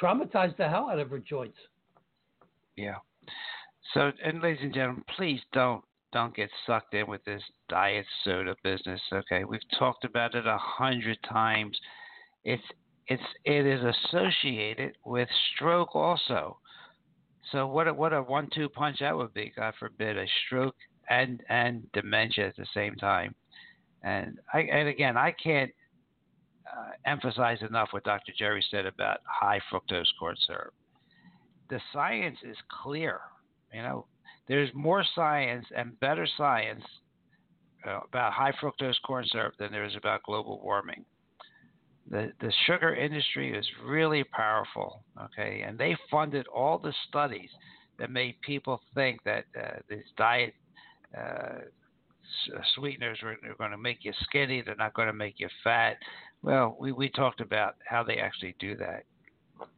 traumatized 0.00 0.56
the 0.56 0.68
hell 0.68 0.88
out 0.90 0.98
of 0.98 1.10
her 1.10 1.18
joints. 1.18 1.58
Yeah. 2.76 2.96
So, 3.94 4.12
and 4.24 4.40
ladies 4.42 4.60
and 4.62 4.72
gentlemen, 4.72 5.04
please 5.16 5.40
don't 5.52 5.84
don't 6.12 6.34
get 6.34 6.50
sucked 6.66 6.94
in 6.94 7.06
with 7.06 7.24
this 7.24 7.42
diet 7.68 8.06
soda 8.24 8.56
business. 8.62 9.00
Okay, 9.12 9.44
we've 9.44 9.60
talked 9.78 10.04
about 10.04 10.34
it 10.34 10.46
a 10.46 10.58
hundred 10.58 11.18
times. 11.28 11.78
It's 12.44 12.62
it's 13.06 13.22
it 13.44 13.66
is 13.66 13.80
associated 13.82 14.96
with 15.04 15.28
stroke 15.54 15.94
also. 15.94 16.58
So 17.52 17.66
what 17.66 17.88
a, 17.88 17.94
what 17.94 18.12
a 18.12 18.22
one-two 18.22 18.68
punch 18.68 18.98
that 19.00 19.16
would 19.16 19.34
be. 19.34 19.52
God 19.56 19.74
forbid 19.78 20.16
a 20.16 20.26
stroke 20.46 20.76
and 21.08 21.42
and 21.48 21.90
dementia 21.92 22.48
at 22.48 22.56
the 22.56 22.66
same 22.74 22.94
time. 22.96 23.34
And 24.02 24.38
I 24.52 24.60
and 24.60 24.88
again 24.88 25.16
I 25.16 25.32
can't 25.42 25.70
uh, 26.66 26.90
emphasize 27.04 27.58
enough 27.68 27.88
what 27.90 28.04
Dr. 28.04 28.32
Jerry 28.38 28.64
said 28.70 28.86
about 28.86 29.18
high 29.24 29.60
fructose 29.72 30.06
corn 30.18 30.36
syrup. 30.46 30.74
The 31.68 31.80
science 31.92 32.38
is 32.44 32.56
clear. 32.82 33.20
You 33.72 33.82
know, 33.82 34.06
there's 34.50 34.70
more 34.74 35.04
science 35.14 35.64
and 35.76 35.98
better 36.00 36.26
science 36.36 36.82
uh, 37.86 38.00
about 38.08 38.32
high 38.32 38.52
fructose 38.60 38.96
corn 39.06 39.24
syrup 39.30 39.54
than 39.60 39.70
there 39.70 39.84
is 39.84 39.94
about 39.94 40.24
global 40.24 40.60
warming. 40.60 41.04
The, 42.10 42.32
the 42.40 42.52
sugar 42.66 42.92
industry 42.92 43.56
is 43.56 43.64
really 43.86 44.24
powerful, 44.24 45.04
okay, 45.22 45.62
and 45.64 45.78
they 45.78 45.96
funded 46.10 46.48
all 46.48 46.78
the 46.78 46.92
studies 47.08 47.48
that 48.00 48.10
made 48.10 48.40
people 48.40 48.80
think 48.92 49.22
that 49.24 49.44
uh, 49.56 49.76
these 49.88 50.02
diet 50.18 50.54
uh, 51.16 51.60
sweeteners 52.74 53.20
are 53.22 53.36
going 53.56 53.70
to 53.70 53.78
make 53.78 53.98
you 54.00 54.12
skinny, 54.24 54.62
they're 54.66 54.74
not 54.74 54.94
going 54.94 55.06
to 55.06 55.14
make 55.14 55.34
you 55.38 55.48
fat. 55.62 55.96
Well, 56.42 56.76
we, 56.80 56.90
we 56.90 57.08
talked 57.08 57.40
about 57.40 57.76
how 57.88 58.02
they 58.02 58.16
actually 58.16 58.56
do 58.58 58.76
that. 58.78 59.04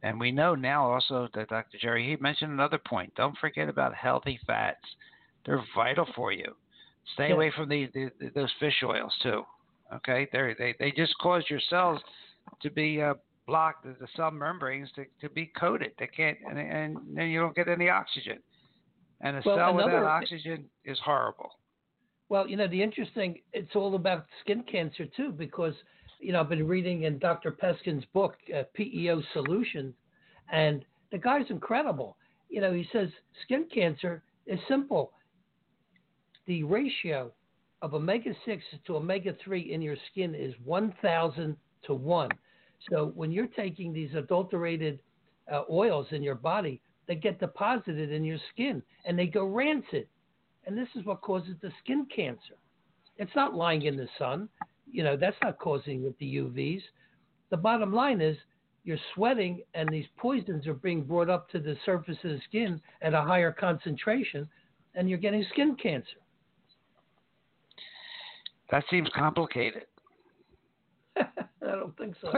And 0.01 0.19
we 0.19 0.31
know 0.31 0.55
now 0.55 0.91
also 0.91 1.27
that 1.33 1.49
Dr. 1.49 1.77
Jerry, 1.79 2.09
he 2.09 2.21
mentioned 2.21 2.51
another 2.51 2.77
point. 2.77 3.13
Don't 3.15 3.37
forget 3.37 3.69
about 3.69 3.93
healthy 3.93 4.39
fats. 4.45 4.83
They're 5.45 5.63
vital 5.75 6.07
for 6.15 6.31
you. 6.31 6.55
Stay 7.13 7.29
yeah. 7.29 7.35
away 7.35 7.51
from 7.55 7.69
the, 7.69 7.89
the, 7.93 8.09
the, 8.19 8.31
those 8.33 8.51
fish 8.59 8.81
oils 8.83 9.13
too. 9.21 9.43
Okay, 9.93 10.27
they 10.31 10.55
they 10.57 10.75
they 10.79 10.91
just 10.91 11.13
cause 11.19 11.43
your 11.49 11.59
cells 11.69 11.99
to 12.61 12.71
be 12.71 13.01
uh, 13.01 13.13
blocked, 13.45 13.83
the 13.83 14.07
cell 14.15 14.31
membranes 14.31 14.89
to, 14.95 15.05
to 15.21 15.29
be 15.29 15.51
coated. 15.57 15.91
They 15.99 16.07
can't, 16.07 16.37
and, 16.49 16.57
and 16.57 16.97
then 17.13 17.27
you 17.27 17.39
don't 17.39 17.55
get 17.55 17.67
any 17.67 17.89
oxygen. 17.89 18.39
And 19.21 19.37
a 19.37 19.41
well, 19.45 19.57
cell 19.57 19.69
another, 19.69 19.99
without 19.99 20.05
oxygen 20.05 20.65
is 20.85 20.97
horrible. 21.03 21.51
Well, 22.29 22.47
you 22.47 22.57
know, 22.57 22.67
the 22.67 22.81
interesting, 22.81 23.39
it's 23.51 23.75
all 23.75 23.95
about 23.95 24.25
skin 24.41 24.63
cancer 24.63 25.05
too, 25.15 25.31
because 25.31 25.73
you 26.23 26.31
know, 26.31 26.39
I've 26.39 26.49
been 26.49 26.67
reading 26.67 27.03
in 27.03 27.19
Dr. 27.19 27.51
Peskin's 27.51 28.05
book, 28.13 28.35
uh, 28.55 28.63
PEO 28.73 29.21
Solutions, 29.33 29.93
and 30.51 30.85
the 31.11 31.17
guy's 31.17 31.49
incredible. 31.49 32.17
You 32.49 32.61
know, 32.61 32.71
he 32.71 32.87
says 32.93 33.09
skin 33.43 33.67
cancer 33.73 34.23
is 34.47 34.59
simple. 34.67 35.11
The 36.47 36.63
ratio 36.63 37.31
of 37.81 37.93
omega 37.93 38.33
6 38.45 38.63
to 38.87 38.95
omega 38.95 39.35
3 39.43 39.73
in 39.73 39.81
your 39.81 39.97
skin 40.11 40.33
is 40.33 40.53
1,000 40.63 41.57
to 41.85 41.93
1. 41.93 42.29
So 42.89 43.11
when 43.15 43.31
you're 43.31 43.47
taking 43.47 43.91
these 43.91 44.13
adulterated 44.15 44.99
uh, 45.51 45.63
oils 45.69 46.07
in 46.11 46.23
your 46.23 46.35
body, 46.35 46.81
they 47.07 47.15
get 47.15 47.39
deposited 47.39 48.11
in 48.11 48.23
your 48.23 48.39
skin 48.53 48.81
and 49.05 49.19
they 49.19 49.27
go 49.27 49.45
rancid. 49.45 50.07
And 50.65 50.77
this 50.77 50.87
is 50.95 51.05
what 51.05 51.21
causes 51.21 51.55
the 51.61 51.71
skin 51.83 52.07
cancer. 52.13 52.55
It's 53.17 53.35
not 53.35 53.53
lying 53.53 53.83
in 53.83 53.97
the 53.97 54.07
sun 54.17 54.47
you 54.91 55.03
know, 55.03 55.17
that's 55.17 55.37
not 55.41 55.59
causing 55.59 56.03
with 56.03 56.17
the 56.19 56.35
UVs. 56.35 56.81
The 57.49 57.57
bottom 57.57 57.93
line 57.93 58.21
is 58.21 58.37
you're 58.83 58.97
sweating 59.15 59.61
and 59.73 59.87
these 59.89 60.05
poisons 60.17 60.67
are 60.67 60.73
being 60.73 61.03
brought 61.03 61.29
up 61.29 61.49
to 61.51 61.59
the 61.59 61.75
surface 61.85 62.17
of 62.23 62.31
the 62.31 62.41
skin 62.47 62.81
at 63.01 63.13
a 63.13 63.21
higher 63.21 63.51
concentration 63.51 64.47
and 64.95 65.09
you're 65.09 65.17
getting 65.17 65.45
skin 65.51 65.75
cancer. 65.81 66.17
That 68.71 68.83
seems 68.89 69.09
complicated. 69.15 69.83
I 71.17 71.25
don't 71.61 71.95
think 71.97 72.15
so. 72.21 72.27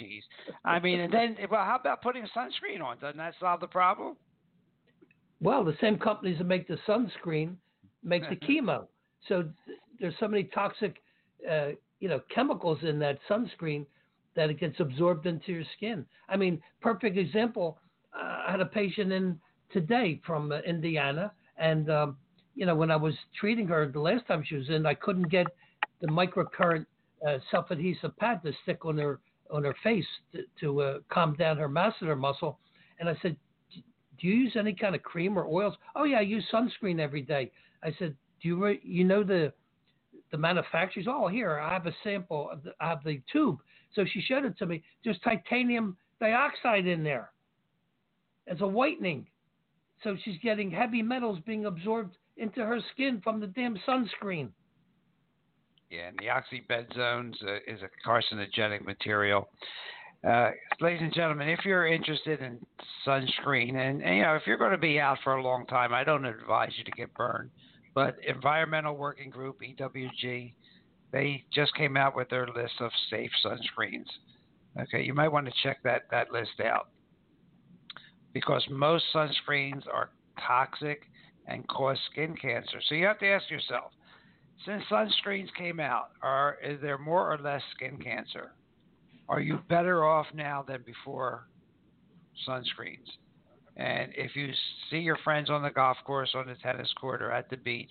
Jeez. 0.00 0.22
I 0.64 0.78
mean, 0.78 1.00
and 1.00 1.12
then, 1.12 1.36
well, 1.50 1.64
how 1.64 1.76
about 1.76 2.02
putting 2.02 2.24
sunscreen 2.36 2.82
on? 2.82 2.98
Doesn't 2.98 3.18
that 3.18 3.34
solve 3.40 3.60
the 3.60 3.66
problem? 3.66 4.16
Well, 5.40 5.64
the 5.64 5.76
same 5.80 5.98
companies 5.98 6.38
that 6.38 6.44
make 6.44 6.68
the 6.68 6.78
sunscreen 6.86 7.56
make 8.02 8.22
the 8.28 8.36
chemo. 8.46 8.86
So 9.28 9.44
there's 9.98 10.14
so 10.20 10.28
many 10.28 10.44
toxic 10.44 11.02
uh, 11.50 11.70
you 12.00 12.08
know 12.08 12.20
chemicals 12.34 12.78
in 12.82 12.98
that 12.98 13.18
sunscreen 13.28 13.86
that 14.34 14.50
it 14.50 14.58
gets 14.58 14.78
absorbed 14.80 15.26
into 15.26 15.52
your 15.52 15.64
skin. 15.76 16.06
I 16.28 16.36
mean, 16.36 16.62
perfect 16.80 17.16
example. 17.16 17.78
Uh, 18.14 18.44
I 18.46 18.50
had 18.50 18.60
a 18.60 18.66
patient 18.66 19.12
in 19.12 19.38
today 19.72 20.20
from 20.26 20.52
uh, 20.52 20.60
Indiana, 20.60 21.32
and 21.58 21.90
um, 21.90 22.16
you 22.54 22.66
know 22.66 22.74
when 22.74 22.90
I 22.90 22.96
was 22.96 23.14
treating 23.38 23.66
her 23.68 23.86
the 23.86 24.00
last 24.00 24.26
time 24.26 24.42
she 24.46 24.56
was 24.56 24.68
in, 24.68 24.86
I 24.86 24.94
couldn't 24.94 25.30
get 25.30 25.46
the 26.00 26.08
microcurrent 26.08 26.86
uh, 27.26 27.38
self-adhesive 27.50 28.16
pad 28.16 28.42
to 28.44 28.52
stick 28.62 28.84
on 28.84 28.98
her 28.98 29.20
on 29.50 29.64
her 29.64 29.74
face 29.82 30.06
to, 30.32 30.42
to 30.60 30.82
uh, 30.82 30.98
calm 31.10 31.34
down 31.34 31.56
her 31.58 31.68
masseter 31.68 32.16
muscle. 32.18 32.58
And 32.98 33.08
I 33.08 33.16
said, 33.20 33.36
"Do 34.18 34.26
you 34.26 34.34
use 34.34 34.56
any 34.56 34.74
kind 34.74 34.94
of 34.94 35.02
cream 35.02 35.38
or 35.38 35.46
oils?" 35.46 35.74
Oh 35.94 36.04
yeah, 36.04 36.18
I 36.18 36.22
use 36.22 36.44
sunscreen 36.52 37.00
every 37.00 37.22
day. 37.22 37.50
I 37.82 37.92
said, 37.98 38.14
"Do 38.40 38.48
you 38.48 38.64
re- 38.64 38.80
you 38.82 39.04
know 39.04 39.22
the 39.22 39.52
the 40.30 40.38
manufacturers, 40.38 41.06
oh, 41.08 41.28
here, 41.28 41.58
I 41.58 41.72
have 41.72 41.86
a 41.86 41.94
sample, 42.04 42.50
of 42.50 42.62
the, 42.62 42.72
the 43.04 43.20
tube. 43.32 43.58
So 43.94 44.04
she 44.04 44.20
showed 44.20 44.44
it 44.44 44.56
to 44.58 44.66
me. 44.66 44.82
There's 45.04 45.18
titanium 45.24 45.96
dioxide 46.20 46.86
in 46.86 47.02
there 47.02 47.32
as 48.46 48.60
a 48.60 48.66
whitening. 48.66 49.26
So 50.02 50.16
she's 50.24 50.38
getting 50.42 50.70
heavy 50.70 51.02
metals 51.02 51.38
being 51.46 51.66
absorbed 51.66 52.16
into 52.36 52.64
her 52.64 52.80
skin 52.92 53.20
from 53.22 53.40
the 53.40 53.46
damn 53.48 53.78
sunscreen. 53.86 54.48
Yeah, 55.90 56.08
and 56.08 56.18
the 56.18 56.26
oxybenzones 56.26 57.34
uh, 57.42 57.56
is 57.66 57.80
a 57.82 58.08
carcinogenic 58.08 58.84
material. 58.84 59.48
Uh, 60.26 60.50
ladies 60.80 61.00
and 61.02 61.12
gentlemen, 61.12 61.48
if 61.48 61.64
you're 61.64 61.86
interested 61.86 62.40
in 62.40 62.58
sunscreen, 63.06 63.74
and, 63.76 64.02
and, 64.02 64.16
you 64.16 64.22
know 64.22 64.36
if 64.36 64.42
you're 64.46 64.58
going 64.58 64.70
to 64.70 64.78
be 64.78 65.00
out 65.00 65.18
for 65.24 65.34
a 65.34 65.42
long 65.42 65.66
time, 65.66 65.92
I 65.92 66.04
don't 66.04 66.24
advise 66.24 66.70
you 66.76 66.84
to 66.84 66.90
get 66.92 67.12
burned. 67.14 67.50
But 67.94 68.16
Environmental 68.26 68.96
Working 68.96 69.30
Group 69.30 69.60
(EWG), 69.60 70.52
they 71.12 71.44
just 71.52 71.74
came 71.74 71.96
out 71.96 72.14
with 72.14 72.28
their 72.28 72.46
list 72.46 72.74
of 72.80 72.90
safe 73.10 73.30
sunscreens. 73.44 74.06
Okay, 74.80 75.02
you 75.02 75.14
might 75.14 75.28
want 75.32 75.46
to 75.46 75.52
check 75.62 75.82
that 75.82 76.02
that 76.10 76.30
list 76.30 76.60
out 76.64 76.88
because 78.32 78.64
most 78.70 79.04
sunscreens 79.12 79.86
are 79.92 80.10
toxic 80.46 81.02
and 81.46 81.66
cause 81.68 81.98
skin 82.12 82.36
cancer. 82.36 82.80
So 82.88 82.94
you 82.94 83.06
have 83.06 83.18
to 83.18 83.26
ask 83.26 83.50
yourself, 83.50 83.92
since 84.64 84.84
sunscreens 84.90 85.52
came 85.56 85.80
out, 85.80 86.10
are 86.22 86.58
is 86.62 86.80
there 86.80 86.98
more 86.98 87.32
or 87.32 87.38
less 87.38 87.62
skin 87.74 87.96
cancer? 87.98 88.52
Are 89.28 89.40
you 89.40 89.58
better 89.68 90.04
off 90.04 90.26
now 90.34 90.64
than 90.66 90.82
before 90.82 91.48
sunscreens? 92.48 93.08
And 93.80 94.12
if 94.14 94.36
you 94.36 94.50
see 94.90 94.98
your 94.98 95.16
friends 95.24 95.48
on 95.48 95.62
the 95.62 95.70
golf 95.70 95.96
course, 96.04 96.30
on 96.34 96.46
the 96.46 96.54
tennis 96.56 96.92
court, 97.00 97.22
or 97.22 97.32
at 97.32 97.48
the 97.48 97.56
beach, 97.56 97.90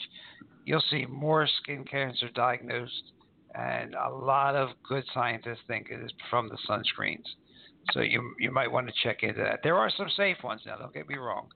you'll 0.63 0.83
see 0.91 1.05
more 1.07 1.47
skin 1.63 1.83
cancer 1.83 2.29
diagnosed. 2.35 3.11
And 3.55 3.95
a 3.95 4.09
lot 4.09 4.55
of 4.55 4.69
good 4.87 5.03
scientists 5.15 5.61
think 5.67 5.87
it 5.89 5.99
is 5.99 6.11
from 6.29 6.47
the 6.47 6.57
sunscreens. 6.69 7.25
So 7.93 8.01
you 8.01 8.35
you 8.37 8.51
might 8.51 8.71
want 8.71 8.87
to 8.87 8.93
check 9.03 9.23
into 9.23 9.41
that. 9.41 9.61
There 9.63 9.77
are 9.77 9.89
some 9.97 10.09
safe 10.15 10.37
ones 10.43 10.61
now. 10.67 10.75
Don't 10.75 10.93
get 10.93 11.07
me 11.07 11.15
wrong. 11.15 11.47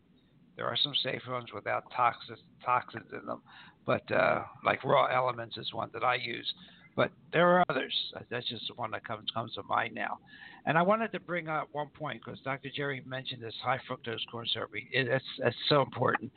There 0.56 0.66
are 0.66 0.78
some 0.78 0.94
safe 1.04 1.22
ones 1.28 1.50
without 1.54 1.84
toxins 1.96 2.40
toxins 2.66 3.12
in 3.12 3.28
them, 3.28 3.44
but 3.86 4.12
uh, 4.12 4.44
like 4.66 4.84
raw 4.84 5.06
elements 5.06 5.58
is 5.58 5.72
one 5.74 5.92
that 5.94 6.04
I 6.04 6.16
use. 6.16 6.52
But 6.96 7.12
there 7.32 7.48
are 7.50 7.66
others. 7.70 7.94
That's 8.30 8.48
just 8.48 8.68
the 8.68 8.76
one 8.76 8.92
that 8.92 9.06
comes 9.06 9.30
comes 9.34 9.54
to 9.54 9.64
mind 9.64 9.96
now. 9.96 10.20
And 10.66 10.78
I 10.78 10.82
wanted 10.82 11.12
to 11.14 11.20
bring 11.20 11.48
up 11.48 11.70
one 11.72 11.88
point 11.88 12.22
because 12.24 12.40
Dr. 12.42 12.70
Jerry 12.76 13.02
mentioned 13.06 13.42
this 13.42 13.56
high 13.64 13.80
fructose 13.90 14.20
corn 14.32 14.48
syrup. 14.54 14.72
It, 14.74 15.08
it's, 15.08 15.26
it's 15.40 15.56
so 15.70 15.82
important 15.82 16.32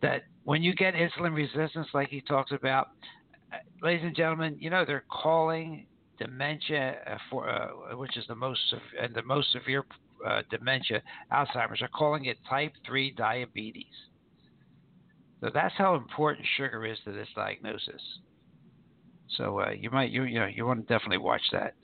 that 0.00 0.22
when 0.44 0.62
you 0.62 0.74
get 0.74 0.94
insulin 0.94 1.34
resistance, 1.34 1.88
like 1.92 2.08
he 2.08 2.20
talks 2.20 2.52
about, 2.52 2.90
uh, 3.52 3.56
ladies 3.82 4.04
and 4.04 4.14
gentlemen, 4.14 4.56
you 4.60 4.70
know 4.70 4.84
they're 4.84 5.04
calling 5.10 5.86
dementia 6.18 6.96
uh, 7.06 7.16
for 7.30 7.48
uh, 7.48 7.96
which 7.96 8.16
is 8.16 8.24
the 8.28 8.34
most 8.34 8.60
and 9.00 9.14
the 9.14 9.22
most 9.22 9.52
severe 9.52 9.84
uh, 10.26 10.42
dementia, 10.50 11.02
Alzheimer's, 11.32 11.82
are 11.82 11.88
calling 11.88 12.26
it 12.26 12.38
type 12.48 12.72
three 12.86 13.10
diabetes. 13.12 13.86
So 15.40 15.50
that's 15.52 15.74
how 15.76 15.94
important 15.94 16.46
sugar 16.56 16.84
is 16.84 16.98
to 17.04 17.12
this 17.12 17.28
diagnosis. 17.34 18.02
So 19.36 19.60
uh, 19.60 19.70
you 19.70 19.90
might 19.90 20.10
you 20.10 20.24
you 20.24 20.40
know 20.40 20.46
you 20.46 20.66
want 20.66 20.86
to 20.86 20.92
definitely 20.92 21.18
watch 21.18 21.42
that. 21.52 21.74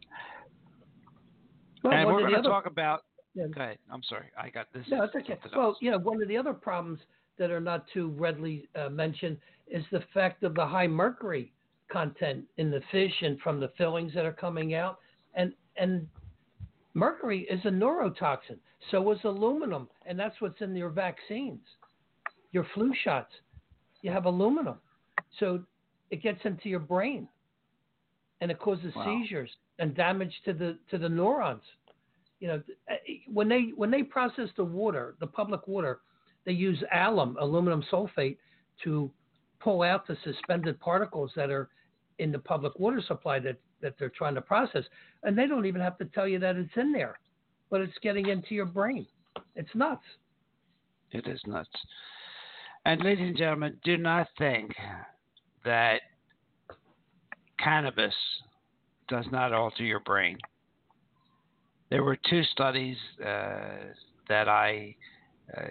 Well, 1.83 1.93
and 1.93 2.07
we're 2.07 2.21
going 2.21 2.33
to 2.33 2.39
other... 2.39 2.49
talk 2.49 2.67
about 2.67 3.03
Yeah. 3.35 3.47
Go 3.55 3.61
ahead. 3.61 3.79
I'm 3.91 4.03
sorry. 4.09 4.27
I 4.41 4.49
got 4.49 4.67
this. 4.73 4.85
No, 4.89 5.03
it's 5.05 5.15
okay. 5.15 5.39
Well, 5.55 5.77
you 5.81 5.91
know, 5.91 5.99
one 5.99 6.23
of 6.23 6.29
the 6.29 6.37
other 6.37 6.55
problems 6.55 7.01
that 7.39 7.51
are 7.51 7.61
not 7.61 7.85
too 7.93 8.11
readily 8.17 8.69
uh, 8.77 8.89
mentioned 8.89 9.39
is 9.67 9.85
the 9.91 10.03
fact 10.13 10.45
of 10.45 10.55
the 10.55 10.65
high 10.65 10.87
mercury 10.87 11.53
content 11.91 12.45
in 12.57 12.71
the 12.71 12.81
fish 12.91 13.13
and 13.23 13.39
from 13.41 13.61
the 13.61 13.71
fillings 13.77 14.13
that 14.15 14.25
are 14.25 14.33
coming 14.33 14.75
out. 14.75 14.99
And 15.35 15.53
and 15.77 16.07
mercury 16.95 17.47
is 17.51 17.61
a 17.65 17.71
neurotoxin. 17.71 18.59
So 18.91 19.11
is 19.13 19.19
aluminum, 19.25 19.89
and 20.07 20.19
that's 20.19 20.41
what's 20.41 20.61
in 20.61 20.77
your 20.77 20.91
vaccines, 20.91 21.61
your 22.53 22.67
flu 22.75 22.93
shots. 23.03 23.33
You 24.03 24.11
have 24.11 24.27
aluminum, 24.27 24.77
so 25.41 25.65
it 26.11 26.23
gets 26.23 26.41
into 26.45 26.69
your 26.69 26.81
brain, 26.81 27.27
and 28.41 28.51
it 28.51 28.59
causes 28.59 28.93
wow. 28.95 29.05
seizures 29.05 29.51
and 29.79 29.95
damage 29.95 30.33
to 30.45 30.53
the 30.53 30.79
to 30.91 30.99
the 30.99 31.09
neurons. 31.09 31.63
You 32.41 32.49
know, 32.49 32.63
when 33.33 33.49
they 33.49 33.73
when 33.77 33.91
they 33.91 34.03
process 34.03 34.49
the 34.57 34.65
water, 34.65 35.15
the 35.21 35.27
public 35.27 35.67
water, 35.67 36.01
they 36.45 36.53
use 36.53 36.83
alum, 36.93 37.37
aluminum 37.41 37.85
sulfate, 37.91 38.37
to 38.83 39.11
pull 39.61 39.83
out 39.83 40.07
the 40.07 40.17
suspended 40.25 40.79
particles 40.81 41.31
that 41.37 41.51
are 41.51 41.71
in 42.19 42.31
the 42.31 42.39
public 42.39 42.79
water 42.79 43.03
supply 43.07 43.39
that, 43.41 43.57
that 43.81 43.95
they're 43.99 44.11
trying 44.11 44.35
to 44.35 44.41
process. 44.41 44.85
And 45.23 45.37
they 45.37 45.47
don't 45.47 45.67
even 45.67 45.81
have 45.81 45.99
to 45.99 46.05
tell 46.07 46.29
you 46.29 46.39
that 46.41 46.57
it's 46.57 46.77
in 46.77 46.93
there, 46.93 47.19
but 47.71 47.81
it's 47.81 47.97
getting 48.03 48.29
into 48.29 48.55
your 48.55 48.67
brain. 48.67 49.07
It's 49.57 49.75
nuts. 49.75 50.05
It 51.13 51.27
is 51.27 51.41
nuts. 51.47 51.71
And 52.85 53.03
ladies 53.03 53.29
and 53.29 53.37
gentlemen, 53.37 53.79
do 53.85 53.97
not 53.97 54.29
think 54.39 54.73
that 55.65 56.01
cannabis 57.65 58.15
does 59.09 59.25
not 59.33 59.53
alter 59.53 59.83
your 59.83 60.01
brain. 60.01 60.39
There 61.91 62.05
were 62.05 62.19
two 62.29 62.43
studies 62.53 62.97
uh, 63.21 63.93
that 64.29 64.49
I 64.49 64.95
uh, 65.57 65.67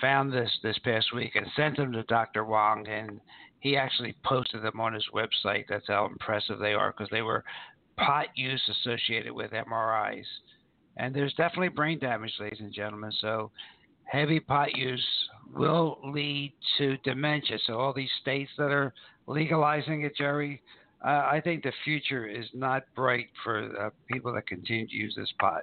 found 0.00 0.32
this 0.32 0.50
this 0.62 0.78
past 0.84 1.14
week 1.14 1.36
and 1.36 1.46
sent 1.56 1.76
them 1.76 1.92
to 1.92 2.02
Dr. 2.04 2.44
Wong, 2.44 2.86
and 2.88 3.20
he 3.60 3.76
actually 3.76 4.14
posted 4.24 4.62
them 4.62 4.80
on 4.80 4.94
his 4.94 5.06
website. 5.14 5.64
That's 5.68 5.88
how 5.88 6.06
impressive 6.06 6.58
they 6.58 6.74
are 6.74 6.92
because 6.92 7.10
they 7.10 7.22
were 7.22 7.44
pot 7.96 8.26
use 8.34 8.62
associated 8.68 9.32
with 9.32 9.50
MRIs. 9.50 10.24
And 10.98 11.14
there's 11.14 11.34
definitely 11.34 11.68
brain 11.68 11.98
damage, 11.98 12.32
ladies 12.40 12.60
and 12.60 12.72
gentlemen. 12.72 13.12
So 13.20 13.50
heavy 14.04 14.40
pot 14.40 14.76
use 14.76 15.04
will 15.54 15.98
lead 16.04 16.54
to 16.78 16.96
dementia. 16.98 17.58
So 17.66 17.78
all 17.78 17.92
these 17.92 18.10
states 18.20 18.50
that 18.56 18.70
are 18.70 18.94
legalizing 19.26 20.02
it, 20.02 20.16
Jerry, 20.16 20.62
uh, 21.06 21.28
I 21.30 21.40
think 21.42 21.62
the 21.62 21.72
future 21.84 22.26
is 22.26 22.46
not 22.52 22.82
bright 22.96 23.28
for 23.44 23.70
uh, 23.80 23.90
people 24.10 24.34
that 24.34 24.46
continue 24.48 24.86
to 24.88 24.94
use 24.94 25.14
this 25.16 25.32
pot. 25.38 25.62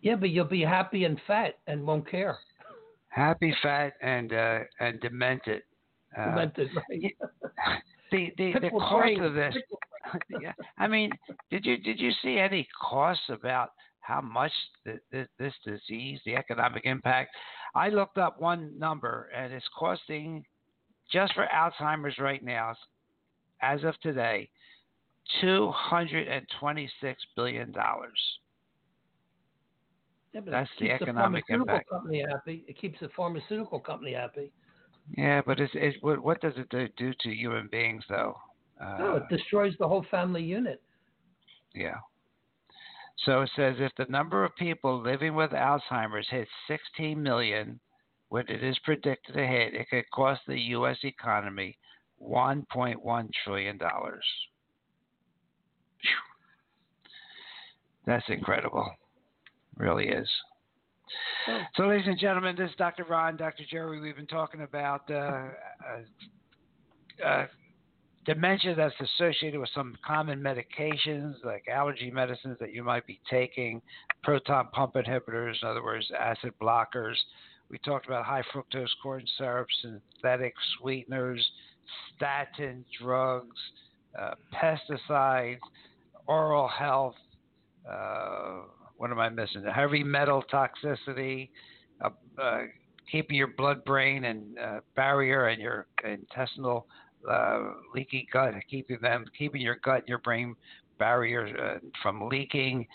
Yeah, 0.00 0.16
but 0.16 0.30
you'll 0.30 0.44
be 0.46 0.62
happy 0.62 1.04
and 1.04 1.20
fat 1.26 1.58
and 1.66 1.86
won't 1.86 2.10
care. 2.10 2.38
Happy, 3.08 3.54
fat, 3.62 3.92
and 4.02 4.32
uh, 4.32 4.60
and 4.80 5.00
demented. 5.00 5.62
Uh, 6.18 6.30
demented, 6.30 6.68
right? 6.76 7.16
the 8.10 8.32
the, 8.36 8.52
the 8.60 8.70
cost 8.70 9.20
of 9.20 9.34
this. 9.34 9.54
yeah, 10.40 10.52
I 10.78 10.88
mean, 10.88 11.10
did 11.50 11.64
you 11.64 11.78
did 11.78 12.00
you 12.00 12.10
see 12.22 12.38
any 12.38 12.66
costs 12.80 13.24
about 13.28 13.70
how 14.00 14.20
much 14.20 14.50
the, 14.84 14.98
the, 15.12 15.26
this 15.38 15.54
disease, 15.64 16.18
the 16.26 16.34
economic 16.34 16.84
impact? 16.84 17.30
I 17.74 17.90
looked 17.90 18.18
up 18.18 18.40
one 18.40 18.76
number, 18.76 19.30
and 19.36 19.52
it's 19.52 19.64
costing 19.78 20.44
just 21.12 21.32
for 21.34 21.46
Alzheimer's 21.54 22.18
right 22.18 22.42
now, 22.42 22.74
as 23.62 23.84
of 23.84 23.98
today, 24.00 24.48
two 25.40 25.70
hundred 25.70 26.28
and 26.28 26.46
twenty-six 26.60 27.22
billion 27.36 27.72
dollars. 27.72 28.18
Yeah, 30.32 30.40
That's 30.46 30.70
the 30.80 30.90
economic 30.90 31.44
the 31.46 31.54
impact. 31.54 31.90
Company 31.90 32.24
happy. 32.28 32.64
It 32.66 32.78
keeps 32.78 33.00
the 33.00 33.08
pharmaceutical 33.14 33.80
company 33.80 34.14
happy. 34.14 34.50
Yeah, 35.16 35.42
but 35.44 35.60
it's, 35.60 35.72
it's 35.74 35.96
what, 36.00 36.22
what 36.22 36.40
does 36.40 36.54
it 36.56 36.68
do 36.96 37.12
to 37.20 37.30
human 37.30 37.68
beings, 37.70 38.04
though? 38.08 38.36
Uh, 38.80 38.96
no, 38.98 39.16
it 39.16 39.24
destroys 39.28 39.74
the 39.78 39.86
whole 39.86 40.04
family 40.10 40.42
unit. 40.42 40.80
Yeah. 41.74 41.96
So 43.24 43.42
it 43.42 43.50
says 43.54 43.76
if 43.78 43.92
the 43.96 44.10
number 44.10 44.44
of 44.44 44.56
people 44.56 45.02
living 45.02 45.34
with 45.34 45.50
Alzheimer's 45.50 46.26
hits 46.30 46.50
16 46.66 47.22
million, 47.22 47.78
when 48.30 48.48
it 48.48 48.64
is 48.64 48.78
predicted 48.84 49.34
to 49.34 49.46
hit, 49.46 49.74
it 49.74 49.88
could 49.90 50.10
cost 50.12 50.40
the 50.46 50.58
U.S. 50.58 50.96
economy 51.04 51.76
1.1 52.22 53.30
trillion 53.44 53.78
dollars. 53.78 54.24
That's 58.06 58.24
incredible 58.28 58.90
really 59.76 60.08
is. 60.08 60.28
Oh. 61.48 61.60
So, 61.76 61.82
ladies 61.84 62.06
and 62.06 62.18
gentlemen, 62.18 62.56
this 62.56 62.70
is 62.70 62.76
Dr. 62.76 63.04
Ron, 63.04 63.36
Dr. 63.36 63.64
Jerry. 63.70 64.00
We've 64.00 64.16
been 64.16 64.26
talking 64.26 64.62
about 64.62 65.02
uh, 65.10 65.14
uh, 65.14 65.48
uh, 67.24 67.46
dementia 68.24 68.74
that's 68.74 68.94
associated 69.00 69.60
with 69.60 69.68
some 69.74 69.96
common 70.06 70.40
medications 70.40 71.34
like 71.44 71.66
allergy 71.68 72.10
medicines 72.10 72.56
that 72.60 72.72
you 72.72 72.82
might 72.82 73.06
be 73.06 73.20
taking, 73.28 73.82
proton 74.22 74.68
pump 74.72 74.94
inhibitors, 74.94 75.54
in 75.62 75.68
other 75.68 75.82
words, 75.82 76.10
acid 76.18 76.52
blockers. 76.60 77.16
We 77.68 77.78
talked 77.78 78.06
about 78.06 78.24
high 78.24 78.42
fructose 78.54 78.88
corn 79.02 79.24
syrup, 79.38 79.66
synthetic 79.80 80.54
sweeteners, 80.78 81.42
statin 82.14 82.84
drugs, 83.00 83.56
uh, 84.18 84.34
pesticides, 84.54 85.58
oral 86.26 86.68
health. 86.68 87.14
Uh, 87.88 88.62
what 88.96 89.10
am 89.10 89.18
I 89.18 89.28
missing? 89.28 89.64
Heavy 89.64 90.04
metal 90.04 90.44
toxicity, 90.52 91.50
uh, 92.04 92.10
uh, 92.40 92.60
keeping 93.10 93.36
your 93.36 93.48
blood 93.48 93.84
brain 93.84 94.24
and 94.24 94.58
uh, 94.58 94.80
barrier 94.94 95.48
and 95.48 95.60
your 95.60 95.86
intestinal 96.04 96.86
leaky 97.94 98.26
gut, 98.32 98.52
keeping 98.68 98.98
them, 99.00 99.24
keeping 99.38 99.60
your 99.60 99.76
gut 99.84 100.00
and 100.00 100.08
your 100.08 100.18
brain 100.18 100.56
barrier 100.98 101.80
from 102.02 102.28
leaking. 102.28 102.86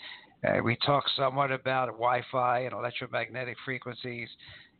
Uh, 0.46 0.62
we 0.62 0.76
talk 0.86 1.04
somewhat 1.16 1.50
about 1.50 1.86
Wi-Fi 1.88 2.60
and 2.60 2.72
electromagnetic 2.72 3.56
frequencies. 3.64 4.28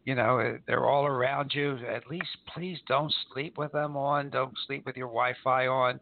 You 0.08 0.14
know, 0.14 0.56
they're 0.66 0.86
all 0.86 1.04
around 1.04 1.52
you. 1.54 1.76
At 1.86 2.08
least, 2.08 2.34
please 2.54 2.78
don't 2.88 3.14
sleep 3.30 3.58
with 3.58 3.72
them 3.72 3.94
on. 3.94 4.30
Don't 4.30 4.54
sleep 4.66 4.86
with 4.86 4.96
your 4.96 5.08
Wi-Fi 5.08 5.66
on. 5.66 6.00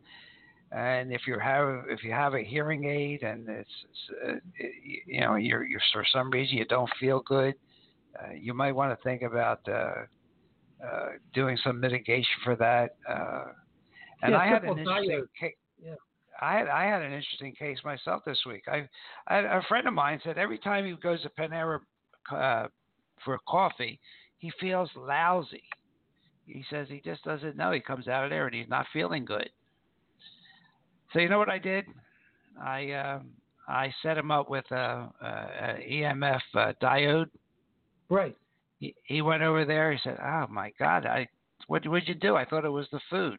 And 0.71 1.13
if 1.13 1.23
you 1.27 1.41
have 1.41 1.87
if 1.89 2.05
you 2.05 2.13
have 2.13 2.35
a 2.35 2.45
hearing 2.45 2.85
aid 2.85 3.25
and 3.25 3.49
it's, 3.49 3.69
uh, 4.25 4.35
you 5.05 5.23
know 5.23 5.35
you're, 5.35 5.67
you're 5.67 5.81
for 5.93 6.05
some 6.13 6.31
reason 6.31 6.57
you 6.57 6.65
don't 6.67 6.89
feel 7.01 7.21
good, 7.27 7.55
uh, 8.17 8.33
you 8.33 8.55
might 8.55 8.77
want 8.77 8.97
to 8.97 9.03
think 9.03 9.23
about 9.23 9.69
uh, 9.69 10.05
uh, 10.87 11.09
doing 11.35 11.59
some 11.65 11.81
mitigation 11.81 12.39
for 12.45 12.55
that. 12.55 12.95
Uh, 13.11 13.47
and 14.23 14.35
yeah, 14.35 14.39
I 14.39 14.47
had 14.47 14.63
an 14.63 14.79
interesting 14.79 15.27
case. 15.41 15.55
Yeah. 15.85 15.95
I 16.41 16.59
had 16.59 16.69
I 16.69 16.85
had 16.85 17.03
an 17.03 17.13
interesting 17.13 17.55
case 17.57 17.79
myself 17.85 18.23
this 18.25 18.39
week. 18.47 18.67
I, 18.69 18.89
I 19.27 19.59
a 19.59 19.63
friend 19.63 19.89
of 19.89 19.95
mine 19.95 20.21
said 20.23 20.39
every 20.39 20.59
time 20.59 20.87
he 20.87 20.93
goes 20.93 21.23
to 21.23 21.31
Panera 21.31 21.81
uh, 22.33 22.69
for 23.25 23.39
coffee, 23.49 23.99
he 24.39 24.51
feels 24.61 24.91
lousy. 24.97 25.65
He 26.47 26.65
says 26.71 26.87
he 26.89 27.01
just 27.05 27.25
doesn't 27.25 27.57
know. 27.57 27.73
He 27.73 27.81
comes 27.81 28.09
out 28.09 28.25
of 28.25 28.31
there 28.31 28.47
and 28.47 28.55
he's 28.55 28.69
not 28.69 28.87
feeling 28.93 29.25
good. 29.25 29.51
So 31.13 31.19
you 31.19 31.29
know 31.29 31.39
what 31.39 31.49
I 31.49 31.59
did? 31.59 31.85
I 32.63 32.91
uh, 32.91 33.21
I 33.69 33.93
set 34.03 34.17
him 34.17 34.31
up 34.31 34.49
with 34.49 34.65
a, 34.71 35.11
a, 35.21 35.27
a 35.27 35.89
EMF 35.91 36.41
uh, 36.55 36.73
diode. 36.81 37.31
Right. 38.09 38.37
He, 38.79 38.95
he 39.05 39.23
went 39.23 39.43
over 39.43 39.65
there. 39.65 39.93
He 39.93 39.99
said, 40.05 40.19
"Oh 40.23 40.47
my 40.51 40.73
God! 40.79 41.07
I 41.07 41.27
what 41.67 41.83
did 41.83 42.07
you 42.07 42.15
do? 42.15 42.37
I 42.37 42.45
thought 42.45 42.65
it 42.65 42.71
was 42.71 42.87
the 42.93 43.01
food." 43.11 43.39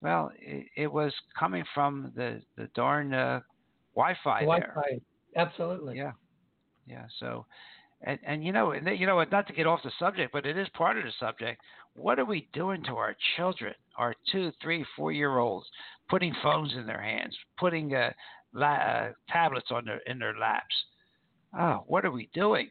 Well, 0.00 0.32
it, 0.40 0.66
it 0.76 0.92
was 0.92 1.12
coming 1.38 1.64
from 1.74 2.12
the 2.16 2.42
the 2.56 2.68
darn 2.74 3.14
uh, 3.14 3.40
Wi-Fi 3.94 4.40
Wi-Fi. 4.40 5.00
Absolutely. 5.36 5.96
Yeah. 5.96 6.12
Yeah. 6.86 7.06
So, 7.20 7.46
and 8.04 8.18
and 8.24 8.44
you 8.44 8.52
know, 8.52 8.72
and 8.72 8.86
you 8.98 9.06
know, 9.06 9.22
not 9.30 9.46
to 9.46 9.52
get 9.52 9.66
off 9.66 9.80
the 9.82 9.92
subject, 9.98 10.32
but 10.32 10.46
it 10.46 10.56
is 10.56 10.68
part 10.74 10.98
of 10.98 11.04
the 11.04 11.12
subject. 11.20 11.60
What 11.94 12.18
are 12.18 12.24
we 12.24 12.48
doing 12.52 12.82
to 12.84 12.92
our 12.92 13.14
children, 13.36 13.74
our 13.96 14.14
two, 14.30 14.50
three, 14.62 14.84
four 14.96 15.12
year 15.12 15.38
olds, 15.38 15.66
putting 16.08 16.34
phones 16.42 16.72
in 16.74 16.86
their 16.86 17.02
hands, 17.02 17.36
putting 17.58 17.94
uh, 17.94 18.10
la- 18.52 18.66
uh, 18.66 19.12
tablets 19.28 19.68
on 19.70 19.84
their 19.84 20.00
in 20.06 20.18
their 20.18 20.36
laps? 20.38 20.74
Oh, 21.58 21.84
what 21.86 22.04
are 22.04 22.10
we 22.10 22.30
doing? 22.34 22.68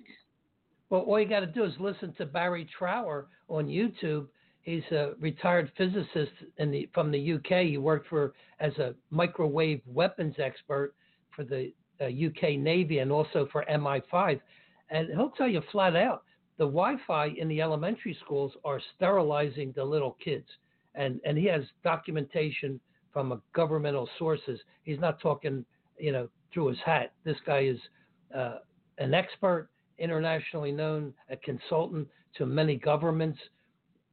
Well, 0.90 1.02
all 1.02 1.20
you 1.20 1.30
got 1.30 1.42
to 1.42 1.48
do 1.48 1.64
is 1.64 1.74
listen 1.80 2.14
to 2.18 2.26
Barry 2.26 2.68
Trower 2.78 3.28
on 3.48 3.68
YouTube. 3.68 4.28
He's 4.64 4.84
a 4.92 5.14
retired 5.20 5.72
physicist 5.78 6.32
the, 6.58 6.90
from 6.94 7.12
the 7.12 7.34
UK. 7.34 7.66
He 7.66 7.78
worked 7.78 8.08
for 8.08 8.34
as 8.60 8.78
a 8.78 8.94
microwave 9.10 9.82
weapons 9.88 10.36
expert 10.38 10.94
for 11.36 11.44
the 11.44 11.72
uh, 12.02 12.06
UK 12.06 12.60
Navy 12.60 13.00
and 13.00 13.12
also 13.12 13.48
for 13.52 13.66
MI5. 13.72 14.40
And 14.92 15.08
he'll 15.10 15.32
tell 15.32 15.48
you 15.48 15.62
flat 15.72 15.96
out 15.96 16.24
the 16.62 16.68
Wi-Fi 16.68 17.34
in 17.38 17.48
the 17.48 17.60
elementary 17.60 18.16
schools 18.24 18.54
are 18.64 18.80
sterilizing 18.96 19.74
the 19.76 19.84
little 19.84 20.16
kids, 20.24 20.46
and 20.94 21.20
and 21.26 21.36
he 21.36 21.46
has 21.46 21.64
documentation 21.84 22.80
from 23.12 23.32
a 23.32 23.42
governmental 23.54 24.08
sources. 24.20 24.60
He's 24.84 25.00
not 25.00 25.20
talking, 25.20 25.66
you 25.98 26.12
know, 26.12 26.30
through 26.54 26.68
his 26.68 26.78
hat. 26.86 27.14
This 27.24 27.38
guy 27.48 27.62
is 27.62 27.80
uh, 28.36 28.60
an 29.00 29.16
expert, 29.16 29.70
internationally 29.98 30.72
known, 30.72 31.16
a 31.32 31.38
consultant 31.38 32.08
to 32.36 32.46
many 32.46 32.76
governments. 32.76 33.40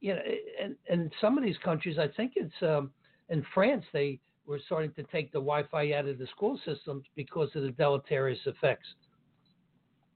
You 0.01 0.15
know, 0.15 0.21
and, 0.59 0.75
and 0.89 1.11
some 1.21 1.37
of 1.37 1.43
these 1.43 1.57
countries, 1.63 1.99
I 1.99 2.07
think 2.07 2.33
it's 2.35 2.61
um, 2.63 2.89
in 3.29 3.45
France, 3.53 3.85
they 3.93 4.19
were 4.47 4.59
starting 4.65 4.91
to 4.93 5.03
take 5.03 5.31
the 5.31 5.39
Wi-Fi 5.39 5.93
out 5.93 6.07
of 6.07 6.17
the 6.17 6.25
school 6.27 6.59
systems 6.65 7.05
because 7.15 7.49
of 7.53 7.61
the 7.61 7.71
deleterious 7.71 8.39
effects. 8.47 8.87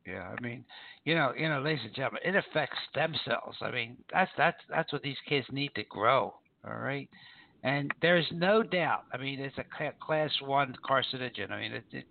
Yeah, 0.06 0.34
I 0.38 0.42
mean, 0.42 0.66
you 1.06 1.16
know, 1.16 1.34
you 1.38 1.48
know, 1.48 1.62
ladies 1.62 1.86
and 1.86 1.94
gentlemen, 1.94 2.22
it 2.26 2.36
affects 2.36 2.78
stem 2.90 3.16
cells. 3.26 3.56
I 3.62 3.72
mean, 3.72 3.98
that's 4.12 4.32
that's 4.38 4.58
that's 4.70 4.92
what 4.92 5.02
these 5.02 5.18
kids 5.28 5.48
need 5.52 5.72
to 5.76 5.84
grow. 5.84 6.34
All 6.66 6.78
right, 6.78 7.10
and 7.64 7.92
there's 8.02 8.28
no 8.32 8.64
doubt. 8.64 9.04
I 9.14 9.18
mean, 9.18 9.40
it's 9.40 9.58
a 9.58 9.94
class 10.06 10.32
one 10.42 10.76
carcinogen. 10.88 11.52
I 11.52 11.60
mean, 11.60 11.72
it, 11.74 11.84
it, 11.92 12.06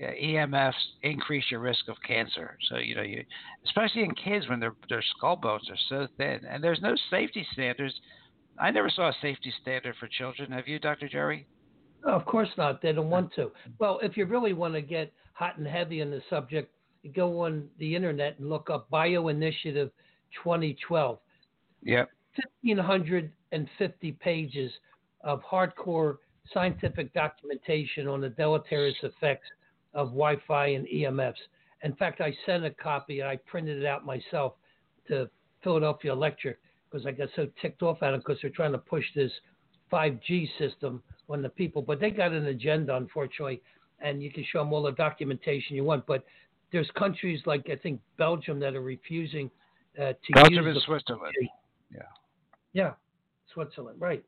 EMFs 0.00 0.72
increase 1.02 1.44
your 1.50 1.60
risk 1.60 1.88
of 1.88 1.96
cancer. 2.06 2.56
So 2.68 2.78
you 2.78 2.96
know, 2.96 3.02
you 3.02 3.24
especially 3.66 4.02
in 4.02 4.14
kids 4.14 4.48
when 4.48 4.58
their 4.60 4.74
their 4.88 5.04
skull 5.16 5.36
bones 5.36 5.68
are 5.70 5.76
so 5.88 6.08
thin, 6.16 6.40
and 6.48 6.62
there's 6.62 6.80
no 6.82 6.94
safety 7.10 7.46
standards. 7.52 7.94
I 8.60 8.72
never 8.72 8.90
saw 8.90 9.10
a 9.10 9.14
safety 9.22 9.52
standard 9.62 9.94
for 10.00 10.08
children. 10.08 10.50
Have 10.50 10.66
you, 10.66 10.80
Dr. 10.80 11.08
Jerry? 11.08 11.46
of 12.04 12.24
course 12.26 12.48
not. 12.56 12.80
They 12.82 12.92
don't 12.92 13.10
want 13.10 13.32
to. 13.36 13.50
Well, 13.78 14.00
if 14.02 14.16
you 14.16 14.24
really 14.26 14.52
want 14.52 14.74
to 14.74 14.82
get 14.82 15.12
hot 15.34 15.58
and 15.58 15.66
heavy 15.66 16.02
on 16.02 16.10
the 16.10 16.22
subject, 16.28 16.72
go 17.14 17.40
on 17.40 17.68
the 17.78 17.94
internet 17.94 18.38
and 18.38 18.48
look 18.48 18.70
up 18.70 18.88
Bio 18.90 19.28
Initiative 19.28 19.90
2012. 20.42 21.18
Yep. 21.82 22.10
1,550 22.62 24.12
pages 24.12 24.72
of 25.22 25.42
hardcore 25.42 26.16
scientific 26.52 27.12
documentation 27.12 28.08
on 28.08 28.20
the 28.20 28.28
deleterious 28.30 28.96
effects 29.02 29.48
of 29.94 30.08
Wi-Fi 30.08 30.66
and 30.68 30.86
EMFs. 30.86 31.34
In 31.82 31.94
fact, 31.94 32.20
I 32.20 32.34
sent 32.46 32.64
a 32.64 32.70
copy. 32.70 33.20
And 33.20 33.28
I 33.28 33.36
printed 33.36 33.78
it 33.78 33.86
out 33.86 34.04
myself 34.04 34.54
to 35.08 35.28
Philadelphia 35.62 36.12
Electric 36.12 36.58
because 36.90 37.06
I 37.06 37.12
got 37.12 37.28
so 37.36 37.48
ticked 37.60 37.82
off 37.82 38.02
at 38.02 38.12
them 38.12 38.20
because 38.20 38.38
they're 38.40 38.50
trying 38.50 38.72
to 38.72 38.78
push 38.78 39.04
this 39.14 39.32
5G 39.92 40.48
system 40.58 41.02
on 41.28 41.42
the 41.42 41.48
people. 41.48 41.82
But 41.82 42.00
they 42.00 42.10
got 42.10 42.32
an 42.32 42.46
agenda, 42.46 42.96
unfortunately, 42.96 43.62
and 44.00 44.22
you 44.22 44.30
can 44.30 44.44
show 44.50 44.60
them 44.60 44.72
all 44.72 44.82
the 44.82 44.92
documentation 44.92 45.76
you 45.76 45.84
want. 45.84 46.06
But 46.06 46.24
there's 46.72 46.90
countries 46.96 47.40
like 47.46 47.68
I 47.70 47.76
think 47.76 48.00
Belgium 48.16 48.58
that 48.60 48.74
are 48.74 48.82
refusing 48.82 49.50
uh, 49.98 50.12
to 50.12 50.32
Belgium 50.34 50.66
use 50.66 50.76
and 50.76 50.82
Switzerland. 50.84 51.34
Yeah. 51.92 52.02
Yeah, 52.72 52.92
Switzerland, 53.52 54.00
right? 54.00 54.24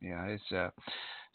Yeah, 0.00 0.26
it's 0.26 0.52
uh. 0.52 0.70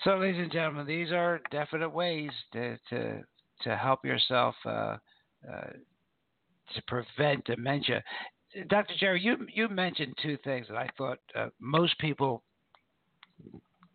So, 0.03 0.17
ladies 0.17 0.41
and 0.41 0.51
gentlemen, 0.51 0.85
these 0.85 1.11
are 1.11 1.41
definite 1.51 1.89
ways 1.89 2.29
to 2.53 2.77
to 2.89 3.21
to 3.61 3.75
help 3.75 4.05
yourself 4.05 4.55
uh, 4.65 4.97
uh, 5.49 5.71
to 6.75 6.81
prevent 6.87 7.45
dementia. 7.45 8.03
Dr. 8.67 8.93
Jerry, 8.99 9.21
you 9.21 9.37
you 9.51 9.69
mentioned 9.69 10.13
two 10.21 10.37
things 10.43 10.67
that 10.67 10.77
I 10.77 10.89
thought 10.97 11.19
uh, 11.35 11.47
most 11.59 11.97
people 11.99 12.43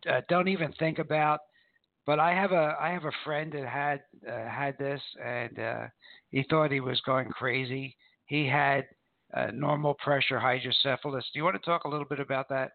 uh, 0.09 0.21
don't 0.27 0.47
even 0.47 0.73
think 0.73 0.99
about. 0.99 1.39
But 2.05 2.19
I 2.19 2.33
have 2.33 2.51
a 2.51 2.75
I 2.79 2.89
have 2.89 3.05
a 3.05 3.11
friend 3.23 3.51
that 3.53 3.65
had 3.65 4.01
uh, 4.27 4.49
had 4.49 4.77
this, 4.77 5.01
and 5.23 5.59
uh, 5.59 5.87
he 6.31 6.43
thought 6.49 6.71
he 6.71 6.81
was 6.81 6.99
going 7.01 7.29
crazy. 7.29 7.95
He 8.25 8.45
had 8.45 8.85
uh, 9.33 9.47
normal 9.53 9.93
pressure 9.95 10.39
hydrocephalus. 10.39 11.25
Do 11.33 11.39
you 11.39 11.43
want 11.43 11.55
to 11.55 11.65
talk 11.65 11.85
a 11.85 11.89
little 11.89 12.05
bit 12.05 12.19
about 12.19 12.49
that? 12.49 12.71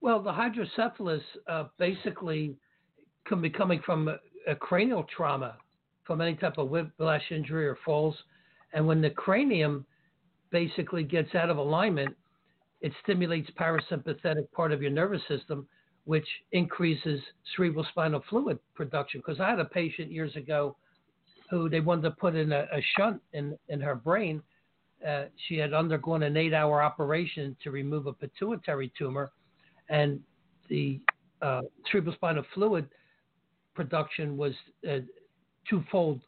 Well, 0.00 0.22
the 0.22 0.32
hydrocephalus 0.32 1.22
uh, 1.48 1.64
basically 1.78 2.56
can 3.26 3.40
be 3.40 3.50
coming 3.50 3.80
from 3.84 4.08
a, 4.08 4.16
a, 4.46 4.54
cranial 4.54 5.04
trauma, 5.14 5.56
from 6.04 6.20
any 6.20 6.34
type 6.34 6.58
of 6.58 6.68
whiplash 6.68 7.24
injury 7.30 7.66
or 7.66 7.76
falls, 7.84 8.14
and 8.72 8.86
when 8.86 9.00
the 9.00 9.10
cranium 9.10 9.84
basically 10.50 11.02
gets 11.02 11.34
out 11.34 11.50
of 11.50 11.58
alignment, 11.58 12.14
it 12.80 12.92
stimulates 13.02 13.50
parasympathetic 13.58 14.50
part 14.52 14.72
of 14.72 14.80
your 14.80 14.90
nervous 14.90 15.22
system, 15.28 15.66
which 16.08 16.26
increases 16.52 17.20
cerebral 17.54 17.84
spinal 17.90 18.24
fluid 18.30 18.58
production. 18.74 19.20
Because 19.20 19.40
I 19.40 19.50
had 19.50 19.60
a 19.60 19.66
patient 19.66 20.10
years 20.10 20.34
ago 20.36 20.74
who 21.50 21.68
they 21.68 21.80
wanted 21.80 22.04
to 22.04 22.12
put 22.12 22.34
in 22.34 22.50
a, 22.50 22.60
a 22.72 22.82
shunt 22.96 23.20
in, 23.34 23.58
in 23.68 23.78
her 23.82 23.94
brain. 23.94 24.42
Uh, 25.06 25.24
she 25.46 25.58
had 25.58 25.74
undergone 25.74 26.22
an 26.22 26.34
eight 26.38 26.54
hour 26.54 26.82
operation 26.82 27.54
to 27.62 27.70
remove 27.70 28.06
a 28.06 28.14
pituitary 28.14 28.90
tumor, 28.96 29.32
and 29.90 30.18
the 30.70 30.98
uh, 31.42 31.60
cerebral 31.92 32.14
spinal 32.14 32.44
fluid 32.54 32.88
production 33.74 34.38
was 34.38 34.54
uh, 34.90 35.00
twofold 35.68 36.22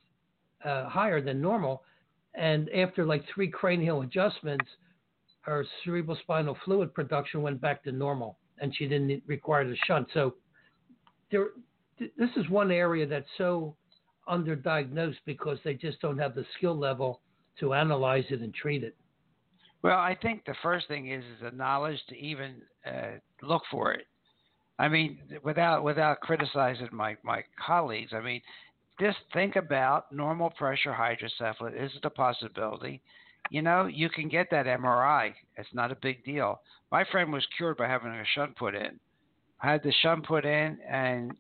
uh, 0.62 0.90
higher 0.90 1.22
than 1.22 1.40
normal. 1.40 1.84
And 2.34 2.68
after 2.76 3.06
like 3.06 3.24
three 3.34 3.48
cranial 3.48 4.02
adjustments, 4.02 4.66
her 5.40 5.64
cerebral 5.82 6.18
spinal 6.20 6.58
fluid 6.66 6.92
production 6.92 7.40
went 7.40 7.62
back 7.62 7.82
to 7.84 7.92
normal 7.92 8.36
and 8.60 8.74
she 8.76 8.86
didn't 8.86 9.22
require 9.26 9.68
the 9.68 9.76
shunt. 9.86 10.08
So 10.14 10.34
there, 11.30 11.48
this 11.98 12.30
is 12.36 12.48
one 12.48 12.70
area 12.70 13.06
that's 13.06 13.28
so 13.38 13.74
underdiagnosed 14.28 15.18
because 15.26 15.58
they 15.64 15.74
just 15.74 16.00
don't 16.00 16.18
have 16.18 16.34
the 16.34 16.44
skill 16.56 16.78
level 16.78 17.20
to 17.58 17.74
analyze 17.74 18.24
it 18.30 18.40
and 18.40 18.54
treat 18.54 18.82
it. 18.82 18.96
Well, 19.82 19.98
I 19.98 20.16
think 20.20 20.44
the 20.44 20.54
first 20.62 20.88
thing 20.88 21.10
is 21.10 21.24
is 21.24 21.40
the 21.42 21.56
knowledge 21.56 21.98
to 22.08 22.16
even 22.16 22.56
uh, 22.86 23.18
look 23.42 23.62
for 23.70 23.92
it. 23.92 24.06
I 24.78 24.88
mean, 24.88 25.18
without 25.42 25.84
without 25.84 26.20
criticizing 26.20 26.88
my 26.92 27.16
my 27.22 27.42
colleagues, 27.66 28.12
I 28.14 28.20
mean, 28.20 28.40
just 29.00 29.18
think 29.32 29.56
about 29.56 30.12
normal 30.12 30.50
pressure 30.50 30.92
hydrocephalus. 30.92 31.74
Is 31.76 31.92
it 31.96 32.04
a 32.04 32.10
possibility? 32.10 33.02
You 33.50 33.62
know, 33.62 33.86
you 33.86 34.08
can 34.08 34.28
get 34.28 34.48
that 34.52 34.66
MRI. 34.66 35.34
It's 35.56 35.74
not 35.74 35.90
a 35.90 35.96
big 35.96 36.24
deal. 36.24 36.60
My 36.90 37.04
friend 37.10 37.32
was 37.32 37.46
cured 37.56 37.76
by 37.76 37.88
having 37.88 38.12
a 38.12 38.24
shunt 38.34 38.56
put 38.56 38.74
in. 38.74 38.98
I 39.60 39.72
had 39.72 39.82
the 39.82 39.92
shunt 40.00 40.24
put 40.24 40.44
in, 40.44 40.78
and 40.88 41.32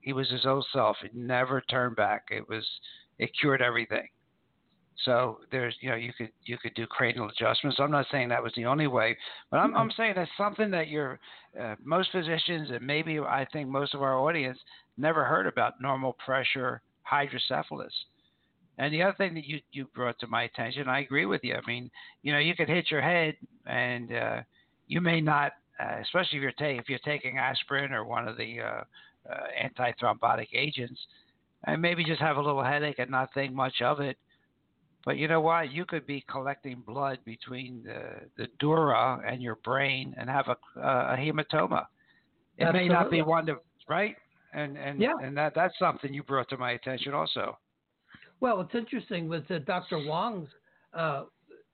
he 0.00 0.12
was 0.12 0.28
his 0.30 0.44
old 0.44 0.66
self. 0.72 0.96
It 1.04 1.14
never 1.14 1.60
turned 1.62 1.96
back. 1.96 2.24
It 2.30 2.48
was 2.48 2.66
it 3.18 3.30
cured 3.40 3.62
everything. 3.62 4.08
So 5.04 5.38
there's 5.52 5.76
you 5.80 5.90
know 5.90 5.96
you 5.96 6.12
could 6.12 6.30
you 6.44 6.58
could 6.58 6.74
do 6.74 6.86
cranial 6.86 7.28
adjustments. 7.28 7.78
I'm 7.80 7.90
not 7.90 8.06
saying 8.10 8.28
that 8.28 8.42
was 8.42 8.52
the 8.56 8.66
only 8.66 8.88
way, 8.88 9.16
but 9.50 9.58
I'm 9.58 9.76
I'm 9.76 9.92
saying 9.96 10.14
that's 10.16 10.30
something 10.36 10.70
that 10.72 10.88
you're 10.88 11.20
uh, 11.60 11.76
most 11.84 12.10
physicians 12.10 12.70
and 12.70 12.84
maybe 12.84 13.18
I 13.20 13.46
think 13.52 13.68
most 13.68 13.94
of 13.94 14.02
our 14.02 14.18
audience 14.18 14.58
never 14.96 15.24
heard 15.24 15.46
about 15.46 15.74
normal 15.80 16.14
pressure 16.24 16.82
hydrocephalus. 17.02 17.92
And 18.78 18.94
the 18.94 19.02
other 19.02 19.14
thing 19.18 19.34
that 19.34 19.44
you, 19.44 19.58
you 19.72 19.86
brought 19.94 20.18
to 20.20 20.28
my 20.28 20.44
attention, 20.44 20.88
I 20.88 21.00
agree 21.00 21.26
with 21.26 21.42
you. 21.42 21.54
I 21.54 21.60
mean, 21.66 21.90
you 22.22 22.32
know, 22.32 22.38
you 22.38 22.54
could 22.54 22.68
hit 22.68 22.90
your 22.90 23.02
head, 23.02 23.34
and 23.66 24.12
uh, 24.12 24.40
you 24.86 25.00
may 25.00 25.20
not, 25.20 25.52
uh, 25.80 25.96
especially 26.00 26.38
if 26.38 26.42
you're 26.42 26.52
taking 26.52 26.78
if 26.78 26.88
you're 26.88 26.98
taking 27.00 27.38
aspirin 27.38 27.92
or 27.92 28.04
one 28.04 28.28
of 28.28 28.36
the 28.36 28.60
uh, 28.60 28.82
uh, 29.30 29.46
antithrombotic 29.60 30.48
agents, 30.54 31.00
and 31.64 31.82
maybe 31.82 32.04
just 32.04 32.20
have 32.20 32.36
a 32.36 32.40
little 32.40 32.62
headache 32.62 33.00
and 33.00 33.10
not 33.10 33.34
think 33.34 33.52
much 33.52 33.82
of 33.82 33.98
it. 33.98 34.16
But 35.04 35.16
you 35.16 35.26
know 35.26 35.40
what? 35.40 35.72
You 35.72 35.84
could 35.84 36.06
be 36.06 36.24
collecting 36.30 36.82
blood 36.86 37.18
between 37.24 37.82
the, 37.84 38.28
the 38.36 38.46
dura 38.60 39.20
and 39.26 39.42
your 39.42 39.56
brain 39.56 40.14
and 40.18 40.30
have 40.30 40.46
a, 40.48 40.80
a 40.80 41.16
hematoma. 41.16 41.86
It 42.58 42.64
Absolutely. 42.64 42.88
may 42.88 42.88
not 42.88 43.10
be 43.10 43.22
one 43.22 43.46
to 43.46 43.56
right, 43.88 44.14
and 44.52 44.76
and 44.76 45.00
yeah. 45.00 45.14
and 45.20 45.36
that 45.36 45.54
that's 45.56 45.76
something 45.80 46.14
you 46.14 46.22
brought 46.22 46.48
to 46.50 46.56
my 46.56 46.72
attention 46.72 47.12
also. 47.12 47.58
Well, 48.40 48.60
it's 48.60 48.74
interesting 48.74 49.28
with 49.28 49.50
uh, 49.50 49.58
Dr. 49.60 49.98
Wong's, 50.06 50.48
uh, 50.94 51.24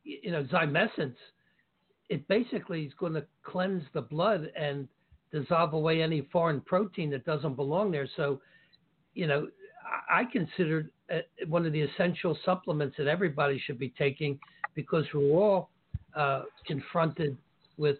you 0.02 0.30
know, 0.30 0.44
Zymessence. 0.44 1.16
It 2.08 2.26
basically 2.28 2.84
is 2.84 2.92
going 2.98 3.14
to 3.14 3.24
cleanse 3.42 3.84
the 3.92 4.02
blood 4.02 4.50
and 4.56 4.88
dissolve 5.32 5.72
away 5.72 6.02
any 6.02 6.22
foreign 6.32 6.60
protein 6.60 7.10
that 7.10 7.24
doesn't 7.24 7.54
belong 7.54 7.90
there. 7.90 8.08
So, 8.16 8.40
you 9.14 9.26
know, 9.26 9.48
I 10.10 10.24
consider 10.24 10.90
it 11.08 11.28
one 11.48 11.66
of 11.66 11.72
the 11.72 11.82
essential 11.82 12.38
supplements 12.44 12.96
that 12.98 13.06
everybody 13.06 13.58
should 13.58 13.78
be 13.78 13.92
taking 13.98 14.38
because 14.74 15.04
we're 15.12 15.32
all 15.32 15.70
uh, 16.16 16.42
confronted 16.66 17.36
with 17.76 17.98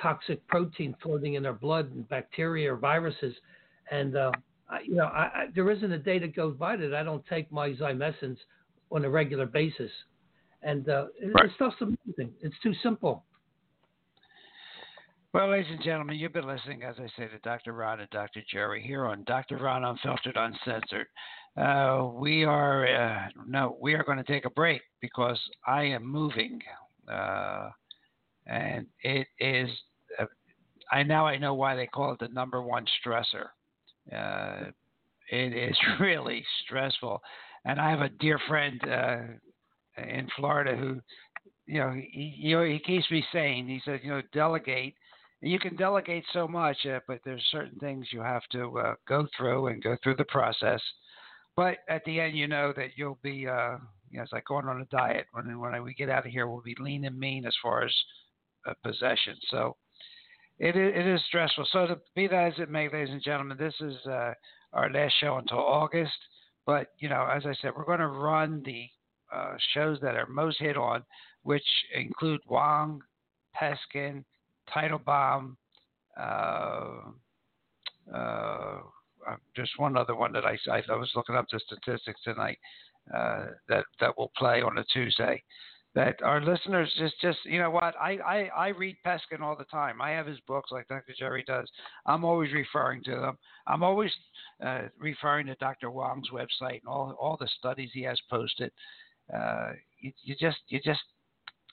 toxic 0.00 0.46
protein 0.46 0.94
floating 1.02 1.34
in 1.34 1.44
our 1.44 1.52
blood 1.52 1.90
and 1.92 2.08
bacteria 2.08 2.72
or 2.72 2.76
viruses. 2.76 3.34
And 3.90 4.16
uh, 4.16 4.32
I, 4.70 4.80
you 4.82 4.94
know, 4.94 5.06
I, 5.06 5.22
I, 5.22 5.46
there 5.54 5.70
isn't 5.70 5.92
a 5.92 5.98
day 5.98 6.18
that 6.20 6.34
goes 6.34 6.56
by 6.56 6.76
that 6.76 6.94
I 6.94 7.02
don't 7.02 7.24
take 7.26 7.50
my 7.50 7.70
Zymessence 7.70 8.38
on 8.90 9.04
a 9.04 9.10
regular 9.10 9.46
basis, 9.46 9.90
and 10.62 10.88
uh, 10.88 11.06
right. 11.34 11.50
stuff's 11.56 11.76
amazing. 11.80 12.32
It's 12.40 12.54
too 12.62 12.74
simple. 12.82 13.24
Well, 15.32 15.50
ladies 15.50 15.70
and 15.70 15.82
gentlemen, 15.82 16.18
you've 16.18 16.32
been 16.32 16.46
listening, 16.46 16.82
as 16.82 16.96
I 16.98 17.06
say, 17.16 17.28
to 17.28 17.38
Dr. 17.44 17.72
Ron 17.72 18.00
and 18.00 18.10
Dr. 18.10 18.42
Jerry 18.50 18.82
here 18.82 19.06
on 19.06 19.22
Dr. 19.24 19.58
Ron 19.58 19.84
Unfiltered, 19.84 20.36
Uncensored. 20.36 21.06
Uh, 21.56 22.10
we 22.14 22.44
are 22.44 22.86
uh, 22.86 23.28
no, 23.46 23.76
we 23.80 23.94
are 23.94 24.02
going 24.02 24.18
to 24.18 24.24
take 24.24 24.44
a 24.44 24.50
break 24.50 24.82
because 25.00 25.38
I 25.66 25.82
am 25.82 26.04
moving, 26.04 26.60
uh, 27.10 27.70
and 28.46 28.86
it 29.02 29.26
is. 29.38 29.68
Uh, 30.18 30.26
I 30.90 31.02
now 31.04 31.26
I 31.26 31.38
know 31.38 31.54
why 31.54 31.76
they 31.76 31.86
call 31.86 32.12
it 32.12 32.18
the 32.18 32.28
number 32.28 32.62
one 32.62 32.84
stressor. 33.00 33.48
Uh, 34.14 34.70
it 35.30 35.54
is 35.54 35.76
really 36.00 36.44
stressful. 36.64 37.22
And 37.64 37.80
I 37.80 37.90
have 37.90 38.00
a 38.00 38.08
dear 38.08 38.38
friend 38.48 38.80
uh, 38.84 40.02
in 40.02 40.28
Florida 40.36 40.76
who, 40.76 41.00
you 41.66 41.80
know, 41.80 41.92
he, 41.92 42.34
you 42.36 42.56
know, 42.56 42.64
he 42.64 42.78
keeps 42.78 43.10
me 43.10 43.24
saying, 43.32 43.68
he 43.68 43.80
says, 43.84 44.00
you 44.02 44.10
know, 44.10 44.22
delegate. 44.32 44.94
You 45.42 45.58
can 45.58 45.76
delegate 45.76 46.24
so 46.32 46.46
much, 46.46 46.76
uh, 46.86 47.00
but 47.08 47.20
there's 47.24 47.42
certain 47.50 47.78
things 47.78 48.08
you 48.12 48.20
have 48.20 48.42
to 48.52 48.78
uh, 48.78 48.94
go 49.08 49.26
through 49.36 49.68
and 49.68 49.82
go 49.82 49.96
through 50.02 50.16
the 50.16 50.24
process. 50.24 50.80
But 51.56 51.78
at 51.88 52.04
the 52.04 52.20
end, 52.20 52.36
you 52.36 52.46
know 52.46 52.72
that 52.76 52.90
you'll 52.96 53.18
be, 53.22 53.46
uh, 53.46 53.76
you 54.10 54.18
know, 54.18 54.22
it's 54.22 54.32
like 54.32 54.44
going 54.44 54.66
on 54.66 54.80
a 54.80 54.84
diet. 54.86 55.26
When 55.32 55.58
when 55.58 55.82
we 55.82 55.94
get 55.94 56.10
out 56.10 56.26
of 56.26 56.32
here, 56.32 56.46
we'll 56.46 56.62
be 56.62 56.76
lean 56.78 57.04
and 57.04 57.18
mean 57.18 57.46
as 57.46 57.54
far 57.62 57.84
as 57.84 57.94
uh, 58.68 58.74
possession. 58.84 59.36
So 59.50 59.76
it 60.60 60.76
is, 60.76 60.92
it 60.94 61.06
is 61.06 61.20
stressful. 61.26 61.66
So 61.72 61.86
to 61.86 61.98
be 62.14 62.28
that 62.28 62.52
as 62.52 62.58
it 62.58 62.70
may, 62.70 62.88
ladies 62.90 63.12
and 63.12 63.22
gentlemen, 63.22 63.56
this 63.58 63.74
is 63.80 63.94
uh, 64.06 64.34
our 64.74 64.90
last 64.92 65.14
show 65.18 65.38
until 65.38 65.58
August. 65.58 66.12
But 66.66 66.88
you 66.98 67.08
know, 67.08 67.26
as 67.34 67.46
I 67.46 67.54
said, 67.60 67.72
we're 67.74 67.86
going 67.86 67.98
to 68.00 68.08
run 68.08 68.62
the 68.64 68.84
uh, 69.34 69.54
shows 69.72 69.98
that 70.02 70.16
are 70.16 70.26
most 70.26 70.58
hit 70.60 70.76
on, 70.76 71.02
which 71.44 71.64
include 71.94 72.42
Wong, 72.46 73.00
Peskin, 73.58 74.22
Teitelbaum, 74.68 75.56
uh, 76.20 76.90
uh, 78.14 78.78
just 79.56 79.70
one 79.78 79.96
other 79.96 80.14
one 80.14 80.32
that 80.32 80.44
I, 80.44 80.58
I 80.70 80.94
was 80.94 81.10
looking 81.16 81.36
up 81.36 81.46
the 81.50 81.60
statistics 81.60 82.20
tonight 82.22 82.58
uh, 83.14 83.46
that 83.68 83.84
that 84.00 84.18
will 84.18 84.30
play 84.36 84.60
on 84.60 84.76
a 84.76 84.84
Tuesday 84.92 85.42
that 85.94 86.22
our 86.22 86.40
listeners 86.40 86.92
just 86.98 87.20
just 87.20 87.38
you 87.44 87.58
know 87.58 87.70
what 87.70 87.94
I, 88.00 88.16
I 88.18 88.50
I 88.56 88.68
read 88.68 88.96
Peskin 89.04 89.40
all 89.40 89.56
the 89.56 89.64
time. 89.64 90.00
I 90.00 90.10
have 90.10 90.26
his 90.26 90.38
books 90.46 90.70
like 90.70 90.86
Dr. 90.88 91.14
Jerry 91.18 91.44
does. 91.46 91.68
I'm 92.06 92.24
always 92.24 92.52
referring 92.52 93.02
to 93.04 93.16
them. 93.16 93.38
I'm 93.66 93.82
always 93.82 94.12
uh, 94.64 94.82
referring 94.98 95.46
to 95.46 95.54
Dr. 95.56 95.90
Wong's 95.90 96.30
website 96.30 96.80
and 96.80 96.88
all 96.88 97.16
all 97.20 97.36
the 97.40 97.48
studies 97.58 97.90
he 97.92 98.02
has 98.02 98.20
posted. 98.30 98.70
Uh, 99.34 99.72
you, 99.98 100.12
you 100.22 100.36
just 100.40 100.58
you 100.68 100.80
just 100.84 101.00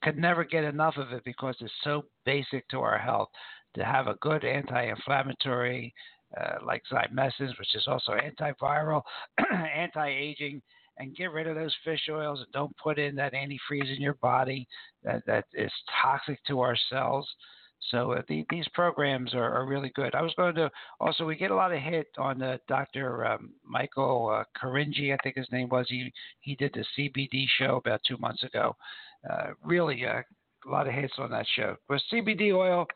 could 0.02 0.18
never 0.18 0.44
get 0.44 0.64
enough 0.64 0.98
of 0.98 1.12
it 1.12 1.24
because 1.24 1.56
it's 1.60 1.72
so 1.84 2.06
basic 2.26 2.68
to 2.70 2.80
our 2.80 2.98
health 2.98 3.30
to 3.76 3.84
have 3.84 4.08
a 4.08 4.16
good 4.22 4.44
anti-inflammatory 4.44 5.94
uh, 6.40 6.56
like 6.66 6.84
Zymessence, 6.92 7.58
which 7.58 7.76
is 7.76 7.88
also 7.88 8.14
antiviral, 8.14 9.02
anti-aging 9.76 10.62
and 10.98 11.16
get 11.16 11.32
rid 11.32 11.48
of 11.48 11.56
those 11.56 11.76
fish 11.84 12.10
oils 12.10 12.40
and 12.40 12.52
don't 12.52 12.76
put 12.78 13.00
in 13.00 13.16
that 13.16 13.34
antifreeze 13.34 13.96
in 13.96 14.02
your 14.02 14.16
body 14.16 14.68
that, 15.04 15.26
that 15.26 15.46
is 15.54 15.72
toxic 16.02 16.44
to 16.46 16.60
our 16.62 16.78
cells. 16.90 17.28
So 17.92 18.14
uh, 18.14 18.22
the, 18.28 18.46
these 18.50 18.68
programs 18.74 19.34
are, 19.34 19.54
are, 19.54 19.66
really 19.66 19.92
good. 19.96 20.16
I 20.16 20.22
was 20.22 20.34
going 20.36 20.56
to 20.56 20.70
also 21.00 21.26
we 21.26 21.36
get 21.36 21.52
a 21.52 21.56
lot 21.56 21.72
of 21.72 21.80
hit 21.80 22.08
on 22.18 22.40
the 22.40 22.60
Dr. 22.68 23.26
Um, 23.26 23.52
Michael 23.64 24.30
uh, 24.34 24.44
Karinji, 24.60 25.14
I 25.14 25.18
think 25.24 25.36
his 25.36 25.52
name 25.52 25.70
was. 25.70 25.86
He 25.88 26.12
he 26.42 26.56
did 26.56 26.74
the 26.74 26.86
CBD 26.98 27.46
show 27.60 27.76
about 27.78 28.02
two 28.06 28.18
months 28.18 28.44
ago. 28.44 28.76
Uh, 29.30 29.52
really 29.64 30.06
uh, 30.06 30.22
a 30.66 30.70
lot 30.70 30.88
of 30.88 30.94
hits 30.94 31.14
on 31.18 31.30
that 31.32 31.46
show. 31.56 31.76
But 31.88 32.02
CBD 32.12 32.54
oil, 32.54 32.88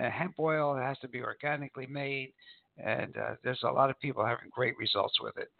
uh, 0.00 0.10
hemp 0.10 0.34
oil, 0.38 0.76
it 0.76 0.82
has 0.82 0.98
to 1.00 1.08
be 1.08 1.22
organically 1.22 1.86
made, 1.86 2.32
and 2.78 3.16
uh, 3.16 3.34
there's 3.44 3.62
a 3.64 3.70
lot 3.70 3.90
of 3.90 4.00
people 4.00 4.24
having 4.24 4.50
great 4.50 4.76
results 4.78 5.20
with 5.20 5.36
it. 5.36 5.50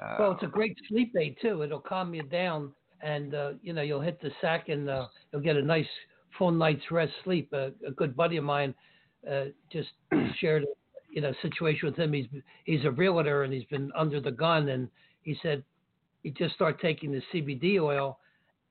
Uh, 0.00 0.16
well, 0.18 0.32
it's 0.32 0.42
a 0.42 0.46
great 0.46 0.76
sleep 0.88 1.14
aid 1.18 1.36
too. 1.40 1.62
It'll 1.62 1.80
calm 1.80 2.14
you 2.14 2.22
down, 2.22 2.72
and 3.02 3.34
uh, 3.34 3.52
you 3.62 3.72
know 3.72 3.82
you'll 3.82 4.00
hit 4.00 4.20
the 4.20 4.30
sack 4.40 4.68
and 4.68 4.88
uh, 4.88 5.06
you'll 5.32 5.42
get 5.42 5.56
a 5.56 5.62
nice 5.62 5.86
full 6.38 6.50
night's 6.50 6.90
rest 6.90 7.12
sleep. 7.24 7.52
a 7.52 7.72
good 7.96 8.16
buddy 8.16 8.36
of 8.36 8.44
mine 8.44 8.74
uh, 9.30 9.44
just 9.70 9.88
shared 10.40 10.64
you 11.10 11.20
know 11.20 11.32
situation 11.42 11.86
with 11.86 11.96
him. 11.96 12.12
He's 12.12 12.26
he's 12.64 12.84
a 12.84 12.90
realtor 12.90 13.44
and 13.44 13.52
he's 13.52 13.64
been 13.64 13.92
under 13.96 14.20
the 14.20 14.30
gun, 14.30 14.68
and 14.70 14.88
he 15.22 15.36
said 15.42 15.62
he 16.22 16.30
just 16.30 16.54
started 16.54 16.80
taking 16.80 17.12
the 17.12 17.22
CBD 17.32 17.80
oil, 17.80 18.18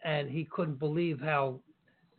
and 0.03 0.29
he 0.29 0.45
couldn't 0.45 0.79
believe 0.79 1.19
how 1.19 1.59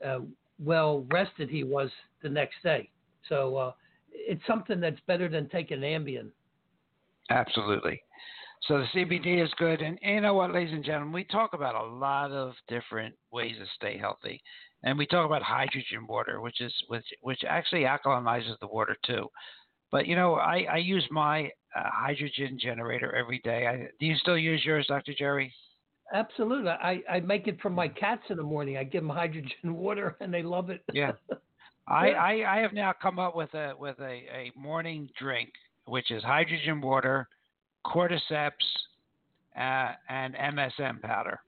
uh, 0.05 0.21
well 0.59 1.07
rested 1.13 1.49
he 1.51 1.65
was 1.65 1.91
the 2.23 2.29
next 2.29 2.57
day. 2.63 2.89
So 3.29 3.57
uh, 3.57 3.73
it's 4.11 4.43
something 4.47 4.81
that's 4.81 5.01
better 5.07 5.29
than 5.29 5.49
taking 5.49 5.81
Ambien. 5.81 6.31
Absolutely. 7.31 8.03
So 8.69 8.79
the 8.79 8.87
CBD 8.95 9.43
is 9.43 9.51
good. 9.59 9.83
And, 9.83 9.99
and 10.03 10.15
you 10.15 10.21
know 10.21 10.35
what, 10.35 10.53
ladies 10.53 10.73
and 10.73 10.85
gentlemen, 10.85 11.13
we 11.13 11.25
talk 11.25 11.53
about 11.53 11.75
a 11.75 11.95
lot 11.95 12.31
of 12.31 12.53
different 12.69 13.15
ways 13.33 13.57
to 13.59 13.67
stay 13.75 13.99
healthy. 13.99 14.41
And 14.85 14.97
we 14.97 15.07
talk 15.07 15.27
about 15.27 15.43
hydrogen 15.43 16.07
water, 16.09 16.41
which 16.41 16.61
is 16.61 16.73
which 16.89 17.07
which 17.21 17.41
actually 17.49 17.83
alkalinizes 17.83 18.59
the 18.61 18.67
water 18.67 18.97
too. 19.05 19.29
But 19.91 20.07
you 20.07 20.17
know, 20.17 20.35
I, 20.35 20.67
I 20.73 20.77
use 20.79 21.07
my 21.11 21.45
uh, 21.77 21.83
hydrogen 21.85 22.59
generator 22.61 23.15
every 23.15 23.41
day. 23.45 23.67
I, 23.67 23.89
do 24.01 24.07
you 24.07 24.17
still 24.17 24.39
use 24.39 24.65
yours, 24.65 24.87
Dr. 24.89 25.13
Jerry? 25.17 25.53
Absolutely. 26.15 26.71
I, 26.71 27.01
I 27.11 27.21
make 27.21 27.47
it 27.47 27.61
for 27.61 27.71
my 27.71 27.89
cats 27.89 28.23
in 28.29 28.37
the 28.37 28.43
morning. 28.43 28.77
I 28.77 28.85
give 28.85 29.03
them 29.03 29.11
hydrogen 29.11 29.51
water, 29.65 30.17
and 30.21 30.33
they 30.33 30.43
love 30.43 30.71
it. 30.71 30.83
Yeah. 30.93 31.13
I, 31.89 32.11
I, 32.11 32.59
I 32.59 32.61
have 32.61 32.73
now 32.73 32.93
come 33.01 33.19
up 33.19 33.35
with 33.35 33.53
a 33.55 33.73
with 33.79 33.99
a, 33.99 34.05
a 34.05 34.53
morning 34.57 35.09
drink, 35.19 35.51
which 35.87 36.11
is 36.11 36.23
hydrogen 36.23 36.81
water 36.81 37.29
cordyceps, 37.87 38.51
uh, 39.57 39.93
and 40.09 40.35
MSM 40.35 41.01
powder. 41.03 41.41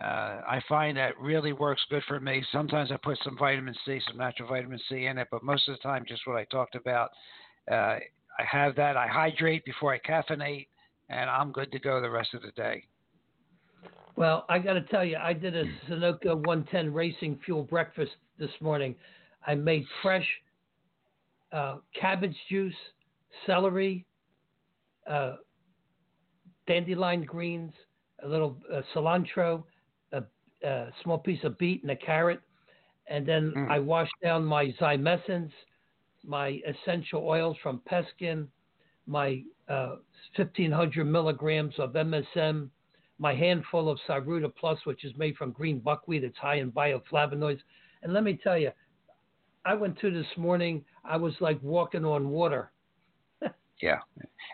Uh, 0.00 0.40
I 0.48 0.62
find 0.68 0.96
that 0.96 1.18
really 1.20 1.52
works 1.52 1.82
good 1.90 2.02
for 2.08 2.18
me. 2.18 2.42
Sometimes 2.50 2.90
I 2.90 2.96
put 2.96 3.18
some 3.22 3.36
vitamin 3.36 3.74
C, 3.84 4.00
some 4.08 4.16
natural 4.16 4.48
vitamin 4.48 4.80
C 4.88 5.04
in 5.04 5.18
it, 5.18 5.28
but 5.30 5.42
most 5.42 5.68
of 5.68 5.76
the 5.76 5.82
time, 5.82 6.04
just 6.08 6.26
what 6.26 6.36
I 6.36 6.44
talked 6.44 6.74
about. 6.74 7.10
Uh, 7.70 7.98
I 8.38 8.44
have 8.50 8.74
that. 8.76 8.96
I 8.96 9.06
hydrate 9.06 9.64
before 9.66 9.92
I 9.92 9.98
caffeinate, 9.98 10.68
and 11.10 11.28
I'm 11.28 11.52
good 11.52 11.70
to 11.72 11.78
go 11.78 12.00
the 12.00 12.10
rest 12.10 12.32
of 12.32 12.40
the 12.40 12.52
day. 12.52 12.84
Well, 14.16 14.46
I 14.48 14.58
got 14.58 14.74
to 14.74 14.82
tell 14.82 15.04
you, 15.04 15.18
I 15.18 15.34
did 15.34 15.54
a 15.54 15.64
Sunoco 15.88 16.36
110 16.46 16.92
Racing 16.92 17.38
Fuel 17.44 17.62
breakfast 17.62 18.12
this 18.38 18.50
morning. 18.60 18.94
I 19.46 19.54
made 19.54 19.84
fresh 20.02 20.26
uh, 21.52 21.76
cabbage 21.98 22.36
juice, 22.48 22.74
celery, 23.46 24.06
uh, 25.08 25.36
dandelion 26.66 27.24
greens, 27.24 27.72
a 28.22 28.28
little 28.28 28.56
uh, 28.72 28.82
cilantro, 28.94 29.64
a, 30.12 30.22
a, 30.64 30.88
small 31.02 31.18
piece 31.18 31.42
of 31.44 31.58
beet, 31.58 31.82
and 31.82 31.90
a 31.90 31.96
carrot. 31.96 32.40
And 33.08 33.26
then 33.26 33.52
mm. 33.56 33.70
I 33.70 33.78
wash 33.78 34.08
down 34.22 34.44
my 34.44 34.72
Zymessence, 34.80 35.50
my 36.24 36.60
essential 36.66 37.26
oils 37.26 37.56
from 37.62 37.82
Peskin, 37.90 38.46
my 39.06 39.42
uh, 39.68 39.96
1500 40.36 41.04
milligrams 41.04 41.74
of 41.78 41.92
MSM, 41.92 42.68
my 43.18 43.34
handful 43.34 43.88
of 43.88 43.98
Cyruta 44.08 44.52
Plus, 44.54 44.78
which 44.84 45.04
is 45.04 45.12
made 45.16 45.36
from 45.36 45.52
green 45.52 45.78
buckwheat. 45.78 46.24
It's 46.24 46.38
high 46.38 46.56
in 46.56 46.70
bioflavonoids. 46.72 47.60
And 48.02 48.12
let 48.12 48.24
me 48.24 48.38
tell 48.42 48.58
you, 48.58 48.70
I 49.64 49.74
went 49.74 49.98
to 50.00 50.10
this 50.10 50.26
morning, 50.36 50.84
I 51.04 51.16
was 51.16 51.34
like 51.40 51.62
walking 51.62 52.04
on 52.04 52.30
water. 52.30 52.71
Yeah, 53.80 53.98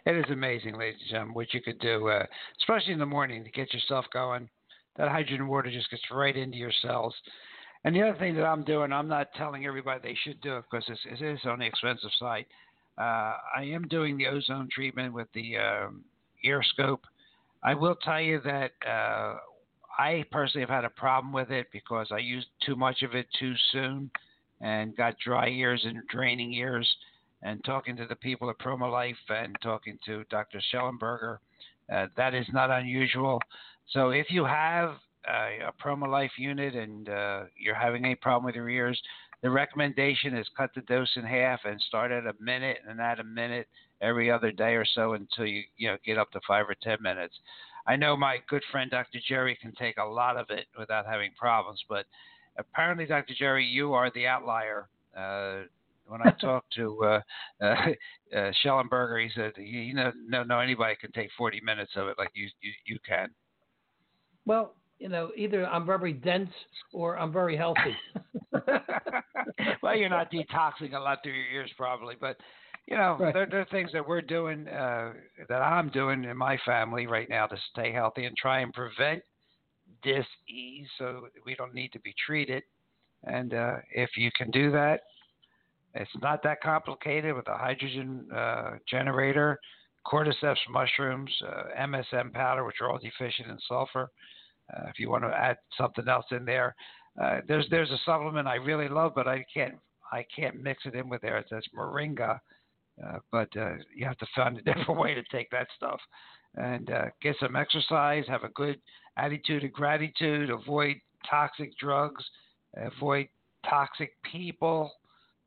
it 0.06 0.16
is 0.16 0.30
amazing, 0.30 0.78
ladies 0.78 1.00
and 1.00 1.10
gentlemen, 1.10 1.34
what 1.34 1.52
you 1.52 1.60
could 1.60 1.78
do, 1.80 2.08
uh, 2.08 2.24
especially 2.60 2.92
in 2.92 2.98
the 2.98 3.06
morning 3.06 3.44
to 3.44 3.50
get 3.50 3.72
yourself 3.74 4.06
going. 4.12 4.48
That 4.96 5.10
hydrogen 5.10 5.48
water 5.48 5.70
just 5.70 5.90
gets 5.90 6.02
right 6.10 6.36
into 6.36 6.56
your 6.56 6.72
cells. 6.82 7.14
And 7.84 7.94
the 7.94 8.02
other 8.02 8.18
thing 8.18 8.34
that 8.34 8.44
I'm 8.44 8.64
doing, 8.64 8.92
I'm 8.92 9.08
not 9.08 9.28
telling 9.36 9.64
everybody 9.64 10.00
they 10.02 10.18
should 10.24 10.40
do 10.40 10.56
it 10.56 10.64
because 10.70 10.88
it 10.88 11.22
is 11.22 11.40
on 11.44 11.60
the 11.60 11.66
expensive 11.66 12.10
side. 12.18 12.46
Uh, 12.98 13.34
I 13.56 13.62
am 13.62 13.86
doing 13.86 14.16
the 14.16 14.26
ozone 14.26 14.68
treatment 14.72 15.14
with 15.14 15.28
the 15.34 15.56
um, 15.56 16.04
AirScope. 16.44 17.00
I 17.62 17.74
will 17.74 17.94
tell 17.96 18.20
you 18.20 18.40
that 18.44 18.72
uh, 18.84 19.36
I 19.98 20.24
personally 20.32 20.62
have 20.62 20.74
had 20.74 20.84
a 20.84 20.90
problem 20.90 21.32
with 21.32 21.50
it 21.50 21.68
because 21.72 22.08
I 22.10 22.18
used 22.18 22.48
too 22.66 22.74
much 22.74 23.02
of 23.02 23.14
it 23.14 23.26
too 23.38 23.54
soon 23.72 24.10
and 24.60 24.96
got 24.96 25.16
dry 25.24 25.48
ears 25.48 25.82
and 25.84 26.02
draining 26.08 26.52
ears 26.54 26.88
and 27.42 27.62
talking 27.64 27.96
to 27.96 28.06
the 28.06 28.16
people 28.16 28.50
at 28.50 28.58
PromoLife 28.58 29.14
and 29.28 29.56
talking 29.62 29.98
to 30.06 30.24
Dr. 30.30 30.60
Shallenberger, 30.72 31.38
uh, 31.92 32.06
that 32.16 32.34
is 32.34 32.46
not 32.52 32.70
unusual. 32.70 33.40
So 33.90 34.10
if 34.10 34.26
you 34.30 34.44
have 34.44 34.96
a, 35.26 35.68
a 35.68 35.72
PromoLife 35.82 36.36
unit 36.36 36.74
and 36.74 37.08
uh, 37.08 37.42
you're 37.56 37.74
having 37.74 38.04
any 38.04 38.14
problem 38.16 38.44
with 38.44 38.54
your 38.54 38.68
ears, 38.68 39.00
the 39.42 39.50
recommendation 39.50 40.36
is 40.36 40.46
cut 40.56 40.70
the 40.74 40.80
dose 40.82 41.12
in 41.16 41.24
half 41.24 41.60
and 41.64 41.80
start 41.82 42.10
at 42.10 42.26
a 42.26 42.34
minute 42.40 42.78
and 42.88 43.00
add 43.00 43.20
a 43.20 43.24
minute 43.24 43.68
every 44.00 44.30
other 44.30 44.50
day 44.50 44.74
or 44.74 44.84
so 44.84 45.14
until 45.14 45.46
you 45.46 45.62
you 45.76 45.88
know 45.88 45.96
get 46.04 46.18
up 46.18 46.30
to 46.32 46.40
five 46.46 46.66
or 46.68 46.76
ten 46.82 46.98
minutes. 47.00 47.34
I 47.86 47.96
know 47.96 48.16
my 48.16 48.38
good 48.48 48.62
friend 48.70 48.90
Dr. 48.90 49.18
Jerry 49.26 49.56
can 49.60 49.72
take 49.72 49.96
a 49.96 50.04
lot 50.04 50.36
of 50.36 50.50
it 50.50 50.66
without 50.78 51.06
having 51.06 51.30
problems, 51.38 51.82
but 51.88 52.04
apparently, 52.58 53.06
Dr. 53.06 53.34
Jerry, 53.38 53.64
you 53.64 53.94
are 53.94 54.10
the 54.10 54.26
outlier. 54.26 54.88
Uh, 55.16 55.62
when 56.08 56.22
I 56.22 56.30
talked 56.40 56.72
to 56.74 57.04
uh, 57.04 57.20
uh, 57.62 57.64
uh, 58.36 58.50
Shallenberger, 58.64 59.22
he 59.22 59.30
said, 59.34 59.52
"You 59.56 59.94
know, 59.94 60.12
no, 60.26 60.42
no, 60.42 60.58
anybody 60.58 60.96
can 61.00 61.12
take 61.12 61.30
40 61.36 61.60
minutes 61.60 61.92
of 61.96 62.08
it 62.08 62.16
like 62.18 62.30
you, 62.34 62.48
you, 62.60 62.72
you 62.86 62.98
can." 63.06 63.28
Well, 64.46 64.74
you 64.98 65.08
know, 65.08 65.30
either 65.36 65.66
I'm 65.66 65.86
very 65.86 66.12
dense 66.12 66.50
or 66.92 67.18
I'm 67.18 67.32
very 67.32 67.56
healthy. 67.56 67.96
well, 69.82 69.96
you're 69.96 70.08
not 70.08 70.32
detoxing 70.32 70.94
a 70.94 70.98
lot 70.98 71.18
through 71.22 71.32
your 71.32 71.46
ears, 71.52 71.70
probably, 71.76 72.16
but 72.20 72.36
you 72.86 72.96
know, 72.96 73.16
Right. 73.20 73.34
there, 73.34 73.46
there 73.46 73.60
are 73.60 73.66
things 73.66 73.90
that 73.92 74.06
we're 74.06 74.22
doing, 74.22 74.66
uh, 74.66 75.12
that 75.48 75.60
I'm 75.60 75.90
doing 75.90 76.24
in 76.24 76.36
my 76.36 76.58
family 76.64 77.06
right 77.06 77.28
now 77.28 77.46
to 77.46 77.56
stay 77.70 77.92
healthy 77.92 78.24
and 78.24 78.34
try 78.36 78.60
and 78.60 78.72
prevent 78.72 79.22
disease 80.02 80.86
so 80.96 81.28
we 81.44 81.54
don't 81.54 81.74
need 81.74 81.92
to 81.92 82.00
be 82.00 82.14
treated. 82.26 82.62
And 83.24 83.52
uh, 83.52 83.76
if 83.94 84.10
you 84.16 84.30
can 84.36 84.50
do 84.50 84.70
that, 84.72 85.02
it's 85.98 86.22
not 86.22 86.42
that 86.44 86.60
complicated 86.60 87.34
with 87.34 87.48
a 87.48 87.56
hydrogen 87.56 88.26
uh, 88.34 88.72
generator, 88.88 89.58
cordyceps 90.06 90.56
mushrooms, 90.70 91.30
uh, 91.46 91.64
MSM 91.80 92.32
powder, 92.32 92.64
which 92.64 92.76
are 92.80 92.90
all 92.90 92.98
deficient 92.98 93.48
in 93.48 93.58
sulfur. 93.66 94.08
Uh, 94.72 94.88
if 94.88 94.98
you 94.98 95.10
want 95.10 95.24
to 95.24 95.28
add 95.28 95.56
something 95.76 96.06
else 96.08 96.26
in 96.30 96.44
there, 96.44 96.74
uh, 97.20 97.40
there's 97.48 97.66
there's 97.70 97.90
a 97.90 97.98
supplement 98.04 98.46
I 98.46 98.56
really 98.56 98.88
love, 98.88 99.12
but 99.14 99.26
I 99.26 99.44
can't 99.52 99.74
I 100.12 100.24
can't 100.34 100.62
mix 100.62 100.84
it 100.86 100.94
in 100.94 101.08
with 101.08 101.20
there. 101.22 101.38
It's, 101.38 101.50
says 101.50 101.64
moringa, 101.76 102.38
uh, 103.04 103.18
but 103.32 103.48
uh, 103.56 103.74
you 103.94 104.06
have 104.06 104.18
to 104.18 104.26
find 104.36 104.56
a 104.56 104.62
different 104.74 105.00
way 105.00 105.14
to 105.14 105.22
take 105.32 105.50
that 105.50 105.66
stuff. 105.76 106.00
And 106.54 106.90
get 107.22 107.36
some 107.38 107.56
exercise, 107.56 108.24
have 108.26 108.42
a 108.42 108.48
good 108.48 108.80
attitude 109.16 109.62
of 109.64 109.72
gratitude, 109.72 110.50
avoid 110.50 110.96
toxic 111.28 111.76
drugs, 111.78 112.24
avoid 112.74 113.28
toxic 113.68 114.12
people, 114.32 114.90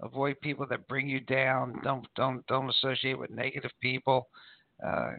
avoid 0.01 0.39
people 0.41 0.65
that 0.69 0.87
bring 0.87 1.07
you 1.07 1.19
down. 1.19 1.79
Don't 1.83 2.07
don't 2.15 2.45
don't 2.47 2.69
associate 2.69 3.17
with 3.17 3.29
negative 3.29 3.71
people. 3.81 4.27
Uh, 4.85 5.11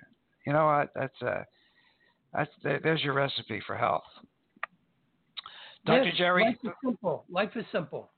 you 0.46 0.52
know 0.52 0.66
what? 0.66 0.90
That's 0.94 1.22
uh, 1.22 1.42
that's 2.32 2.50
there's 2.62 3.02
your 3.02 3.14
recipe 3.14 3.60
for 3.66 3.76
health. 3.76 4.02
Dr. 5.84 6.04
Yes, 6.04 6.14
Jerry. 6.16 6.44
Life 6.44 6.56
is 6.64 6.70
simple. 6.84 7.24
Life 7.28 7.50
is 7.56 7.64
simple. 7.72 8.10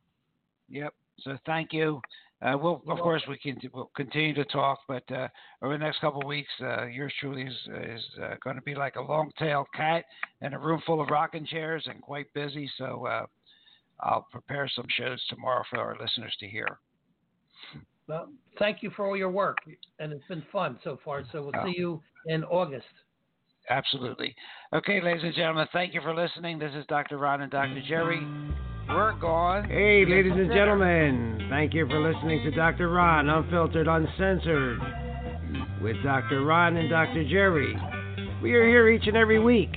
Yep. 0.69 0.95
So 1.21 1.39
thank 1.47 1.73
you. 1.73 2.01
Uh, 2.43 2.59
we'll, 2.59 2.83
of 2.89 2.99
course, 2.99 3.23
we 3.27 3.39
can 3.39 3.59
we'll 3.73 3.91
continue 3.97 4.35
to 4.35 4.45
talk, 4.47 4.81
but 4.87 5.05
uh, 5.11 5.29
over 5.62 5.79
the 5.79 5.83
next 5.83 6.01
couple 6.01 6.21
of 6.21 6.27
weeks, 6.27 6.51
uh, 6.61 6.85
yours 6.85 7.12
truly 7.19 7.43
is, 7.43 7.55
is 7.83 8.05
uh, 8.23 8.35
going 8.43 8.57
to 8.57 8.62
be 8.62 8.75
like 8.75 8.97
a 8.97 9.01
long-tailed 9.01 9.67
cat 9.75 10.05
in 10.43 10.53
a 10.53 10.59
room 10.59 10.83
full 10.85 11.01
of 11.01 11.09
rocking 11.09 11.47
chairs 11.47 11.85
and 11.87 12.03
quite 12.03 12.27
busy. 12.35 12.71
So 12.77 13.07
uh, 13.07 13.27
I'll 14.05 14.26
prepare 14.30 14.68
some 14.74 14.86
shows 14.98 15.24
tomorrow 15.28 15.64
for 15.70 15.78
our 15.78 15.96
listeners 16.00 16.34
to 16.40 16.46
hear. 16.46 16.78
Well, 18.07 18.28
thank 18.59 18.82
you 18.82 18.90
for 18.90 19.07
all 19.07 19.16
your 19.16 19.30
work, 19.30 19.59
and 19.98 20.12
it's 20.12 20.26
been 20.28 20.44
fun 20.52 20.78
so 20.84 20.98
far. 21.05 21.24
So 21.32 21.42
we'll 21.42 21.64
see 21.64 21.74
you 21.78 22.02
in 22.26 22.44
August. 22.44 22.84
Absolutely. 23.70 24.34
Okay, 24.74 25.00
ladies 25.02 25.24
and 25.24 25.34
gentlemen, 25.34 25.66
thank 25.72 25.94
you 25.94 26.02
for 26.02 26.14
listening. 26.14 26.59
This 26.59 26.72
is 26.74 26.84
Dr. 26.86 27.16
Ron 27.16 27.40
and 27.40 27.50
Dr. 27.50 27.82
Jerry. 27.88 28.20
We're 28.88 29.18
gone. 29.18 29.64
Hey, 29.70 30.05
ladies 30.07 30.34
and 30.34 30.52
gentlemen, 30.52 31.46
thank 31.48 31.72
you 31.72 31.88
for 31.88 31.98
listening 31.98 32.44
to 32.44 32.50
Dr. 32.50 32.90
Ron, 32.90 33.30
Unfiltered, 33.30 33.88
Uncensored, 33.88 34.78
with 35.80 35.96
Dr. 36.02 36.44
Ron 36.44 36.76
and 36.76 36.90
Dr. 36.90 37.26
Jerry. 37.26 37.74
We 38.42 38.52
are 38.52 38.68
here 38.68 38.90
each 38.90 39.07
and 39.07 39.16
every 39.16 39.38
week 39.38 39.72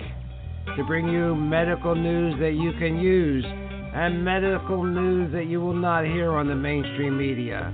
to 0.75 0.83
bring 0.83 1.07
you 1.07 1.33
medical 1.33 1.95
news 1.95 2.37
that 2.41 2.55
you 2.61 2.73
can 2.73 2.99
use 2.99 3.45
and 3.93 4.23
medical 4.23 4.83
news 4.83 5.31
that 5.33 5.45
you 5.47 5.59
will 5.61 5.73
not 5.73 6.05
hear 6.05 6.33
on 6.33 6.47
the 6.47 6.55
mainstream 6.55 7.17
media. 7.17 7.73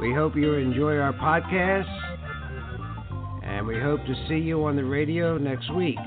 We 0.00 0.12
hope 0.14 0.36
you 0.36 0.54
enjoy 0.54 0.96
our 0.98 1.12
podcast, 1.12 1.88
and 3.44 3.66
we 3.66 3.80
hope 3.80 4.00
to 4.04 4.14
see 4.28 4.38
you 4.38 4.64
on 4.64 4.76
the 4.76 4.84
radio 4.84 5.38
next 5.38 5.72
week. 5.74 5.98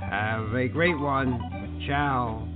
Have 0.00 0.54
a 0.54 0.68
great 0.68 0.98
one. 0.98 1.82
Ciao. 1.86 2.53